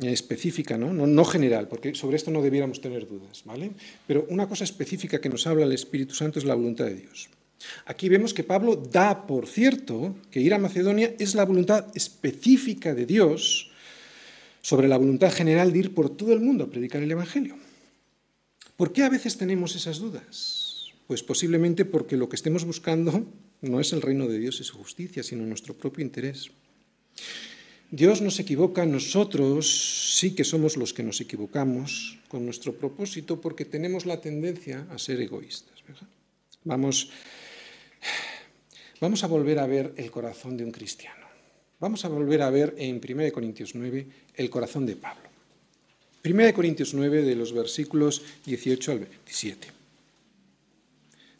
específica, 0.00 0.78
¿no? 0.78 0.92
¿no? 0.92 1.24
general, 1.24 1.66
porque 1.66 1.96
sobre 1.96 2.16
esto 2.16 2.30
no 2.30 2.40
debiéramos 2.40 2.80
tener 2.80 3.08
dudas, 3.08 3.42
¿vale? 3.44 3.72
Pero 4.06 4.26
una 4.28 4.48
cosa 4.48 4.62
específica 4.62 5.20
que 5.20 5.28
nos 5.28 5.48
habla 5.48 5.64
el 5.64 5.72
Espíritu 5.72 6.14
Santo 6.14 6.38
es 6.38 6.44
la 6.44 6.54
voluntad 6.54 6.84
de 6.84 6.94
Dios. 6.94 7.30
Aquí 7.84 8.08
vemos 8.08 8.32
que 8.32 8.44
Pablo 8.44 8.76
da 8.76 9.26
por 9.26 9.48
cierto 9.48 10.14
que 10.30 10.40
ir 10.40 10.54
a 10.54 10.58
Macedonia 10.58 11.16
es 11.18 11.34
la 11.34 11.44
voluntad 11.44 11.86
específica 11.96 12.94
de 12.94 13.06
Dios 13.06 13.72
sobre 14.66 14.88
la 14.88 14.96
voluntad 14.96 15.32
general 15.32 15.72
de 15.72 15.78
ir 15.78 15.94
por 15.94 16.10
todo 16.10 16.32
el 16.32 16.40
mundo 16.40 16.64
a 16.64 16.68
predicar 16.68 17.00
el 17.00 17.12
Evangelio. 17.12 17.54
¿Por 18.76 18.92
qué 18.92 19.04
a 19.04 19.08
veces 19.08 19.38
tenemos 19.38 19.76
esas 19.76 20.00
dudas? 20.00 20.90
Pues 21.06 21.22
posiblemente 21.22 21.84
porque 21.84 22.16
lo 22.16 22.28
que 22.28 22.34
estemos 22.34 22.64
buscando 22.64 23.30
no 23.60 23.78
es 23.78 23.92
el 23.92 24.02
reino 24.02 24.26
de 24.26 24.40
Dios 24.40 24.58
y 24.58 24.64
su 24.64 24.76
justicia, 24.76 25.22
sino 25.22 25.46
nuestro 25.46 25.74
propio 25.74 26.02
interés. 26.02 26.50
Dios 27.92 28.20
no 28.20 28.32
se 28.32 28.42
equivoca, 28.42 28.84
nosotros 28.84 30.18
sí 30.18 30.34
que 30.34 30.42
somos 30.42 30.76
los 30.76 30.92
que 30.92 31.04
nos 31.04 31.20
equivocamos 31.20 32.18
con 32.26 32.44
nuestro 32.44 32.74
propósito 32.74 33.40
porque 33.40 33.66
tenemos 33.66 34.04
la 34.04 34.20
tendencia 34.20 34.84
a 34.90 34.98
ser 34.98 35.20
egoístas. 35.20 35.78
Vamos, 36.64 37.10
vamos 39.00 39.22
a 39.22 39.28
volver 39.28 39.60
a 39.60 39.66
ver 39.68 39.94
el 39.96 40.10
corazón 40.10 40.56
de 40.56 40.64
un 40.64 40.72
cristiano. 40.72 41.25
Vamos 41.78 42.04
a 42.04 42.08
volver 42.08 42.40
a 42.42 42.50
ver 42.50 42.74
en 42.78 43.00
1 43.02 43.32
Corintios 43.32 43.74
9 43.74 44.06
el 44.34 44.50
corazón 44.50 44.86
de 44.86 44.96
Pablo. 44.96 45.28
1 46.24 46.54
Corintios 46.54 46.94
9 46.94 47.22
de 47.22 47.36
los 47.36 47.52
versículos 47.52 48.22
18 48.46 48.92
al 48.92 48.98
27. 49.00 49.68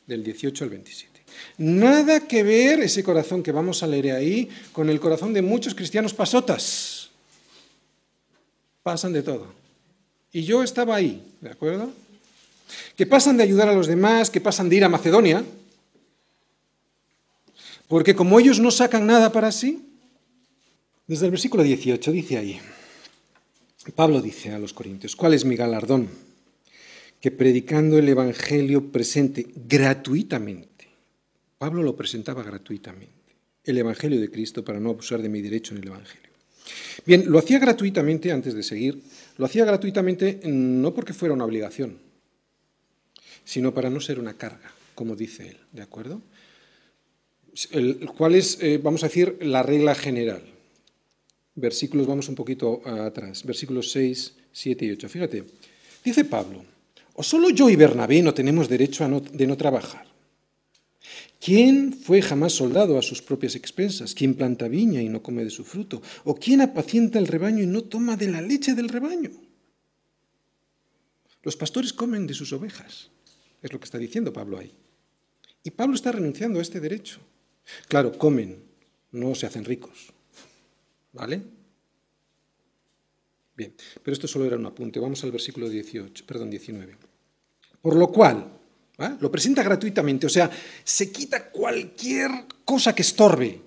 Del 0.07 0.23
18 0.23 0.65
al 0.65 0.71
27. 0.71 1.23
Nada 1.59 2.29
que 2.29 2.43
ver 2.43 2.81
ese 2.81 3.03
corazón 3.03 3.43
que 3.43 3.51
vamos 3.51 3.83
a 3.83 3.87
leer 3.87 4.13
ahí 4.13 4.49
con 4.73 4.91
el 4.91 5.01
corazón 5.01 5.33
de 5.33 5.43
muchos 5.43 5.75
cristianos 5.75 6.13
pasotas. 6.13 7.11
Pasan 8.83 9.13
de 9.13 9.23
todo. 9.23 9.47
Y 10.33 10.45
yo 10.45 10.63
estaba 10.63 10.97
ahí, 10.97 11.23
¿de 11.41 11.51
acuerdo? 11.51 11.91
Que 12.95 13.07
pasan 13.07 13.39
de 13.39 13.43
ayudar 13.43 13.69
a 13.69 13.75
los 13.75 13.87
demás, 13.87 14.29
que 14.29 14.41
pasan 14.41 14.69
de 14.69 14.77
ir 14.77 14.85
a 14.85 14.89
Macedonia, 14.89 15.45
porque 17.89 18.15
como 18.15 18.39
ellos 18.39 18.61
no 18.61 18.71
sacan 18.71 19.07
nada 19.07 19.33
para 19.33 19.51
sí, 19.51 19.86
desde 21.07 21.27
el 21.27 21.31
versículo 21.31 21.63
18 21.63 22.13
dice 22.13 22.39
ahí, 22.39 22.61
Pablo 23.95 24.21
dice 24.21 24.51
a 24.53 24.59
los 24.59 24.73
corintios, 24.73 25.15
¿cuál 25.15 25.35
es 25.35 25.45
mi 25.45 25.57
galardón? 25.57 26.09
Que 27.21 27.31
predicando 27.31 27.99
el 27.99 28.09
Evangelio 28.09 28.91
presente 28.91 29.47
gratuitamente 29.55 30.77
Pablo 31.59 31.83
lo 31.83 31.97
presentaba 31.97 32.43
gratuitamente, 32.43 33.35
el 33.65 33.79
Evangelio 33.79 34.21
de 34.21 34.31
Cristo, 34.31 34.65
para 34.65 34.79
no 34.79 34.91
abusar 34.91 35.23
de 35.23 35.29
mi 35.29 35.41
derecho 35.41 35.75
en 35.75 35.83
el 35.83 35.89
Evangelio. 35.89 36.31
Bien, 37.07 37.25
lo 37.31 37.39
hacía 37.39 37.59
gratuitamente, 37.59 38.31
antes 38.31 38.55
de 38.55 38.63
seguir, 38.63 39.01
lo 39.39 39.47
hacía 39.47 39.65
gratuitamente 39.65 40.41
no 40.45 40.93
porque 40.93 41.15
fuera 41.15 41.35
una 41.35 41.45
obligación, 41.45 41.99
sino 43.45 43.73
para 43.73 43.89
no 43.89 44.01
ser 44.01 44.19
una 44.19 44.35
carga, 44.35 44.71
como 44.95 45.17
dice 45.17 45.49
él, 45.49 45.57
¿de 45.73 45.83
acuerdo? 45.83 46.21
El, 47.71 48.07
¿Cuál 48.17 48.35
es, 48.35 48.59
eh, 48.61 48.79
vamos 48.83 49.03
a 49.03 49.07
decir, 49.07 49.39
la 49.41 49.63
regla 49.63 49.95
general? 49.95 50.43
Versículos, 51.57 52.07
vamos 52.07 52.29
un 52.29 52.35
poquito 52.35 52.87
atrás, 52.87 53.43
versículos 53.43 53.91
6, 53.91 54.35
7 54.53 54.85
y 54.85 54.91
8. 54.91 55.09
Fíjate, 55.09 55.45
dice 56.05 56.25
Pablo, 56.27 56.63
¿o 57.15 57.23
solo 57.23 57.49
yo 57.49 57.71
y 57.71 57.77
Bernabé 57.77 58.21
no 58.21 58.35
tenemos 58.35 58.69
derecho 58.69 59.09
de 59.33 59.47
no 59.47 59.57
trabajar? 59.57 60.07
¿Quién 61.41 61.93
fue 61.95 62.21
jamás 62.21 62.53
soldado 62.53 62.99
a 62.99 63.03
sus 63.03 63.23
propias 63.23 63.55
expensas? 63.55 64.15
¿Quién 64.15 64.35
planta 64.35 64.69
viña 64.69 65.01
y 65.01 65.09
no 65.09 65.23
come 65.23 65.45
de 65.45 65.51
su 65.51 65.65
fruto? 65.65 66.03
¿O 66.25 66.35
quién 66.35 66.61
apacienta 66.61 67.19
el 67.19 67.27
rebaño 67.27 67.63
y 67.63 67.67
no 67.67 67.85
toma 67.85 68.17
de 68.17 68.29
la 68.29 68.43
leche 68.43 68.75
del 68.75 68.89
rebaño? 68.89 69.31
Los 71.43 71.57
pastores 71.57 71.93
comen 71.93 72.27
de 72.27 72.35
sus 72.35 72.53
ovejas, 72.53 73.11
es 73.63 73.73
lo 73.73 73.79
que 73.79 73.85
está 73.85 73.99
diciendo 73.99 74.33
Pablo 74.33 74.59
ahí. 74.59 74.73
Y 75.63 75.71
Pablo 75.71 75.95
está 75.95 76.13
renunciando 76.13 76.59
a 76.59 76.63
este 76.63 76.81
derecho. 76.81 77.21
Claro, 77.89 78.19
comen, 78.19 78.63
no 79.13 79.35
se 79.35 79.47
hacen 79.47 79.65
ricos. 79.65 80.13
¿Vale? 81.17 81.43
Bien, 83.57 83.75
pero 84.03 84.13
esto 84.13 84.29
solo 84.29 84.45
era 84.45 84.57
un 84.57 84.67
apunte. 84.67 85.01
Vamos 85.01 85.25
al 85.25 85.33
versículo 85.33 85.69
18, 85.69 86.27
perdón, 86.27 86.51
19. 86.51 86.97
Por 87.81 87.97
lo 87.97 88.09
cual. 88.09 88.53
Lo 89.21 89.31
presenta 89.31 89.63
gratuitamente, 89.63 90.25
o 90.25 90.31
sea, 90.31 90.51
se 90.83 91.13
quita 91.13 91.51
cualquier 91.51 92.31
cosa 92.65 92.95
que 92.95 93.03
estorbe. 93.03 93.61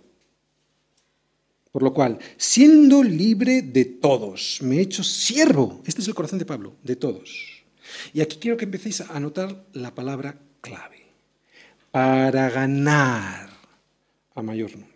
Por 1.72 1.84
lo 1.84 1.93
cual, 1.93 2.18
siendo 2.36 3.04
libre 3.04 3.62
de 3.62 3.86
todos, 3.86 4.58
me 4.64 4.78
he 4.78 4.82
hecho 4.82 5.04
siervo. 5.04 5.84
Este 5.86 6.02
es 6.02 6.08
el 6.08 6.16
corazón 6.16 6.39
de 6.39 6.45
Pablo, 6.45 6.78
de 6.84 6.95
todos. 6.95 7.64
Y 8.12 8.22
aquí 8.22 8.38
quiero 8.38 8.58
que 8.58 8.66
empecéis 8.66 9.02
a 9.02 9.16
anotar 9.16 9.68
la 9.74 9.93
palabra 9.93 10.36
clave. 10.62 11.06
Para 11.91 12.50
ganar 12.50 13.52
a 14.34 14.41
mayor 14.41 14.72
número. 14.72 14.88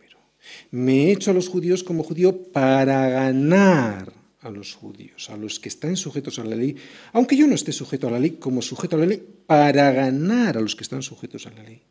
Me 0.71 1.05
he 1.05 1.11
hecho 1.11 1.31
a 1.31 1.33
los 1.33 1.49
judíos 1.49 1.83
como 1.83 2.03
judío 2.03 2.51
para 2.51 3.09
ganar 3.09 4.13
a 4.41 4.49
los 4.49 4.73
judíos, 4.73 5.29
a 5.29 5.37
los 5.37 5.59
que 5.59 5.69
están 5.69 5.95
sujetos 5.95 6.37
a 6.37 6.43
la 6.43 6.55
ley, 6.55 6.75
aunque 7.13 7.37
yo 7.37 7.47
no 7.47 7.55
esté 7.55 7.71
sujeto 7.71 8.07
a 8.07 8.11
la 8.11 8.19
ley, 8.19 8.31
como 8.31 8.61
sujeto 8.61 8.97
a 8.97 8.99
la 8.99 9.05
ley, 9.05 9.23
para 9.45 9.91
ganar 9.91 10.57
a 10.57 10.61
los 10.61 10.75
que 10.75 10.83
están 10.83 11.01
sujetos 11.01 11.47
a 11.47 11.51
la 11.51 11.63
ley. 11.63 11.81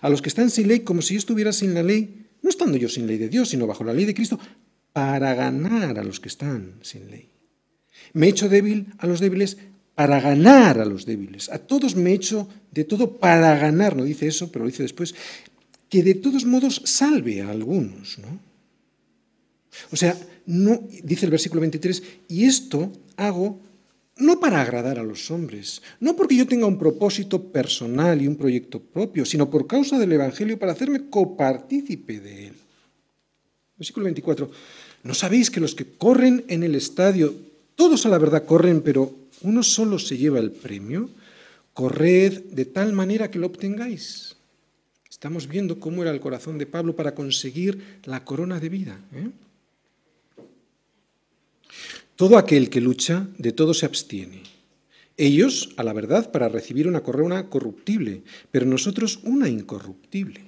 A 0.00 0.10
los 0.10 0.20
que 0.20 0.28
están 0.28 0.50
sin 0.50 0.68
ley, 0.68 0.80
como 0.80 1.02
si 1.02 1.14
yo 1.14 1.18
estuviera 1.18 1.52
sin 1.52 1.72
la 1.72 1.82
ley, 1.82 2.26
no 2.42 2.50
estando 2.50 2.76
yo 2.76 2.88
sin 2.88 3.06
ley 3.06 3.16
de 3.16 3.28
Dios, 3.28 3.48
sino 3.48 3.66
bajo 3.66 3.84
la 3.84 3.94
ley 3.94 4.04
de 4.04 4.14
Cristo, 4.14 4.38
para 4.92 5.34
ganar 5.34 5.98
a 5.98 6.04
los 6.04 6.20
que 6.20 6.28
están 6.28 6.74
sin 6.82 7.10
ley. 7.10 7.30
Me 8.12 8.26
he 8.26 8.30
hecho 8.30 8.48
débil 8.48 8.86
a 8.98 9.06
los 9.06 9.20
débiles 9.20 9.56
para 9.94 10.20
ganar 10.20 10.80
a 10.80 10.84
los 10.84 11.06
débiles. 11.06 11.48
A 11.48 11.58
todos 11.58 11.96
me 11.96 12.10
he 12.10 12.14
hecho 12.14 12.48
de 12.70 12.84
todo 12.84 13.16
para 13.18 13.56
ganar, 13.58 13.96
no 13.96 14.04
dice 14.04 14.26
eso, 14.26 14.52
pero 14.52 14.64
lo 14.64 14.70
dice 14.70 14.82
después, 14.82 15.14
que 15.88 16.02
de 16.02 16.14
todos 16.14 16.44
modos 16.44 16.82
salve 16.84 17.42
a 17.42 17.50
algunos, 17.50 18.18
¿no? 18.18 18.40
O 19.92 19.96
sea, 19.96 20.18
no, 20.46 20.82
dice 21.02 21.26
el 21.26 21.30
versículo 21.30 21.60
23, 21.60 22.02
y 22.28 22.44
esto 22.44 22.92
hago 23.16 23.60
no 24.18 24.40
para 24.40 24.60
agradar 24.60 24.98
a 24.98 25.04
los 25.04 25.30
hombres, 25.30 25.80
no 26.00 26.16
porque 26.16 26.36
yo 26.36 26.46
tenga 26.46 26.66
un 26.66 26.78
propósito 26.78 27.52
personal 27.52 28.20
y 28.20 28.26
un 28.26 28.36
proyecto 28.36 28.80
propio, 28.80 29.24
sino 29.24 29.48
por 29.48 29.66
causa 29.66 29.98
del 29.98 30.12
Evangelio 30.12 30.58
para 30.58 30.72
hacerme 30.72 31.08
copartícipe 31.08 32.18
de 32.18 32.46
él. 32.48 32.54
Versículo 33.76 34.04
24, 34.04 34.50
¿no 35.04 35.14
sabéis 35.14 35.50
que 35.50 35.60
los 35.60 35.74
que 35.74 35.84
corren 35.84 36.44
en 36.48 36.64
el 36.64 36.74
estadio, 36.74 37.32
todos 37.76 38.06
a 38.06 38.08
la 38.08 38.18
verdad 38.18 38.44
corren, 38.44 38.80
pero 38.80 39.14
uno 39.42 39.62
solo 39.62 40.00
se 40.00 40.18
lleva 40.18 40.40
el 40.40 40.50
premio? 40.50 41.10
Corred 41.72 42.42
de 42.50 42.64
tal 42.64 42.92
manera 42.92 43.30
que 43.30 43.38
lo 43.38 43.46
obtengáis. 43.46 44.37
Estamos 45.18 45.48
viendo 45.48 45.80
cómo 45.80 46.02
era 46.02 46.12
el 46.12 46.20
corazón 46.20 46.58
de 46.58 46.66
Pablo 46.66 46.94
para 46.94 47.12
conseguir 47.12 47.98
la 48.04 48.24
corona 48.24 48.60
de 48.60 48.68
vida. 48.68 49.00
¿eh? 49.12 49.30
Todo 52.14 52.38
aquel 52.38 52.70
que 52.70 52.80
lucha, 52.80 53.26
de 53.36 53.50
todo 53.50 53.74
se 53.74 53.84
abstiene. 53.84 54.44
Ellos, 55.16 55.70
a 55.76 55.82
la 55.82 55.92
verdad, 55.92 56.30
para 56.30 56.48
recibir 56.48 56.86
una 56.86 57.02
corona 57.02 57.50
corruptible, 57.50 58.22
pero 58.52 58.64
nosotros 58.64 59.18
una 59.24 59.48
incorruptible. 59.48 60.42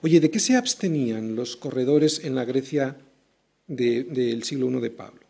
Oye, 0.00 0.18
¿de 0.18 0.32
qué 0.32 0.40
se 0.40 0.56
abstenían 0.56 1.36
los 1.36 1.54
corredores 1.54 2.24
en 2.24 2.34
la 2.34 2.44
Grecia 2.44 2.96
del 3.68 4.42
siglo 4.42 4.68
I 4.68 4.80
de 4.80 4.90
Pablo? 4.90 5.20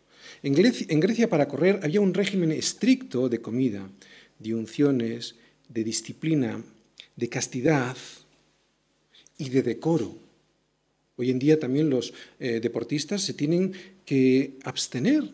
En 0.43 0.55
Grecia, 0.55 0.87
en 0.89 1.01
Grecia 1.01 1.29
para 1.29 1.47
correr 1.47 1.81
había 1.83 2.01
un 2.01 2.15
régimen 2.15 2.53
estricto 2.53 3.29
de 3.29 3.43
comida, 3.43 3.87
de 4.39 4.55
unciones, 4.55 5.35
de 5.69 5.85
disciplina, 5.85 6.65
de 7.17 7.29
castidad 7.29 7.99
y 9.43 9.49
de 9.49 9.63
decoro. 9.63 10.15
Hoy 11.17 11.31
en 11.31 11.39
día 11.39 11.59
también 11.59 11.91
los 11.91 12.15
eh, 12.39 12.61
deportistas 12.61 13.23
se 13.23 13.35
tienen 13.35 13.73
que 14.07 14.55
abstener 14.63 15.29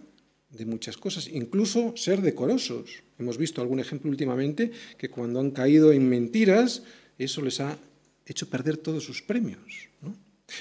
de 0.51 0.65
muchas 0.65 0.97
cosas, 0.97 1.29
incluso 1.29 1.95
ser 1.95 2.23
decorosos. 2.23 3.03
Hemos 3.19 3.37
visto 3.37 3.61
algún 3.61 3.81
ejemplo 3.81 4.11
últimamente 4.11 4.73
que 4.97 5.11
cuando 5.11 5.41
han 5.41 5.51
caído 5.51 5.93
en 5.93 6.09
mentiras, 6.09 6.83
eso 7.19 7.43
les 7.43 7.61
ha 7.61 7.79
hecho 8.25 8.49
perder 8.49 8.79
todos 8.79 9.05
sus 9.05 9.21
premios. 9.21 9.89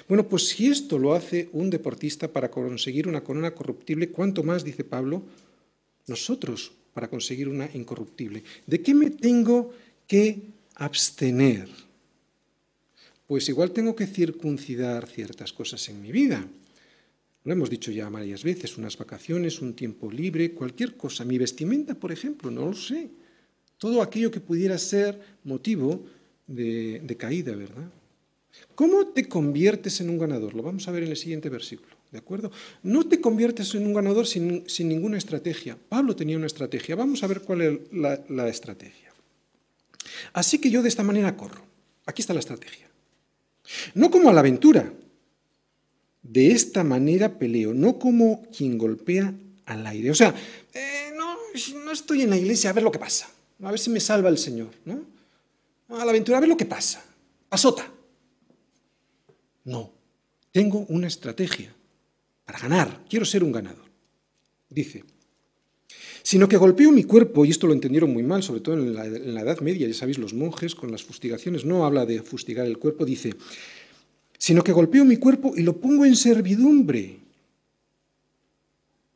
Bueno, 0.10 0.28
pues 0.28 0.50
si 0.50 0.68
esto 0.68 1.00
lo 1.00 1.14
hace 1.14 1.48
un 1.54 1.70
deportista 1.70 2.28
para 2.28 2.52
conseguir 2.52 3.08
una 3.08 3.24
corona 3.24 3.56
corruptible, 3.56 4.10
¿cuánto 4.10 4.44
más, 4.44 4.66
dice 4.66 4.84
Pablo, 4.84 5.24
nosotros 6.08 6.74
para 6.94 7.08
conseguir 7.08 7.48
una 7.48 7.70
incorruptible? 7.74 8.44
¿De 8.66 8.82
qué 8.82 8.94
me 8.94 9.12
tengo 9.12 9.74
que 10.06 10.42
abstener? 10.76 11.87
Pues 13.28 13.50
igual 13.50 13.72
tengo 13.72 13.94
que 13.94 14.08
circuncidar 14.08 15.08
ciertas 15.08 15.52
cosas 15.52 15.88
en 15.90 16.02
mi 16.02 16.12
vida. 16.14 16.48
Lo 17.44 17.54
hemos 17.54 17.70
dicho 17.70 17.92
ya 17.92 18.10
varias 18.10 18.44
veces, 18.44 18.78
unas 18.78 18.98
vacaciones, 18.98 19.62
un 19.62 19.74
tiempo 19.74 20.10
libre, 20.10 20.52
cualquier 20.52 20.96
cosa. 20.96 21.26
Mi 21.26 21.38
vestimenta, 21.38 21.94
por 21.94 22.12
ejemplo, 22.12 22.50
no 22.50 22.66
lo 22.66 22.74
sé. 22.74 23.10
Todo 23.78 24.02
aquello 24.02 24.32
que 24.32 24.40
pudiera 24.40 24.78
ser 24.78 25.20
motivo 25.44 26.06
de, 26.48 27.16
caída, 27.18 27.54
¿verdad? 27.54 27.90
¿Cómo 28.76 29.08
te 29.08 29.28
conviertes 29.28 30.00
en 30.02 30.10
un 30.10 30.18
ganador? 30.18 30.56
Lo 30.56 30.64
vamos 30.64 30.88
a 30.88 30.92
ver 30.92 31.04
en 31.04 31.10
el 31.10 31.18
siguiente 31.18 31.50
versículo, 31.50 31.96
¿de 32.12 32.18
acuerdo? 32.18 32.52
No 32.82 33.08
te 33.08 33.22
conviertes 33.22 33.76
en 33.76 33.86
un 33.86 33.94
ganador 33.94 34.26
sin, 34.26 34.66
ninguna 34.80 35.18
estrategia. 35.18 35.78
Pablo 35.90 36.16
tenía 36.16 36.38
una 36.38 36.48
estrategia. 36.48 36.96
Vamos 36.96 37.24
a 37.24 37.28
ver 37.28 37.42
cuál 37.42 37.62
es 37.62 37.80
la 37.92 38.48
estrategia. 38.48 39.14
Así 40.34 40.60
que 40.60 40.70
yo 40.70 40.82
de 40.82 40.90
esta 40.90 41.04
manera 41.04 41.36
corro. 41.36 41.66
Aquí 42.06 42.22
está 42.22 42.34
la 42.34 42.40
estrategia. 42.40 42.87
No 43.94 44.12
como 44.12 44.30
a 44.30 44.34
la 44.34 44.40
aventura, 44.40 44.94
de 46.22 46.52
esta 46.52 46.84
manera 46.84 47.40
peleo, 47.40 47.74
no 47.74 47.98
como 48.00 48.44
quien 48.56 48.78
golpea 48.78 49.34
al 49.66 49.88
aire. 49.88 50.12
O 50.12 50.16
sea, 50.16 50.34
eh, 50.74 51.12
no, 51.16 51.36
no, 51.86 51.92
estoy 51.92 52.22
en 52.22 52.30
la 52.30 52.38
iglesia 52.38 52.70
a 52.70 52.74
ver 52.74 52.84
lo 52.84 52.92
que 52.92 53.00
pasa, 53.00 53.30
a 53.62 53.72
ver 53.72 53.80
si 53.80 53.90
me 53.90 54.00
salva 54.00 54.30
el 54.30 54.38
Señor. 54.38 54.70
¿no? 54.86 55.02
A 55.90 56.04
la 56.04 56.12
aventura, 56.12 56.38
a 56.38 56.42
ver 56.42 56.50
lo 56.50 56.58
que 56.58 56.66
pasa. 56.66 57.04
Pasota. 57.50 57.90
No, 59.64 59.92
tengo 60.52 60.86
una 60.90 61.08
estrategia. 61.08 61.74
para 62.46 62.60
ganar, 62.60 63.04
quiero 63.10 63.26
ser 63.26 63.44
un 63.44 63.52
ganador. 63.52 63.86
Dice, 64.70 65.04
sino 66.28 66.50
que 66.50 66.58
golpeo 66.58 66.92
mi 66.92 67.06
cuerpo, 67.06 67.46
y 67.46 67.52
esto 67.52 67.68
lo 67.68 67.74
entendieron 67.74 68.12
muy 68.12 68.22
mal, 68.22 68.44
sobre 68.44 68.60
todo 68.60 68.76
en 68.76 68.94
la, 68.94 69.06
en 69.06 69.34
la, 69.34 69.44
Edad 69.44 69.62
Media, 69.62 69.88
ya 69.88 69.94
sabéis, 69.94 70.18
los 70.18 70.34
monjes 70.34 70.76
con 70.76 70.92
las 70.92 71.02
fustigaciones, 71.02 71.64
no 71.64 71.86
habla 71.86 72.06
de 72.06 72.22
fustigar 72.22 72.66
el 72.66 72.78
cuerpo, 72.78 73.06
dice, 73.06 73.34
sino 74.38 74.62
que 74.62 74.74
golpeo 74.74 75.06
mi 75.06 75.16
cuerpo 75.16 75.54
y 75.56 75.62
lo 75.62 75.78
pongo 75.78 76.04
en 76.04 76.18
servidumbre. 76.18 77.18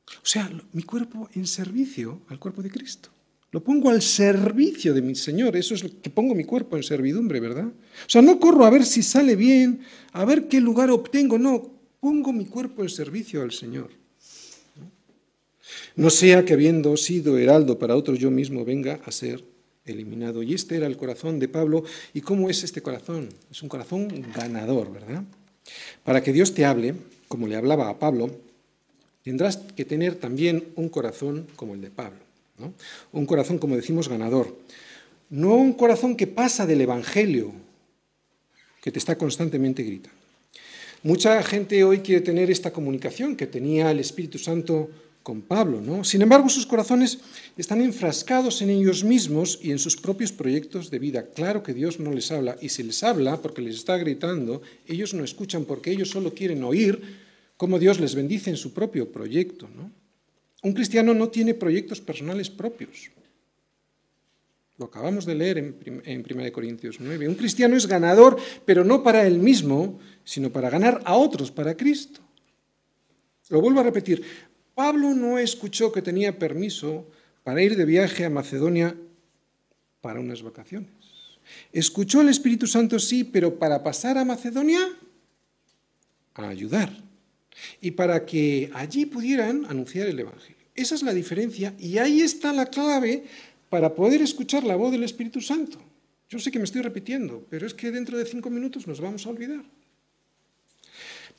O 0.07 0.25
sea, 0.25 0.49
mi 0.71 0.83
cuerpo 0.83 1.29
en 1.35 1.47
servicio 1.47 2.21
al 2.29 2.39
cuerpo 2.39 2.61
de 2.61 2.71
Cristo. 2.71 3.09
Lo 3.51 3.61
pongo 3.61 3.89
al 3.89 4.01
servicio 4.01 4.93
de 4.93 5.01
mi 5.01 5.15
Señor, 5.15 5.57
eso 5.57 5.75
es 5.75 5.83
lo 5.83 5.89
que 6.01 6.09
pongo 6.09 6.33
mi 6.33 6.45
cuerpo 6.45 6.77
en 6.77 6.83
servidumbre, 6.83 7.41
¿verdad? 7.41 7.65
O 7.67 8.09
sea, 8.09 8.21
no 8.21 8.39
corro 8.39 8.63
a 8.63 8.69
ver 8.69 8.85
si 8.85 9.03
sale 9.03 9.35
bien, 9.35 9.81
a 10.13 10.23
ver 10.23 10.47
qué 10.47 10.61
lugar 10.61 10.89
obtengo, 10.89 11.37
no, 11.37 11.73
pongo 11.99 12.31
mi 12.31 12.45
cuerpo 12.45 12.83
en 12.83 12.89
servicio 12.89 13.41
al 13.41 13.51
Señor. 13.51 14.00
No 15.95 16.09
sea 16.09 16.45
que 16.45 16.53
habiendo 16.53 16.95
sido 16.97 17.37
heraldo 17.37 17.77
para 17.77 17.95
otros 17.95 18.19
yo 18.19 18.31
mismo 18.31 18.63
venga 18.63 18.99
a 19.05 19.11
ser 19.11 19.43
eliminado. 19.85 20.43
Y 20.43 20.53
este 20.53 20.77
era 20.77 20.87
el 20.87 20.97
corazón 20.97 21.39
de 21.39 21.47
Pablo. 21.47 21.83
¿Y 22.13 22.21
cómo 22.21 22.49
es 22.49 22.63
este 22.63 22.81
corazón? 22.81 23.29
Es 23.49 23.61
un 23.61 23.69
corazón 23.69 24.09
ganador, 24.33 24.91
¿verdad? 24.91 25.23
Para 26.03 26.21
que 26.23 26.33
Dios 26.33 26.53
te 26.53 26.65
hable, 26.65 26.95
como 27.27 27.47
le 27.47 27.55
hablaba 27.55 27.89
a 27.89 27.99
Pablo, 27.99 28.31
tendrás 29.23 29.57
que 29.57 29.85
tener 29.85 30.15
también 30.15 30.69
un 30.75 30.89
corazón 30.89 31.47
como 31.55 31.73
el 31.73 31.81
de 31.81 31.91
Pablo. 31.91 32.19
Un 33.11 33.25
corazón, 33.25 33.57
como 33.57 33.75
decimos, 33.75 34.07
ganador. 34.07 34.55
No 35.29 35.55
un 35.55 35.73
corazón 35.73 36.15
que 36.15 36.27
pasa 36.27 36.65
del 36.65 36.81
Evangelio, 36.81 37.51
que 38.81 38.91
te 38.91 38.99
está 38.99 39.17
constantemente 39.17 39.83
gritando. 39.83 40.17
Mucha 41.03 41.41
gente 41.41 41.83
hoy 41.83 41.99
quiere 41.99 42.21
tener 42.21 42.51
esta 42.51 42.71
comunicación 42.71 43.35
que 43.35 43.47
tenía 43.47 43.89
el 43.89 43.99
Espíritu 43.99 44.37
Santo 44.37 44.89
con 45.23 45.41
Pablo, 45.41 45.81
¿no? 45.81 46.03
Sin 46.03 46.21
embargo, 46.21 46.49
sus 46.49 46.65
corazones 46.65 47.19
están 47.55 47.81
enfrascados 47.81 48.61
en 48.61 48.69
ellos 48.69 49.03
mismos 49.03 49.59
y 49.61 49.71
en 49.71 49.79
sus 49.79 49.95
propios 49.95 50.31
proyectos 50.31 50.89
de 50.89 50.99
vida. 50.99 51.27
Claro 51.35 51.61
que 51.61 51.73
Dios 51.73 51.99
no 51.99 52.11
les 52.11 52.31
habla, 52.31 52.57
y 52.61 52.69
si 52.69 52.83
les 52.83 53.03
habla 53.03 53.37
porque 53.37 53.61
les 53.61 53.75
está 53.75 53.97
gritando, 53.97 54.61
ellos 54.87 55.13
no 55.13 55.23
escuchan 55.23 55.65
porque 55.65 55.91
ellos 55.91 56.09
solo 56.09 56.33
quieren 56.33 56.63
oír 56.63 57.01
cómo 57.57 57.77
Dios 57.77 57.99
les 57.99 58.15
bendice 58.15 58.49
en 58.49 58.57
su 58.57 58.73
propio 58.73 59.11
proyecto, 59.11 59.69
¿no? 59.75 59.91
Un 60.63 60.73
cristiano 60.73 61.13
no 61.13 61.29
tiene 61.29 61.53
proyectos 61.53 62.01
personales 62.01 62.49
propios. 62.49 63.09
Lo 64.77 64.85
acabamos 64.85 65.25
de 65.25 65.35
leer 65.35 65.57
en, 65.57 66.01
en 66.05 66.25
1 66.27 66.51
Corintios 66.51 66.97
9. 66.99 67.27
Un 67.27 67.35
cristiano 67.35 67.75
es 67.75 67.87
ganador, 67.87 68.37
pero 68.65 68.83
no 68.83 69.03
para 69.03 69.25
él 69.25 69.37
mismo, 69.39 69.99
sino 70.23 70.51
para 70.51 70.69
ganar 70.69 71.01
a 71.05 71.15
otros, 71.15 71.51
para 71.51 71.75
Cristo. 71.75 72.21
Lo 73.49 73.59
vuelvo 73.59 73.81
a 73.81 73.83
repetir, 73.83 74.23
Pablo 74.81 75.13
no 75.13 75.37
escuchó 75.37 75.91
que 75.91 76.01
tenía 76.01 76.39
permiso 76.39 77.05
para 77.43 77.61
ir 77.61 77.77
de 77.77 77.85
viaje 77.85 78.25
a 78.25 78.31
Macedonia 78.31 78.97
para 80.01 80.19
unas 80.19 80.41
vacaciones. 80.41 80.89
Escuchó 81.71 82.21
el 82.21 82.29
Espíritu 82.29 82.65
Santo, 82.65 82.97
sí, 82.97 83.23
pero 83.23 83.59
para 83.59 83.83
pasar 83.83 84.17
a 84.17 84.25
Macedonia 84.25 84.81
a 86.33 86.49
ayudar 86.49 86.91
y 87.79 87.91
para 87.91 88.25
que 88.25 88.71
allí 88.73 89.05
pudieran 89.05 89.67
anunciar 89.69 90.07
el 90.07 90.19
Evangelio. 90.19 90.65
Esa 90.73 90.95
es 90.95 91.03
la 91.03 91.13
diferencia 91.13 91.75
y 91.77 91.99
ahí 91.99 92.21
está 92.21 92.51
la 92.51 92.65
clave 92.65 93.25
para 93.69 93.93
poder 93.93 94.23
escuchar 94.23 94.63
la 94.63 94.77
voz 94.77 94.91
del 94.91 95.03
Espíritu 95.03 95.41
Santo. 95.41 95.77
Yo 96.27 96.39
sé 96.39 96.49
que 96.49 96.57
me 96.57 96.65
estoy 96.65 96.81
repitiendo, 96.81 97.45
pero 97.51 97.67
es 97.67 97.75
que 97.75 97.91
dentro 97.91 98.17
de 98.17 98.25
cinco 98.25 98.49
minutos 98.49 98.87
nos 98.87 98.99
vamos 98.99 99.27
a 99.27 99.29
olvidar. 99.29 99.63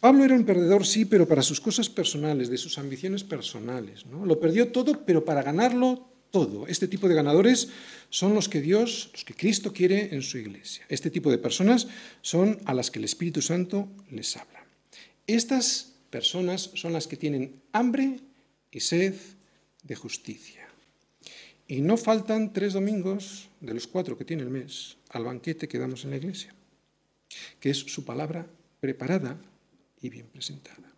Pablo 0.03 0.25
era 0.25 0.35
un 0.35 0.43
perdedor, 0.43 0.85
sí, 0.85 1.05
pero 1.05 1.29
para 1.29 1.43
sus 1.43 1.61
cosas 1.61 1.89
personales, 1.89 2.51
de 2.51 2.59
sus 2.59 2.77
ambiciones 2.77 3.23
personales. 3.23 4.05
¿no? 4.05 4.27
Lo 4.27 4.41
perdió 4.41 4.73
todo, 4.73 5.07
pero 5.07 5.25
para 5.25 5.45
ganarlo 5.45 6.09
todo. 6.33 6.67
Este 6.67 6.89
tipo 6.89 7.07
de 7.07 7.15
ganadores 7.15 7.69
son 8.11 8.35
los 8.35 8.49
que 8.49 8.61
Dios, 8.61 9.11
los 9.13 9.25
que 9.25 9.35
Cristo 9.35 9.73
quiere 9.73 10.13
en 10.13 10.23
su 10.23 10.39
iglesia. 10.39 10.85
Este 10.89 11.09
tipo 11.09 11.31
de 11.31 11.39
personas 11.39 11.87
son 12.21 12.59
a 12.65 12.75
las 12.75 12.91
que 12.91 12.99
el 12.99 13.05
Espíritu 13.05 13.43
Santo 13.43 13.87
les 14.11 14.37
habla. 14.37 14.67
Estas 15.29 15.93
personas 16.11 16.73
son 16.75 16.93
las 16.93 17.07
que 17.07 17.17
tienen 17.17 17.63
hambre 17.71 18.19
y 18.73 18.81
sed 18.81 19.15
de 19.85 19.95
justicia. 19.95 20.67
Y 21.69 21.81
no 21.81 21.97
faltan 21.97 22.53
tres 22.53 22.73
domingos 22.73 23.51
de 23.61 23.73
los 23.73 23.87
cuatro 23.87 24.19
que 24.19 24.25
tiene 24.25 24.43
el 24.43 24.51
mes 24.51 24.97
al 25.11 25.23
banquete 25.23 25.69
que 25.69 25.79
damos 25.79 26.03
en 26.03 26.11
la 26.11 26.17
iglesia, 26.17 26.53
que 27.61 27.71
es 27.71 27.79
su 27.79 28.05
palabra 28.05 28.49
preparada 28.81 29.39
y 30.03 30.11
bien 30.11 30.27
presentada. 30.27 30.93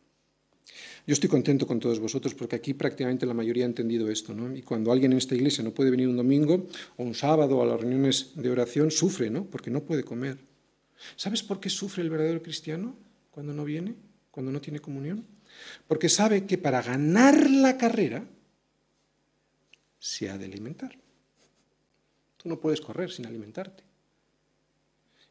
Yo 1.06 1.12
estoy 1.12 1.28
contento 1.28 1.66
con 1.66 1.78
todos 1.78 2.00
vosotros 2.00 2.34
porque 2.34 2.56
aquí 2.56 2.74
prácticamente 2.74 3.26
la 3.26 3.34
mayoría 3.34 3.64
ha 3.64 3.68
entendido 3.68 4.10
esto, 4.10 4.34
¿no? 4.34 4.56
Y 4.56 4.62
cuando 4.62 4.90
alguien 4.90 5.12
en 5.12 5.18
esta 5.18 5.34
iglesia 5.34 5.62
no 5.62 5.72
puede 5.72 5.90
venir 5.90 6.08
un 6.08 6.16
domingo 6.16 6.66
o 6.96 7.04
un 7.04 7.14
sábado 7.14 7.62
a 7.62 7.66
las 7.66 7.80
reuniones 7.80 8.32
de 8.34 8.50
oración, 8.50 8.90
sufre, 8.90 9.30
¿no? 9.30 9.44
Porque 9.44 9.70
no 9.70 9.82
puede 9.82 10.02
comer. 10.02 10.38
¿Sabes 11.14 11.42
por 11.42 11.60
qué 11.60 11.68
sufre 11.68 12.02
el 12.02 12.10
verdadero 12.10 12.42
cristiano 12.42 12.96
cuando 13.30 13.52
no 13.52 13.64
viene? 13.64 13.94
cuando 14.34 14.50
no 14.50 14.60
tiene 14.60 14.80
comunión? 14.80 15.24
Porque 15.86 16.08
sabe 16.08 16.44
que 16.44 16.58
para 16.58 16.82
ganar 16.82 17.48
la 17.48 17.78
carrera 17.78 18.26
se 19.96 20.28
ha 20.28 20.36
de 20.36 20.46
alimentar. 20.46 20.98
Tú 22.36 22.48
no 22.48 22.58
puedes 22.58 22.80
correr 22.80 23.12
sin 23.12 23.26
alimentarte. 23.26 23.84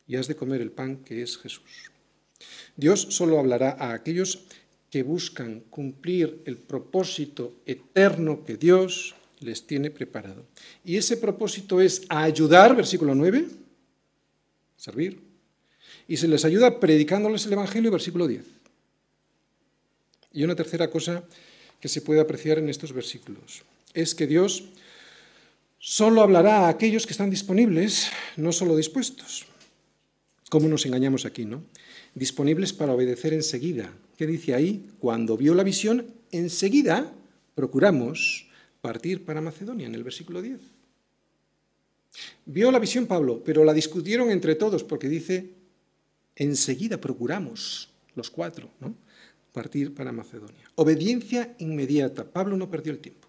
Y 0.07 0.15
has 0.15 0.29
de 0.29 0.37
comer 0.37 0.61
el 0.61 0.71
pan 0.71 1.03
que 1.03 1.21
es 1.21 1.37
Jesús. 1.37 1.91
Dios 2.75 3.07
solo 3.09 3.39
hablará 3.39 3.77
a 3.79 3.93
aquellos 3.93 4.45
que 4.89 5.03
buscan 5.03 5.61
cumplir 5.69 6.41
el 6.45 6.57
propósito 6.57 7.55
eterno 7.65 8.43
que 8.43 8.57
Dios 8.57 9.15
les 9.39 9.65
tiene 9.65 9.89
preparado. 9.89 10.45
Y 10.85 10.97
ese 10.97 11.17
propósito 11.17 11.81
es 11.81 12.03
ayudar, 12.09 12.75
versículo 12.75 13.15
9, 13.15 13.47
servir. 14.77 15.19
Y 16.07 16.17
se 16.17 16.27
les 16.27 16.45
ayuda 16.45 16.79
predicándoles 16.79 17.45
el 17.45 17.53
Evangelio, 17.53 17.91
versículo 17.91 18.27
10. 18.27 18.43
Y 20.33 20.43
una 20.43 20.55
tercera 20.55 20.89
cosa 20.89 21.23
que 21.79 21.87
se 21.87 22.01
puede 22.01 22.21
apreciar 22.21 22.57
en 22.57 22.69
estos 22.69 22.93
versículos 22.93 23.63
es 23.93 24.15
que 24.15 24.27
Dios 24.27 24.65
solo 25.79 26.21
hablará 26.21 26.65
a 26.65 26.69
aquellos 26.69 27.05
que 27.05 27.13
están 27.13 27.29
disponibles, 27.29 28.09
no 28.37 28.51
solo 28.51 28.75
dispuestos. 28.75 29.45
¿Cómo 30.49 30.67
nos 30.67 30.85
engañamos 30.85 31.25
aquí, 31.25 31.45
no? 31.45 31.63
Disponibles 32.15 32.73
para 32.73 32.93
obedecer 32.93 33.33
enseguida. 33.33 33.93
¿Qué 34.17 34.27
dice 34.27 34.53
ahí? 34.53 34.89
Cuando 34.99 35.35
vio 35.35 35.55
la 35.55 35.63
visión, 35.63 36.07
enseguida 36.31 37.13
procuramos 37.55 38.47
partir 38.81 39.25
para 39.25 39.41
Macedonia, 39.41 39.87
en 39.87 39.95
el 39.95 40.03
versículo 40.03 40.41
10. 40.41 40.59
Vio 42.45 42.71
la 42.71 42.79
visión 42.79 43.07
Pablo, 43.07 43.41
pero 43.43 43.63
la 43.63 43.73
discutieron 43.73 44.29
entre 44.29 44.55
todos 44.55 44.83
porque 44.83 45.09
dice, 45.09 45.51
enseguida 46.35 46.99
procuramos 46.99 47.89
los 48.15 48.29
cuatro, 48.29 48.69
¿no? 48.79 48.95
partir 49.53 49.93
para 49.93 50.11
Macedonia. 50.11 50.69
Obediencia 50.75 51.55
inmediata. 51.59 52.25
Pablo 52.25 52.57
no 52.57 52.69
perdió 52.69 52.91
el 52.91 52.99
tiempo. 52.99 53.27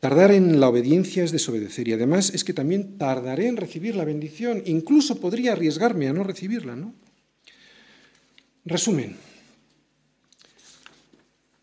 Tardar 0.00 0.32
en 0.32 0.60
la 0.60 0.68
obediencia 0.68 1.24
es 1.24 1.32
desobedecer 1.32 1.88
y 1.88 1.94
además 1.94 2.30
es 2.34 2.44
que 2.44 2.52
también 2.52 2.98
tardaré 2.98 3.46
en 3.46 3.56
recibir 3.56 3.94
la 3.94 4.04
bendición. 4.04 4.62
Incluso 4.66 5.18
podría 5.18 5.52
arriesgarme 5.52 6.08
a 6.08 6.12
no 6.12 6.22
recibirla, 6.22 6.76
¿no? 6.76 6.92
Resumen. 8.68 9.16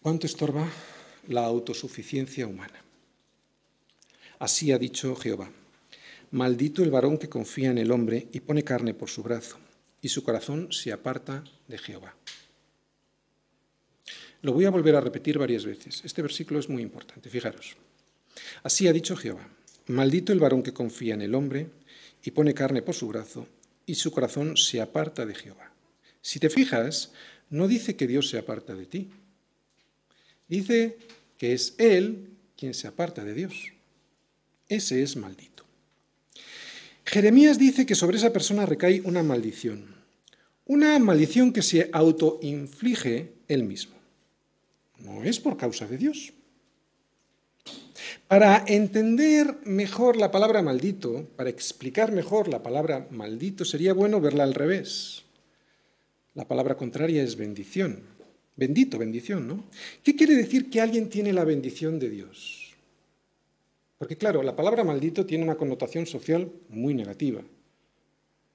¿Cuánto 0.01 0.25
estorba 0.25 0.69
la 1.27 1.43
autosuficiencia 1.43 2.47
humana? 2.47 2.81
Así 4.39 4.71
ha 4.71 4.79
dicho 4.79 5.13
Jehová. 5.17 5.51
Maldito 6.31 6.81
el 6.81 6.91
varón 6.91 7.17
que 7.17 7.27
confía 7.27 7.71
en 7.71 7.77
el 7.77 7.91
hombre 7.91 8.29
y 8.31 8.39
pone 8.39 8.63
carne 8.63 8.93
por 8.93 9.09
su 9.09 9.21
brazo, 9.21 9.57
y 10.01 10.07
su 10.07 10.23
corazón 10.23 10.71
se 10.71 10.93
aparta 10.93 11.43
de 11.67 11.77
Jehová. 11.77 12.15
Lo 14.41 14.53
voy 14.53 14.63
a 14.63 14.71
volver 14.71 14.95
a 14.95 15.01
repetir 15.01 15.37
varias 15.37 15.65
veces. 15.65 16.03
Este 16.05 16.21
versículo 16.21 16.61
es 16.61 16.69
muy 16.69 16.81
importante, 16.81 17.29
fijaros. 17.29 17.75
Así 18.63 18.87
ha 18.87 18.93
dicho 18.93 19.17
Jehová, 19.17 19.45
maldito 19.87 20.31
el 20.31 20.39
varón 20.39 20.63
que 20.63 20.71
confía 20.71 21.15
en 21.15 21.21
el 21.21 21.35
hombre 21.35 21.67
y 22.23 22.31
pone 22.31 22.53
carne 22.53 22.81
por 22.81 22.95
su 22.95 23.09
brazo, 23.09 23.45
y 23.85 23.95
su 23.95 24.09
corazón 24.09 24.55
se 24.55 24.79
aparta 24.79 25.25
de 25.25 25.35
Jehová. 25.35 25.72
Si 26.23 26.39
te 26.39 26.49
fijas, 26.49 27.11
no 27.51 27.67
dice 27.67 27.95
que 27.95 28.07
Dios 28.07 28.29
se 28.29 28.39
aparta 28.39 28.73
de 28.73 28.87
ti. 28.87 29.11
Dice 30.47 30.97
que 31.37 31.53
es 31.53 31.75
Él 31.77 32.31
quien 32.57 32.73
se 32.73 32.87
aparta 32.87 33.23
de 33.23 33.35
Dios. 33.35 33.73
Ese 34.67 35.03
es 35.03 35.15
maldito. 35.15 35.63
Jeremías 37.05 37.59
dice 37.59 37.85
que 37.85 37.93
sobre 37.93 38.17
esa 38.17 38.33
persona 38.33 38.65
recae 38.65 39.01
una 39.01 39.21
maldición. 39.21 39.93
Una 40.65 40.97
maldición 40.97 41.53
que 41.53 41.61
se 41.61 41.89
autoinflige 41.93 43.33
él 43.47 43.65
mismo 43.65 43.93
no 45.03 45.23
es 45.23 45.39
por 45.39 45.57
causa 45.57 45.85
de 45.85 45.97
Dios. 45.97 46.33
Para 48.27 48.63
entender 48.67 49.59
mejor 49.65 50.17
la 50.17 50.31
palabra 50.31 50.61
maldito, 50.61 51.27
para 51.35 51.49
explicar 51.49 52.11
mejor 52.11 52.47
la 52.47 52.63
palabra 52.63 53.07
maldito, 53.11 53.65
sería 53.65 53.93
bueno 53.93 54.21
verla 54.21 54.43
al 54.43 54.53
revés. 54.53 55.22
La 56.35 56.47
palabra 56.47 56.75
contraria 56.75 57.23
es 57.23 57.35
bendición. 57.35 57.99
Bendito, 58.55 58.97
bendición, 58.97 59.47
¿no? 59.47 59.65
¿Qué 60.03 60.15
quiere 60.15 60.35
decir 60.35 60.69
que 60.69 60.81
alguien 60.81 61.09
tiene 61.09 61.33
la 61.33 61.43
bendición 61.43 61.99
de 61.99 62.09
Dios? 62.09 62.73
Porque 63.97 64.17
claro, 64.17 64.43
la 64.43 64.55
palabra 64.55 64.83
maldito 64.83 65.25
tiene 65.25 65.43
una 65.43 65.55
connotación 65.55 66.05
social 66.05 66.51
muy 66.69 66.93
negativa, 66.93 67.41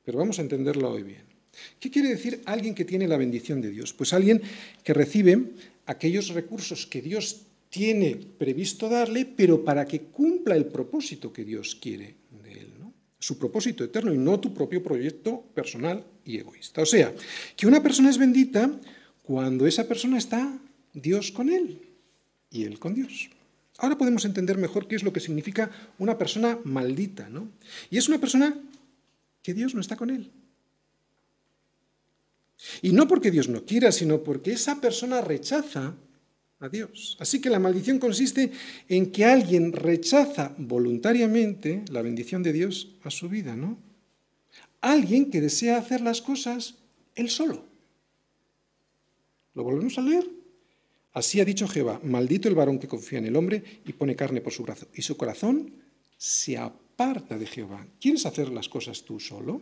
pero 0.05 0.18
vamos 0.18 0.39
a 0.39 0.43
entenderla 0.43 0.89
hoy 0.89 1.03
bien. 1.03 1.22
¿Qué 1.81 1.91
quiere 1.91 2.11
decir 2.11 2.43
alguien 2.45 2.74
que 2.74 2.85
tiene 2.85 3.09
la 3.09 3.16
bendición 3.16 3.61
de 3.61 3.70
Dios? 3.70 3.93
Pues 3.93 4.12
alguien 4.12 4.43
que 4.85 4.95
recibe 4.95 5.53
aquellos 5.87 6.29
recursos 6.31 6.87
que 6.87 7.03
Dios 7.03 7.43
tiene 7.70 8.16
previsto 8.39 8.89
darle, 8.89 9.26
pero 9.26 9.64
para 9.64 9.87
que 9.87 10.01
cumpla 10.03 10.57
el 10.57 10.66
propósito 10.66 11.33
que 11.33 11.45
Dios 11.45 11.74
quiere 11.74 12.14
de 12.43 12.53
él. 12.53 12.68
Su 13.19 13.39
propósito 13.39 13.85
eterno 13.85 14.12
y 14.14 14.19
no 14.19 14.39
tu 14.39 14.55
propio 14.55 14.83
proyecto 14.83 15.43
personal 15.55 16.05
y 16.25 16.39
egoísta. 16.39 16.83
O 16.83 16.87
sea, 16.87 17.14
que 17.57 17.66
una 17.66 17.83
persona 17.83 18.11
es 18.11 18.19
bendita 18.19 18.71
cuando 19.23 19.66
esa 19.66 19.89
persona 19.89 20.19
está 20.19 20.59
Dios 20.95 21.33
con 21.33 21.49
él 21.49 21.83
y 22.51 22.64
él 22.64 22.79
con 22.79 22.95
Dios. 22.95 23.31
Ahora 23.79 23.99
podemos 23.99 24.25
entender 24.25 24.59
mejor 24.59 24.89
qué 24.89 24.97
es 24.97 25.03
lo 25.03 25.12
que 25.12 25.21
significa 25.21 25.71
una 25.99 26.19
persona 26.19 26.59
maldita, 26.64 27.29
¿no? 27.29 27.49
Y 27.91 27.99
es 27.99 28.09
una 28.09 28.19
persona 28.19 28.57
que 29.43 29.55
Dios 29.55 29.75
no 29.75 29.81
está 29.81 29.97
con 29.97 30.11
él. 30.11 30.31
Y 32.83 32.93
no 32.93 33.07
porque 33.07 33.31
Dios 33.31 33.49
no 33.49 33.64
quiera, 33.64 33.93
sino 33.93 34.23
porque 34.23 34.53
esa 34.53 34.81
persona 34.81 35.21
rechaza 35.21 35.95
a 36.61 36.69
Dios. 36.69 37.17
Así 37.21 37.41
que 37.41 37.51
la 37.51 37.59
maldición 37.59 37.99
consiste 37.99 38.51
en 38.89 39.13
que 39.13 39.25
alguien 39.25 39.73
rechaza 39.73 40.55
voluntariamente 40.59 41.85
la 41.91 42.03
bendición 42.03 42.43
de 42.43 42.53
Dios 42.53 42.89
a 43.05 43.11
su 43.11 43.29
vida, 43.29 43.55
¿no? 43.55 43.79
Alguien 44.81 45.31
que 45.31 45.41
desea 45.41 45.79
hacer 45.79 46.01
las 46.01 46.23
cosas 46.23 46.75
él 47.15 47.31
solo. 47.31 47.65
¿Lo 49.55 49.65
volvemos 49.65 49.99
a 49.99 50.03
leer? 50.03 50.29
Así 51.13 51.41
ha 51.41 51.45
dicho 51.45 51.67
Jehová, 51.67 52.01
maldito 52.05 52.49
el 52.49 52.55
varón 52.55 52.79
que 52.79 52.87
confía 52.87 53.19
en 53.19 53.27
el 53.27 53.37
hombre 53.37 53.63
y 53.85 53.93
pone 53.93 54.15
carne 54.15 54.41
por 54.41 54.53
su 54.53 54.63
brazo, 54.63 54.87
y 54.95 55.03
su 55.03 55.17
corazón 55.17 55.73
se 56.17 56.57
aparta 56.57 57.39
de 57.39 57.47
Jehová. 57.47 57.85
¿Quieres 58.01 58.25
hacer 58.27 58.51
las 58.51 58.69
cosas 58.69 59.03
tú 59.03 59.19
solo? 59.19 59.61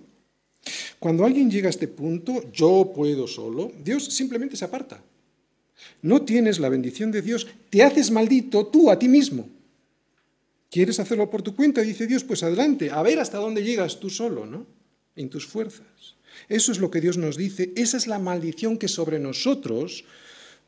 Cuando 0.98 1.24
alguien 1.24 1.50
llega 1.50 1.68
a 1.68 1.70
este 1.70 1.88
punto, 1.88 2.50
yo 2.52 2.92
puedo 2.94 3.26
solo, 3.26 3.72
Dios 3.82 4.04
simplemente 4.04 4.56
se 4.56 4.64
aparta. 4.64 5.02
No 6.02 6.22
tienes 6.22 6.58
la 6.58 6.68
bendición 6.68 7.12
de 7.12 7.22
Dios, 7.22 7.46
te 7.70 7.82
haces 7.82 8.10
maldito 8.10 8.66
tú 8.66 8.90
a 8.90 8.98
ti 8.98 9.08
mismo. 9.08 9.48
¿Quieres 10.70 10.98
hacerlo 11.00 11.30
por 11.30 11.42
tu 11.42 11.54
cuenta? 11.54 11.80
Dice 11.82 12.06
Dios, 12.06 12.24
pues 12.24 12.42
adelante, 12.42 12.90
a 12.90 13.02
ver 13.02 13.18
hasta 13.18 13.38
dónde 13.38 13.62
llegas 13.62 14.00
tú 14.00 14.10
solo, 14.10 14.46
¿no? 14.46 14.66
En 15.14 15.30
tus 15.30 15.46
fuerzas. 15.46 16.16
Eso 16.48 16.72
es 16.72 16.78
lo 16.78 16.90
que 16.90 17.00
Dios 17.00 17.16
nos 17.16 17.36
dice. 17.36 17.72
Esa 17.76 17.96
es 17.96 18.06
la 18.06 18.18
maldición 18.18 18.78
que 18.78 18.88
sobre 18.88 19.18
nosotros 19.18 20.04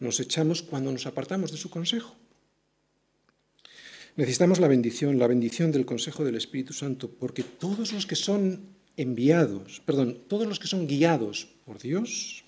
nos 0.00 0.20
echamos 0.20 0.62
cuando 0.62 0.92
nos 0.92 1.06
apartamos 1.06 1.50
de 1.52 1.58
su 1.58 1.70
consejo. 1.70 2.14
Necesitamos 4.16 4.58
la 4.58 4.68
bendición, 4.68 5.18
la 5.18 5.26
bendición 5.26 5.70
del 5.70 5.86
consejo 5.86 6.24
del 6.24 6.34
Espíritu 6.34 6.72
Santo, 6.72 7.08
porque 7.08 7.44
todos 7.44 7.92
los 7.92 8.06
que 8.06 8.16
son 8.16 8.60
enviados, 8.96 9.80
perdón, 9.86 10.18
todos 10.26 10.46
los 10.46 10.58
que 10.58 10.66
son 10.66 10.88
guiados 10.88 11.48
por 11.64 11.78
Dios, 11.78 12.44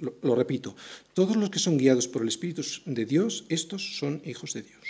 lo, 0.00 0.34
repito, 0.34 0.76
todos 1.14 1.36
los 1.36 1.50
que 1.50 1.58
son 1.58 1.78
guiados 1.78 2.08
por 2.08 2.22
el 2.22 2.28
Espíritu 2.28 2.62
de 2.86 3.04
Dios, 3.04 3.44
estos 3.48 3.98
son 3.98 4.22
hijos 4.24 4.52
de 4.54 4.62
Dios. 4.62 4.84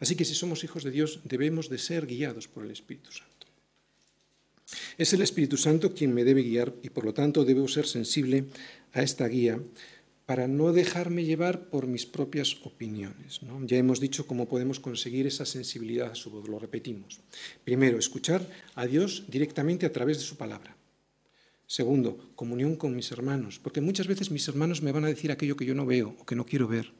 Así 0.00 0.16
que 0.16 0.24
si 0.24 0.34
somos 0.34 0.64
hijos 0.64 0.84
de 0.84 0.90
Dios, 0.90 1.20
debemos 1.24 1.68
de 1.68 1.78
ser 1.78 2.06
guiados 2.06 2.48
por 2.48 2.64
el 2.64 2.70
Espíritu 2.70 3.12
Santo. 3.12 3.46
Es 4.98 5.12
el 5.12 5.22
Espíritu 5.22 5.56
Santo 5.56 5.94
quien 5.94 6.12
me 6.12 6.24
debe 6.24 6.42
guiar 6.42 6.74
y 6.82 6.90
por 6.90 7.04
lo 7.04 7.14
tanto 7.14 7.44
debo 7.44 7.68
ser 7.68 7.86
sensible 7.86 8.46
a 8.92 9.02
esta 9.02 9.28
guía 9.28 9.60
para 10.26 10.48
no 10.48 10.72
dejarme 10.72 11.24
llevar 11.24 11.70
por 11.70 11.86
mis 11.86 12.04
propias 12.04 12.56
opiniones. 12.64 13.40
Ya 13.66 13.76
hemos 13.76 14.00
dicho 14.00 14.26
cómo 14.26 14.48
podemos 14.48 14.80
conseguir 14.80 15.26
esa 15.26 15.46
sensibilidad 15.46 16.10
a 16.10 16.16
su 16.16 16.30
voz, 16.30 16.48
lo 16.48 16.58
repetimos. 16.58 17.20
Primero, 17.64 17.96
escuchar 17.98 18.44
a 18.74 18.86
Dios 18.86 19.24
directamente 19.28 19.86
a 19.86 19.92
través 19.92 20.18
de 20.18 20.24
su 20.24 20.36
palabra. 20.36 20.76
Segundo, 21.66 22.32
comunión 22.34 22.76
con 22.76 22.94
mis 22.94 23.10
hermanos, 23.10 23.58
porque 23.58 23.80
muchas 23.80 24.06
veces 24.06 24.30
mis 24.30 24.46
hermanos 24.48 24.82
me 24.82 24.92
van 24.92 25.04
a 25.04 25.08
decir 25.08 25.32
aquello 25.32 25.56
que 25.56 25.66
yo 25.66 25.74
no 25.74 25.86
veo 25.86 26.14
o 26.18 26.24
que 26.24 26.36
no 26.36 26.46
quiero 26.46 26.68
ver. 26.68 26.92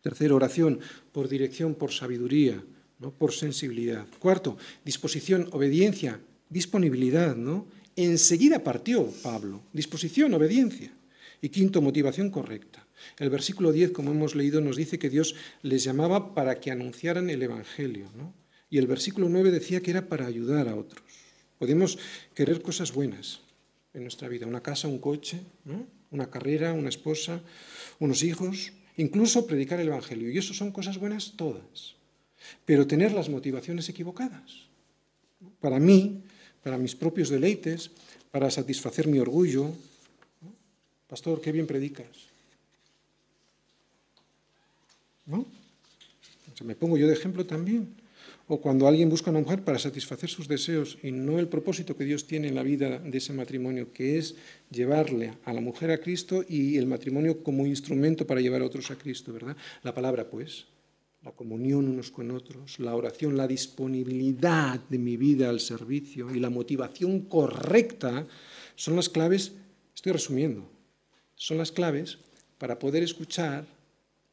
Tercero, 0.00 0.36
oración 0.36 0.80
por 1.12 1.28
dirección, 1.28 1.74
por 1.74 1.92
sabiduría, 1.92 2.62
¿no? 2.98 3.10
por 3.10 3.32
sensibilidad. 3.32 4.06
Cuarto, 4.18 4.56
disposición, 4.84 5.48
obediencia 5.52 6.20
disponibilidad, 6.48 7.36
¿no? 7.36 7.66
Enseguida 7.96 8.62
partió 8.62 9.10
Pablo, 9.22 9.62
disposición, 9.72 10.34
obediencia. 10.34 10.92
Y 11.40 11.50
quinto, 11.50 11.82
motivación 11.82 12.30
correcta. 12.30 12.86
El 13.18 13.30
versículo 13.30 13.70
10, 13.72 13.92
como 13.92 14.10
hemos 14.10 14.34
leído, 14.34 14.60
nos 14.60 14.76
dice 14.76 14.98
que 14.98 15.10
Dios 15.10 15.34
les 15.62 15.84
llamaba 15.84 16.34
para 16.34 16.58
que 16.60 16.70
anunciaran 16.70 17.30
el 17.30 17.42
Evangelio. 17.42 18.10
¿no? 18.16 18.34
Y 18.70 18.78
el 18.78 18.86
versículo 18.86 19.28
9 19.28 19.50
decía 19.50 19.80
que 19.80 19.90
era 19.90 20.08
para 20.08 20.26
ayudar 20.26 20.68
a 20.68 20.74
otros. 20.74 21.02
Podemos 21.58 21.98
querer 22.34 22.62
cosas 22.62 22.92
buenas 22.92 23.40
en 23.98 24.04
nuestra 24.04 24.28
vida, 24.28 24.46
una 24.46 24.62
casa, 24.62 24.88
un 24.88 24.98
coche, 24.98 25.40
una 26.10 26.30
carrera, 26.30 26.72
una 26.72 26.88
esposa, 26.88 27.40
unos 27.98 28.22
hijos, 28.22 28.72
incluso 28.96 29.46
predicar 29.46 29.80
el 29.80 29.88
Evangelio. 29.88 30.30
Y 30.30 30.38
eso 30.38 30.54
son 30.54 30.72
cosas 30.72 30.98
buenas 30.98 31.34
todas. 31.36 31.94
Pero 32.64 32.86
tener 32.86 33.12
las 33.12 33.28
motivaciones 33.28 33.88
equivocadas. 33.88 34.66
Para 35.60 35.78
mí, 35.78 36.22
para 36.62 36.78
mis 36.78 36.94
propios 36.94 37.28
deleites, 37.28 37.90
para 38.30 38.50
satisfacer 38.50 39.06
mi 39.06 39.18
orgullo. 39.18 39.72
Pastor, 41.08 41.40
qué 41.40 41.52
bien 41.52 41.66
predicas. 41.66 42.28
¿No? 45.26 45.44
me 46.64 46.74
pongo 46.74 46.96
yo 46.96 47.06
de 47.06 47.12
ejemplo 47.12 47.46
también. 47.46 47.94
O 48.50 48.62
cuando 48.62 48.88
alguien 48.88 49.10
busca 49.10 49.28
a 49.28 49.32
una 49.32 49.40
mujer 49.40 49.62
para 49.62 49.78
satisfacer 49.78 50.30
sus 50.30 50.48
deseos 50.48 50.96
y 51.02 51.12
no 51.12 51.38
el 51.38 51.48
propósito 51.48 51.94
que 51.96 52.04
Dios 52.04 52.26
tiene 52.26 52.48
en 52.48 52.54
la 52.54 52.62
vida 52.62 52.98
de 52.98 53.18
ese 53.18 53.34
matrimonio, 53.34 53.92
que 53.92 54.16
es 54.16 54.36
llevarle 54.70 55.34
a 55.44 55.52
la 55.52 55.60
mujer 55.60 55.90
a 55.90 55.98
Cristo 55.98 56.42
y 56.48 56.78
el 56.78 56.86
matrimonio 56.86 57.42
como 57.42 57.66
instrumento 57.66 58.26
para 58.26 58.40
llevar 58.40 58.62
a 58.62 58.64
otros 58.64 58.90
a 58.90 58.96
Cristo, 58.96 59.34
¿verdad? 59.34 59.54
La 59.82 59.92
palabra, 59.92 60.30
pues, 60.30 60.66
la 61.22 61.32
comunión 61.32 61.88
unos 61.88 62.10
con 62.10 62.30
otros, 62.30 62.78
la 62.78 62.94
oración, 62.94 63.36
la 63.36 63.46
disponibilidad 63.46 64.80
de 64.88 64.98
mi 64.98 65.18
vida 65.18 65.50
al 65.50 65.60
servicio 65.60 66.34
y 66.34 66.40
la 66.40 66.48
motivación 66.48 67.20
correcta 67.22 68.26
son 68.76 68.96
las 68.96 69.10
claves, 69.10 69.52
estoy 69.94 70.12
resumiendo, 70.12 70.70
son 71.34 71.58
las 71.58 71.70
claves 71.70 72.18
para 72.56 72.78
poder 72.78 73.02
escuchar 73.02 73.66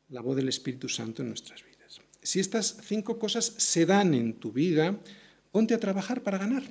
la 0.09 0.21
voz 0.21 0.37
del 0.37 0.47
Espíritu 0.47 0.87
Santo 0.87 1.21
en 1.21 1.29
nuestras 1.29 1.63
vidas. 1.63 1.74
Si 2.25 2.39
estas 2.39 2.77
cinco 2.83 3.19
cosas 3.19 3.53
se 3.57 3.85
dan 3.85 4.13
en 4.13 4.33
tu 4.33 4.51
vida, 4.51 4.97
ponte 5.51 5.73
a 5.73 5.79
trabajar 5.79 6.23
para 6.23 6.39
ganar, 6.39 6.63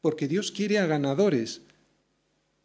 porque 0.00 0.26
Dios 0.26 0.50
quiere 0.50 0.78
a 0.78 0.86
ganadores, 0.86 1.62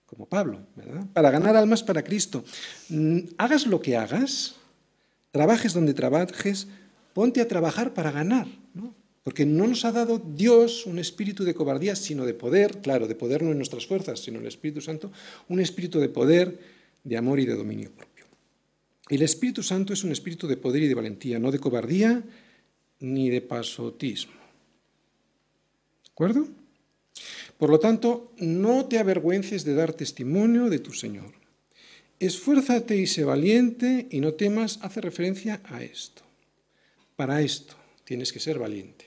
como 0.07 0.25
Pablo. 0.25 0.65
Para 1.13 1.29
ganar 1.29 1.55
almas 1.55 1.83
para 1.83 2.03
Cristo. 2.03 2.43
Mm, 2.89 3.19
hagas 3.37 3.67
lo 3.67 3.79
que 3.79 3.95
hagas, 3.95 4.55
trabajes 5.29 5.73
donde 5.73 5.93
trabajes, 5.93 6.67
ponte 7.13 7.41
a 7.41 7.47
trabajar 7.47 7.93
para 7.93 8.09
ganar, 8.11 8.47
¿no? 8.73 8.95
Porque 9.21 9.45
no 9.45 9.67
nos 9.67 9.85
ha 9.85 9.91
dado 9.91 10.17
Dios 10.17 10.87
un 10.87 10.97
espíritu 10.97 11.43
de 11.43 11.53
cobardía, 11.53 11.95
sino 11.95 12.25
de 12.25 12.33
poder, 12.33 12.81
claro, 12.81 13.07
de 13.07 13.13
poder 13.13 13.43
no 13.43 13.51
en 13.51 13.57
nuestras 13.57 13.85
fuerzas, 13.85 14.19
sino 14.19 14.37
en 14.37 14.45
el 14.45 14.47
Espíritu 14.47 14.81
Santo, 14.81 15.11
un 15.47 15.59
espíritu 15.59 15.99
de 15.99 16.09
poder, 16.09 16.57
de 17.03 17.17
amor 17.17 17.39
y 17.39 17.45
de 17.45 17.55
dominio. 17.55 17.91
El 19.09 19.23
Espíritu 19.23 19.63
Santo 19.63 19.91
es 19.91 20.03
un 20.03 20.11
espíritu 20.11 20.47
de 20.47 20.55
poder 20.55 20.83
y 20.83 20.87
de 20.87 20.93
valentía, 20.93 21.39
no 21.39 21.51
de 21.51 21.59
cobardía 21.59 22.23
ni 22.99 23.31
de 23.31 23.41
pasotismo. 23.41 24.33
¿De 24.33 26.11
acuerdo? 26.11 26.47
Por 27.57 27.71
lo 27.71 27.79
tanto, 27.79 28.31
no 28.37 28.85
te 28.85 28.99
avergüences 28.99 29.65
de 29.65 29.73
dar 29.73 29.93
testimonio 29.93 30.69
de 30.69 30.79
tu 30.79 30.93
Señor. 30.93 31.33
Esfuérzate 32.19 32.97
y 32.97 33.07
sé 33.07 33.23
valiente 33.23 34.07
y 34.11 34.19
no 34.19 34.33
temas 34.33 34.77
hace 34.83 35.01
referencia 35.01 35.59
a 35.63 35.81
esto. 35.81 36.21
Para 37.15 37.41
esto 37.41 37.75
tienes 38.03 38.31
que 38.31 38.39
ser 38.39 38.59
valiente. 38.59 39.05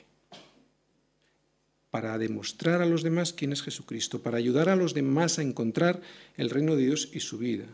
Para 1.91 2.19
demostrar 2.19 2.83
a 2.83 2.87
los 2.87 3.03
demás 3.03 3.33
quién 3.33 3.53
es 3.53 3.63
Jesucristo, 3.63 4.21
para 4.21 4.39
ayudar 4.39 4.69
a 4.69 4.77
los 4.77 4.95
demás 4.95 5.39
a 5.39 5.43
encontrar 5.43 6.01
el 6.37 6.51
reino 6.51 6.75
de 6.75 6.87
Dios 6.87 7.11
y 7.13 7.21
su 7.21 7.39
vida, 7.39 7.67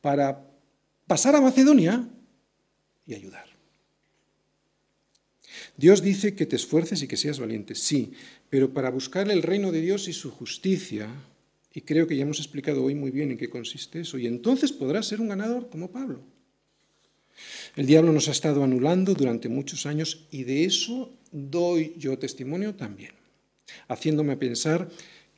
para 0.00 0.47
pasar 1.08 1.34
a 1.34 1.40
Macedonia 1.40 2.08
y 3.04 3.14
ayudar. 3.14 3.46
Dios 5.76 6.02
dice 6.02 6.34
que 6.34 6.46
te 6.46 6.56
esfuerces 6.56 7.02
y 7.02 7.08
que 7.08 7.16
seas 7.16 7.40
valiente, 7.40 7.74
sí, 7.74 8.12
pero 8.50 8.72
para 8.72 8.90
buscar 8.90 9.28
el 9.30 9.42
reino 9.42 9.72
de 9.72 9.80
Dios 9.80 10.06
y 10.06 10.12
su 10.12 10.30
justicia, 10.30 11.08
y 11.72 11.80
creo 11.82 12.06
que 12.06 12.16
ya 12.16 12.22
hemos 12.22 12.38
explicado 12.38 12.84
hoy 12.84 12.94
muy 12.94 13.10
bien 13.10 13.30
en 13.30 13.38
qué 13.38 13.48
consiste 13.48 14.00
eso. 14.00 14.18
Y 14.18 14.26
entonces 14.26 14.72
podrás 14.72 15.06
ser 15.06 15.20
un 15.20 15.28
ganador 15.28 15.68
como 15.68 15.90
Pablo. 15.90 16.22
El 17.76 17.86
diablo 17.86 18.12
nos 18.12 18.28
ha 18.28 18.32
estado 18.32 18.64
anulando 18.64 19.14
durante 19.14 19.48
muchos 19.48 19.86
años 19.86 20.26
y 20.30 20.42
de 20.44 20.64
eso 20.64 21.12
doy 21.30 21.94
yo 21.96 22.18
testimonio 22.18 22.74
también, 22.74 23.12
haciéndome 23.86 24.36
pensar 24.36 24.88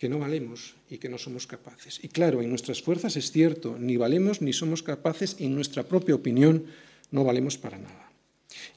que 0.01 0.09
no 0.09 0.18
valemos 0.18 0.76
y 0.88 0.96
que 0.96 1.11
no 1.11 1.18
somos 1.18 1.46
capaces. 1.46 2.01
Y 2.03 2.09
claro, 2.09 2.40
en 2.40 2.48
nuestras 2.48 2.80
fuerzas 2.80 3.16
es 3.16 3.32
cierto, 3.32 3.76
ni 3.78 3.98
valemos 3.98 4.40
ni 4.40 4.55
somos 4.55 4.82
capaces, 4.82 5.36
en 5.38 5.55
nuestra 5.55 5.82
propia 5.82 6.14
opinión 6.14 6.64
no 7.11 7.22
valemos 7.22 7.59
para 7.59 7.76
nada. 7.76 8.11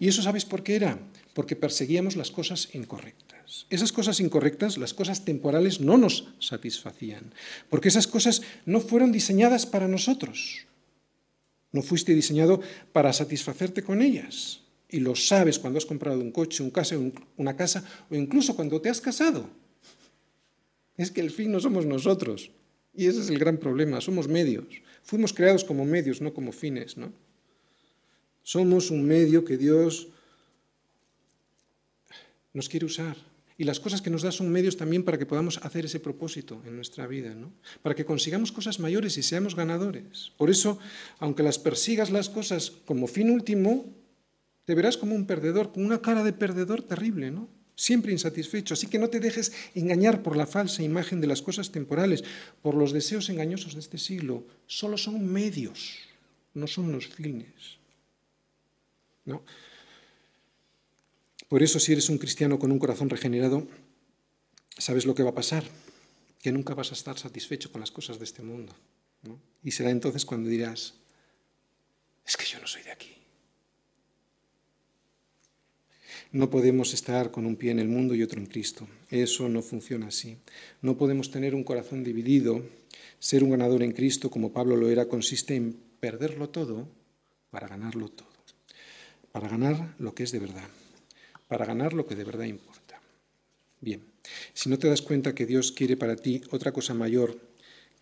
¿Y 0.01 0.09
eso 0.09 0.21
sabes 0.21 0.43
por 0.43 0.63
qué 0.63 0.75
era? 0.75 0.99
Porque 1.33 1.55
perseguíamos 1.55 2.17
las 2.17 2.29
cosas 2.29 2.75
incorrectas. 2.75 3.67
Esas 3.69 3.93
cosas 3.93 4.19
incorrectas, 4.19 4.77
las 4.77 4.93
cosas 4.93 5.23
temporales, 5.23 5.79
no 5.79 5.97
nos 5.97 6.27
satisfacían, 6.39 7.33
porque 7.69 7.87
esas 7.87 8.05
cosas 8.05 8.41
no 8.65 8.81
fueron 8.81 9.13
diseñadas 9.13 9.65
para 9.65 9.87
nosotros. 9.87 10.67
No 11.71 11.83
fuiste 11.83 12.13
diseñado 12.13 12.59
para 12.91 13.13
satisfacerte 13.13 13.81
con 13.81 14.01
ellas. 14.01 14.59
Y 14.89 14.99
lo 14.99 15.15
sabes 15.15 15.57
cuando 15.57 15.77
has 15.77 15.85
comprado 15.85 16.19
un 16.19 16.33
coche, 16.33 16.63
un 16.63 16.69
casa, 16.69 16.97
una 17.37 17.55
casa 17.55 17.85
o 18.11 18.15
incluso 18.15 18.57
cuando 18.57 18.81
te 18.81 18.89
has 18.89 18.99
casado. 18.99 19.62
Es 20.97 21.11
que 21.11 21.21
el 21.21 21.31
fin 21.31 21.51
no 21.51 21.59
somos 21.59 21.85
nosotros. 21.85 22.51
Y 22.93 23.07
ese 23.07 23.21
es 23.21 23.29
el 23.29 23.39
gran 23.39 23.57
problema, 23.57 24.01
somos 24.01 24.27
medios. 24.27 24.65
Fuimos 25.01 25.33
creados 25.33 25.63
como 25.63 25.85
medios, 25.85 26.21
no 26.21 26.33
como 26.33 26.51
fines, 26.51 26.95
¿no? 26.95 27.11
Somos 28.43 28.91
un 28.91 29.03
medio 29.03 29.43
que 29.43 29.57
Dios 29.57 30.09
nos 32.53 32.69
quiere 32.69 32.85
usar. 32.85 33.17
Y 33.57 33.65
las 33.65 33.79
cosas 33.79 34.01
que 34.01 34.09
nos 34.09 34.23
da 34.23 34.31
son 34.31 34.49
medios 34.49 34.77
también 34.77 35.03
para 35.03 35.17
que 35.17 35.25
podamos 35.25 35.57
hacer 35.63 35.85
ese 35.85 35.99
propósito 35.99 36.61
en 36.65 36.75
nuestra 36.75 37.07
vida, 37.07 37.33
¿no? 37.35 37.51
Para 37.81 37.95
que 37.95 38.05
consigamos 38.05 38.51
cosas 38.51 38.79
mayores 38.79 39.17
y 39.17 39.23
seamos 39.23 39.55
ganadores. 39.55 40.31
Por 40.37 40.49
eso, 40.49 40.79
aunque 41.19 41.43
las 41.43 41.59
persigas 41.59 42.11
las 42.11 42.29
cosas 42.29 42.71
como 42.85 43.07
fin 43.07 43.29
último, 43.29 43.85
te 44.65 44.75
verás 44.75 44.97
como 44.97 45.15
un 45.15 45.25
perdedor, 45.25 45.71
con 45.71 45.85
una 45.85 46.01
cara 46.01 46.23
de 46.23 46.33
perdedor 46.33 46.81
terrible, 46.83 47.31
¿no? 47.31 47.47
Siempre 47.83 48.13
insatisfecho. 48.13 48.73
Así 48.73 48.87
que 48.87 48.97
no 48.97 49.09
te 49.09 49.19
dejes 49.19 49.51
engañar 49.75 50.23
por 50.23 50.37
la 50.37 50.47
falsa 50.47 50.81
imagen 50.81 51.19
de 51.19 51.27
las 51.27 51.41
cosas 51.41 51.71
temporales, 51.71 52.23
por 52.61 52.75
los 52.75 52.93
deseos 52.93 53.29
engañosos 53.29 53.73
de 53.73 53.81
este 53.81 53.97
siglo. 53.97 54.47
Solo 54.67 54.97
son 54.97 55.25
medios, 55.25 55.99
no 56.53 56.67
son 56.67 56.91
los 56.93 57.07
fines. 57.07 57.77
¿No? 59.25 59.43
Por 61.49 61.61
eso, 61.61 61.79
si 61.79 61.91
eres 61.91 62.09
un 62.09 62.17
cristiano 62.17 62.57
con 62.57 62.71
un 62.71 62.79
corazón 62.79 63.09
regenerado, 63.09 63.67
sabes 64.77 65.05
lo 65.05 65.13
que 65.13 65.23
va 65.23 65.31
a 65.31 65.35
pasar, 65.35 65.63
que 66.39 66.51
nunca 66.51 66.73
vas 66.73 66.91
a 66.91 66.95
estar 66.95 67.19
satisfecho 67.19 67.71
con 67.71 67.81
las 67.81 67.91
cosas 67.91 68.17
de 68.17 68.25
este 68.25 68.41
mundo. 68.43 68.73
Y 69.61 69.71
será 69.71 69.91
entonces 69.91 70.25
cuando 70.25 70.49
dirás, 70.49 70.95
es 72.25 72.37
que 72.37 72.45
yo 72.45 72.59
no 72.59 72.67
soy 72.67 72.83
de 72.83 72.91
aquí. 72.91 73.22
No 76.33 76.49
podemos 76.49 76.95
estar 76.95 77.29
con 77.29 77.45
un 77.45 77.55
pie 77.55 77.69
en 77.69 77.77
el 77.77 77.87
mundo 77.87 78.15
y 78.15 78.23
otro 78.23 78.39
en 78.39 78.47
Cristo. 78.47 78.87
Eso 79.11 79.47
no 79.49 79.61
funciona 79.61 80.07
así. 80.07 80.37
No 80.81 80.97
podemos 80.97 81.29
tener 81.29 81.53
un 81.53 81.63
corazón 81.63 82.03
dividido. 82.03 82.63
Ser 83.19 83.43
un 83.43 83.51
ganador 83.51 83.83
en 83.83 83.91
Cristo, 83.91 84.31
como 84.31 84.51
Pablo 84.51 84.75
lo 84.75 84.89
era, 84.89 85.07
consiste 85.07 85.55
en 85.55 85.77
perderlo 85.99 86.49
todo 86.49 86.87
para 87.51 87.67
ganarlo 87.67 88.09
todo. 88.09 88.27
Para 89.31 89.47
ganar 89.47 89.93
lo 89.99 90.15
que 90.15 90.23
es 90.23 90.31
de 90.31 90.39
verdad. 90.39 90.67
Para 91.47 91.67
ganar 91.67 91.93
lo 91.93 92.07
que 92.07 92.15
de 92.15 92.23
verdad 92.23 92.45
importa. 92.45 92.99
Bien, 93.79 94.01
si 94.55 94.71
no 94.71 94.79
te 94.79 94.87
das 94.87 95.03
cuenta 95.03 95.35
que 95.35 95.45
Dios 95.45 95.71
quiere 95.71 95.97
para 95.97 96.15
ti 96.15 96.41
otra 96.49 96.71
cosa 96.71 96.95
mayor 96.95 97.37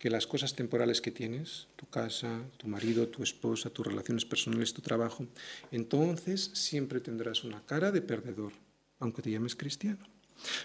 que 0.02 0.10
las 0.10 0.26
cosas 0.26 0.56
temporales 0.56 1.00
que 1.00 1.12
tienes, 1.12 1.68
tu 1.76 1.86
casa, 1.86 2.40
tu 2.56 2.66
marido, 2.66 3.06
tu 3.06 3.22
esposa, 3.22 3.70
tus 3.70 3.86
relaciones 3.86 4.24
personales, 4.24 4.74
tu 4.74 4.82
trabajo, 4.82 5.24
entonces 5.70 6.50
siempre 6.54 6.98
tendrás 6.98 7.44
una 7.44 7.64
cara 7.64 7.92
de 7.92 8.02
perdedor, 8.02 8.52
aunque 8.98 9.22
te 9.22 9.30
llames 9.30 9.54
cristiano. 9.54 10.00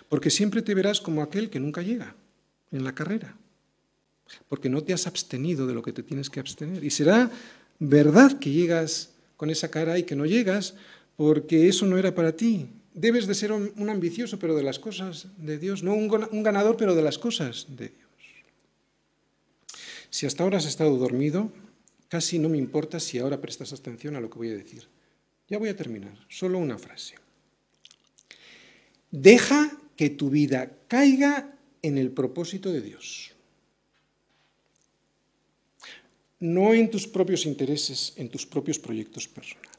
Porque 0.09 0.31
siempre 0.31 0.63
te 0.63 0.73
verás 0.73 0.99
como 0.99 1.21
aquel 1.21 1.51
que 1.51 1.59
nunca 1.59 1.83
llega 1.83 2.15
en 2.71 2.83
la 2.83 2.95
carrera, 2.95 3.37
porque 4.49 4.69
no 4.69 4.81
te 4.81 4.93
has 4.93 5.05
abstenido 5.05 5.67
de 5.67 5.75
lo 5.75 5.83
que 5.83 5.93
te 5.93 6.01
tienes 6.01 6.31
que 6.31 6.39
abstener. 6.39 6.83
Y 6.83 6.89
será 6.89 7.29
verdad 7.77 8.39
que 8.39 8.49
llegas 8.49 9.11
con 9.35 9.51
esa 9.51 9.69
cara 9.69 9.99
y 9.99 10.03
que 10.03 10.15
no 10.15 10.25
llegas 10.25 10.73
porque 11.15 11.67
eso 11.67 11.85
no 11.85 11.99
era 11.99 12.15
para 12.15 12.35
ti. 12.35 12.69
Debes 12.95 13.27
de 13.27 13.35
ser 13.35 13.51
un 13.51 13.89
ambicioso, 13.91 14.39
pero 14.39 14.55
de 14.55 14.63
las 14.63 14.79
cosas 14.79 15.27
de 15.37 15.59
Dios, 15.59 15.83
no 15.83 15.93
un 15.93 16.41
ganador, 16.41 16.75
pero 16.75 16.95
de 16.95 17.03
las 17.03 17.19
cosas 17.19 17.67
de 17.69 17.89
Dios. 17.89 18.06
Si 20.09 20.25
hasta 20.25 20.43
ahora 20.43 20.57
has 20.57 20.65
estado 20.65 20.97
dormido, 20.97 21.51
casi 22.07 22.39
no 22.39 22.49
me 22.49 22.57
importa 22.57 22.99
si 22.99 23.19
ahora 23.19 23.41
prestas 23.41 23.73
atención 23.73 24.15
a 24.15 24.21
lo 24.21 24.29
que 24.29 24.37
voy 24.37 24.49
a 24.49 24.55
decir. 24.55 24.87
Ya 25.47 25.57
voy 25.57 25.69
a 25.69 25.75
terminar, 25.75 26.17
solo 26.29 26.57
una 26.57 26.77
frase. 26.77 27.15
Deja 29.11 29.71
que 29.95 30.09
tu 30.09 30.29
vida 30.29 30.71
caiga 30.87 31.57
en 31.81 31.97
el 31.97 32.11
propósito 32.11 32.71
de 32.71 32.81
Dios. 32.81 33.31
No 36.39 36.73
en 36.73 36.91
tus 36.91 37.07
propios 37.07 37.45
intereses, 37.45 38.13
en 38.17 38.29
tus 38.29 38.45
propios 38.45 38.77
proyectos 38.77 39.27
personales. 39.27 39.77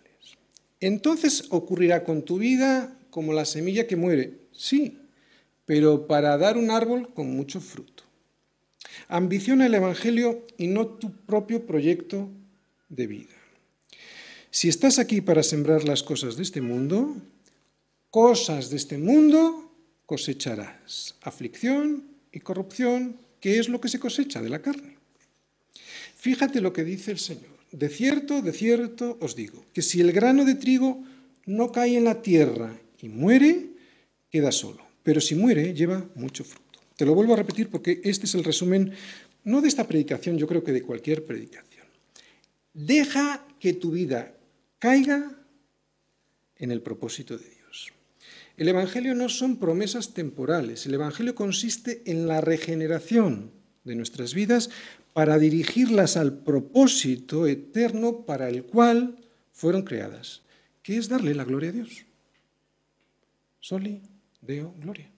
Entonces 0.80 1.44
ocurrirá 1.50 2.04
con 2.04 2.22
tu 2.22 2.38
vida 2.38 2.98
como 3.10 3.32
la 3.32 3.44
semilla 3.44 3.86
que 3.86 3.96
muere, 3.96 4.38
sí, 4.52 4.98
pero 5.64 6.06
para 6.06 6.36
dar 6.36 6.56
un 6.56 6.70
árbol 6.70 7.12
con 7.12 7.30
mucho 7.30 7.60
fruto. 7.60 8.07
Ambiciona 9.06 9.66
el 9.66 9.74
Evangelio 9.74 10.46
y 10.56 10.66
no 10.66 10.86
tu 10.86 11.12
propio 11.12 11.64
proyecto 11.66 12.28
de 12.88 13.06
vida. 13.06 13.34
Si 14.50 14.68
estás 14.68 14.98
aquí 14.98 15.20
para 15.20 15.42
sembrar 15.42 15.84
las 15.84 16.02
cosas 16.02 16.36
de 16.36 16.42
este 16.42 16.60
mundo, 16.60 17.16
cosas 18.10 18.70
de 18.70 18.76
este 18.76 18.98
mundo 18.98 19.70
cosecharás. 20.06 21.14
Aflicción 21.22 22.04
y 22.32 22.40
corrupción, 22.40 23.16
que 23.40 23.58
es 23.58 23.68
lo 23.68 23.80
que 23.80 23.88
se 23.88 24.00
cosecha 24.00 24.42
de 24.42 24.48
la 24.48 24.62
carne. 24.62 24.96
Fíjate 26.16 26.60
lo 26.60 26.72
que 26.72 26.84
dice 26.84 27.12
el 27.12 27.18
Señor. 27.18 27.58
De 27.70 27.88
cierto, 27.88 28.40
de 28.40 28.52
cierto 28.52 29.18
os 29.20 29.36
digo, 29.36 29.64
que 29.72 29.82
si 29.82 30.00
el 30.00 30.12
grano 30.12 30.44
de 30.44 30.54
trigo 30.54 31.04
no 31.44 31.70
cae 31.70 31.96
en 31.96 32.04
la 32.04 32.22
tierra 32.22 32.74
y 33.00 33.08
muere, 33.08 33.66
queda 34.30 34.50
solo. 34.50 34.82
Pero 35.02 35.20
si 35.20 35.34
muere, 35.34 35.74
lleva 35.74 36.08
mucho 36.14 36.44
fruto. 36.44 36.67
Te 36.98 37.06
lo 37.06 37.14
vuelvo 37.14 37.34
a 37.34 37.36
repetir 37.36 37.70
porque 37.70 38.00
este 38.02 38.26
es 38.26 38.34
el 38.34 38.42
resumen, 38.42 38.92
no 39.44 39.60
de 39.60 39.68
esta 39.68 39.86
predicación, 39.86 40.36
yo 40.36 40.48
creo 40.48 40.64
que 40.64 40.72
de 40.72 40.82
cualquier 40.82 41.24
predicación. 41.24 41.86
Deja 42.74 43.46
que 43.60 43.72
tu 43.72 43.92
vida 43.92 44.34
caiga 44.80 45.30
en 46.56 46.72
el 46.72 46.82
propósito 46.82 47.38
de 47.38 47.48
Dios. 47.48 47.92
El 48.56 48.66
Evangelio 48.66 49.14
no 49.14 49.28
son 49.28 49.58
promesas 49.58 50.12
temporales, 50.12 50.86
el 50.86 50.94
Evangelio 50.94 51.36
consiste 51.36 52.02
en 52.06 52.26
la 52.26 52.40
regeneración 52.40 53.52
de 53.84 53.94
nuestras 53.94 54.34
vidas 54.34 54.68
para 55.12 55.38
dirigirlas 55.38 56.16
al 56.16 56.40
propósito 56.40 57.46
eterno 57.46 58.26
para 58.26 58.48
el 58.48 58.64
cual 58.64 59.18
fueron 59.52 59.82
creadas, 59.82 60.42
que 60.82 60.96
es 60.96 61.08
darle 61.08 61.32
la 61.36 61.44
gloria 61.44 61.70
a 61.70 61.74
Dios. 61.74 62.04
Soli 63.60 64.02
Deo 64.40 64.74
Gloria. 64.80 65.12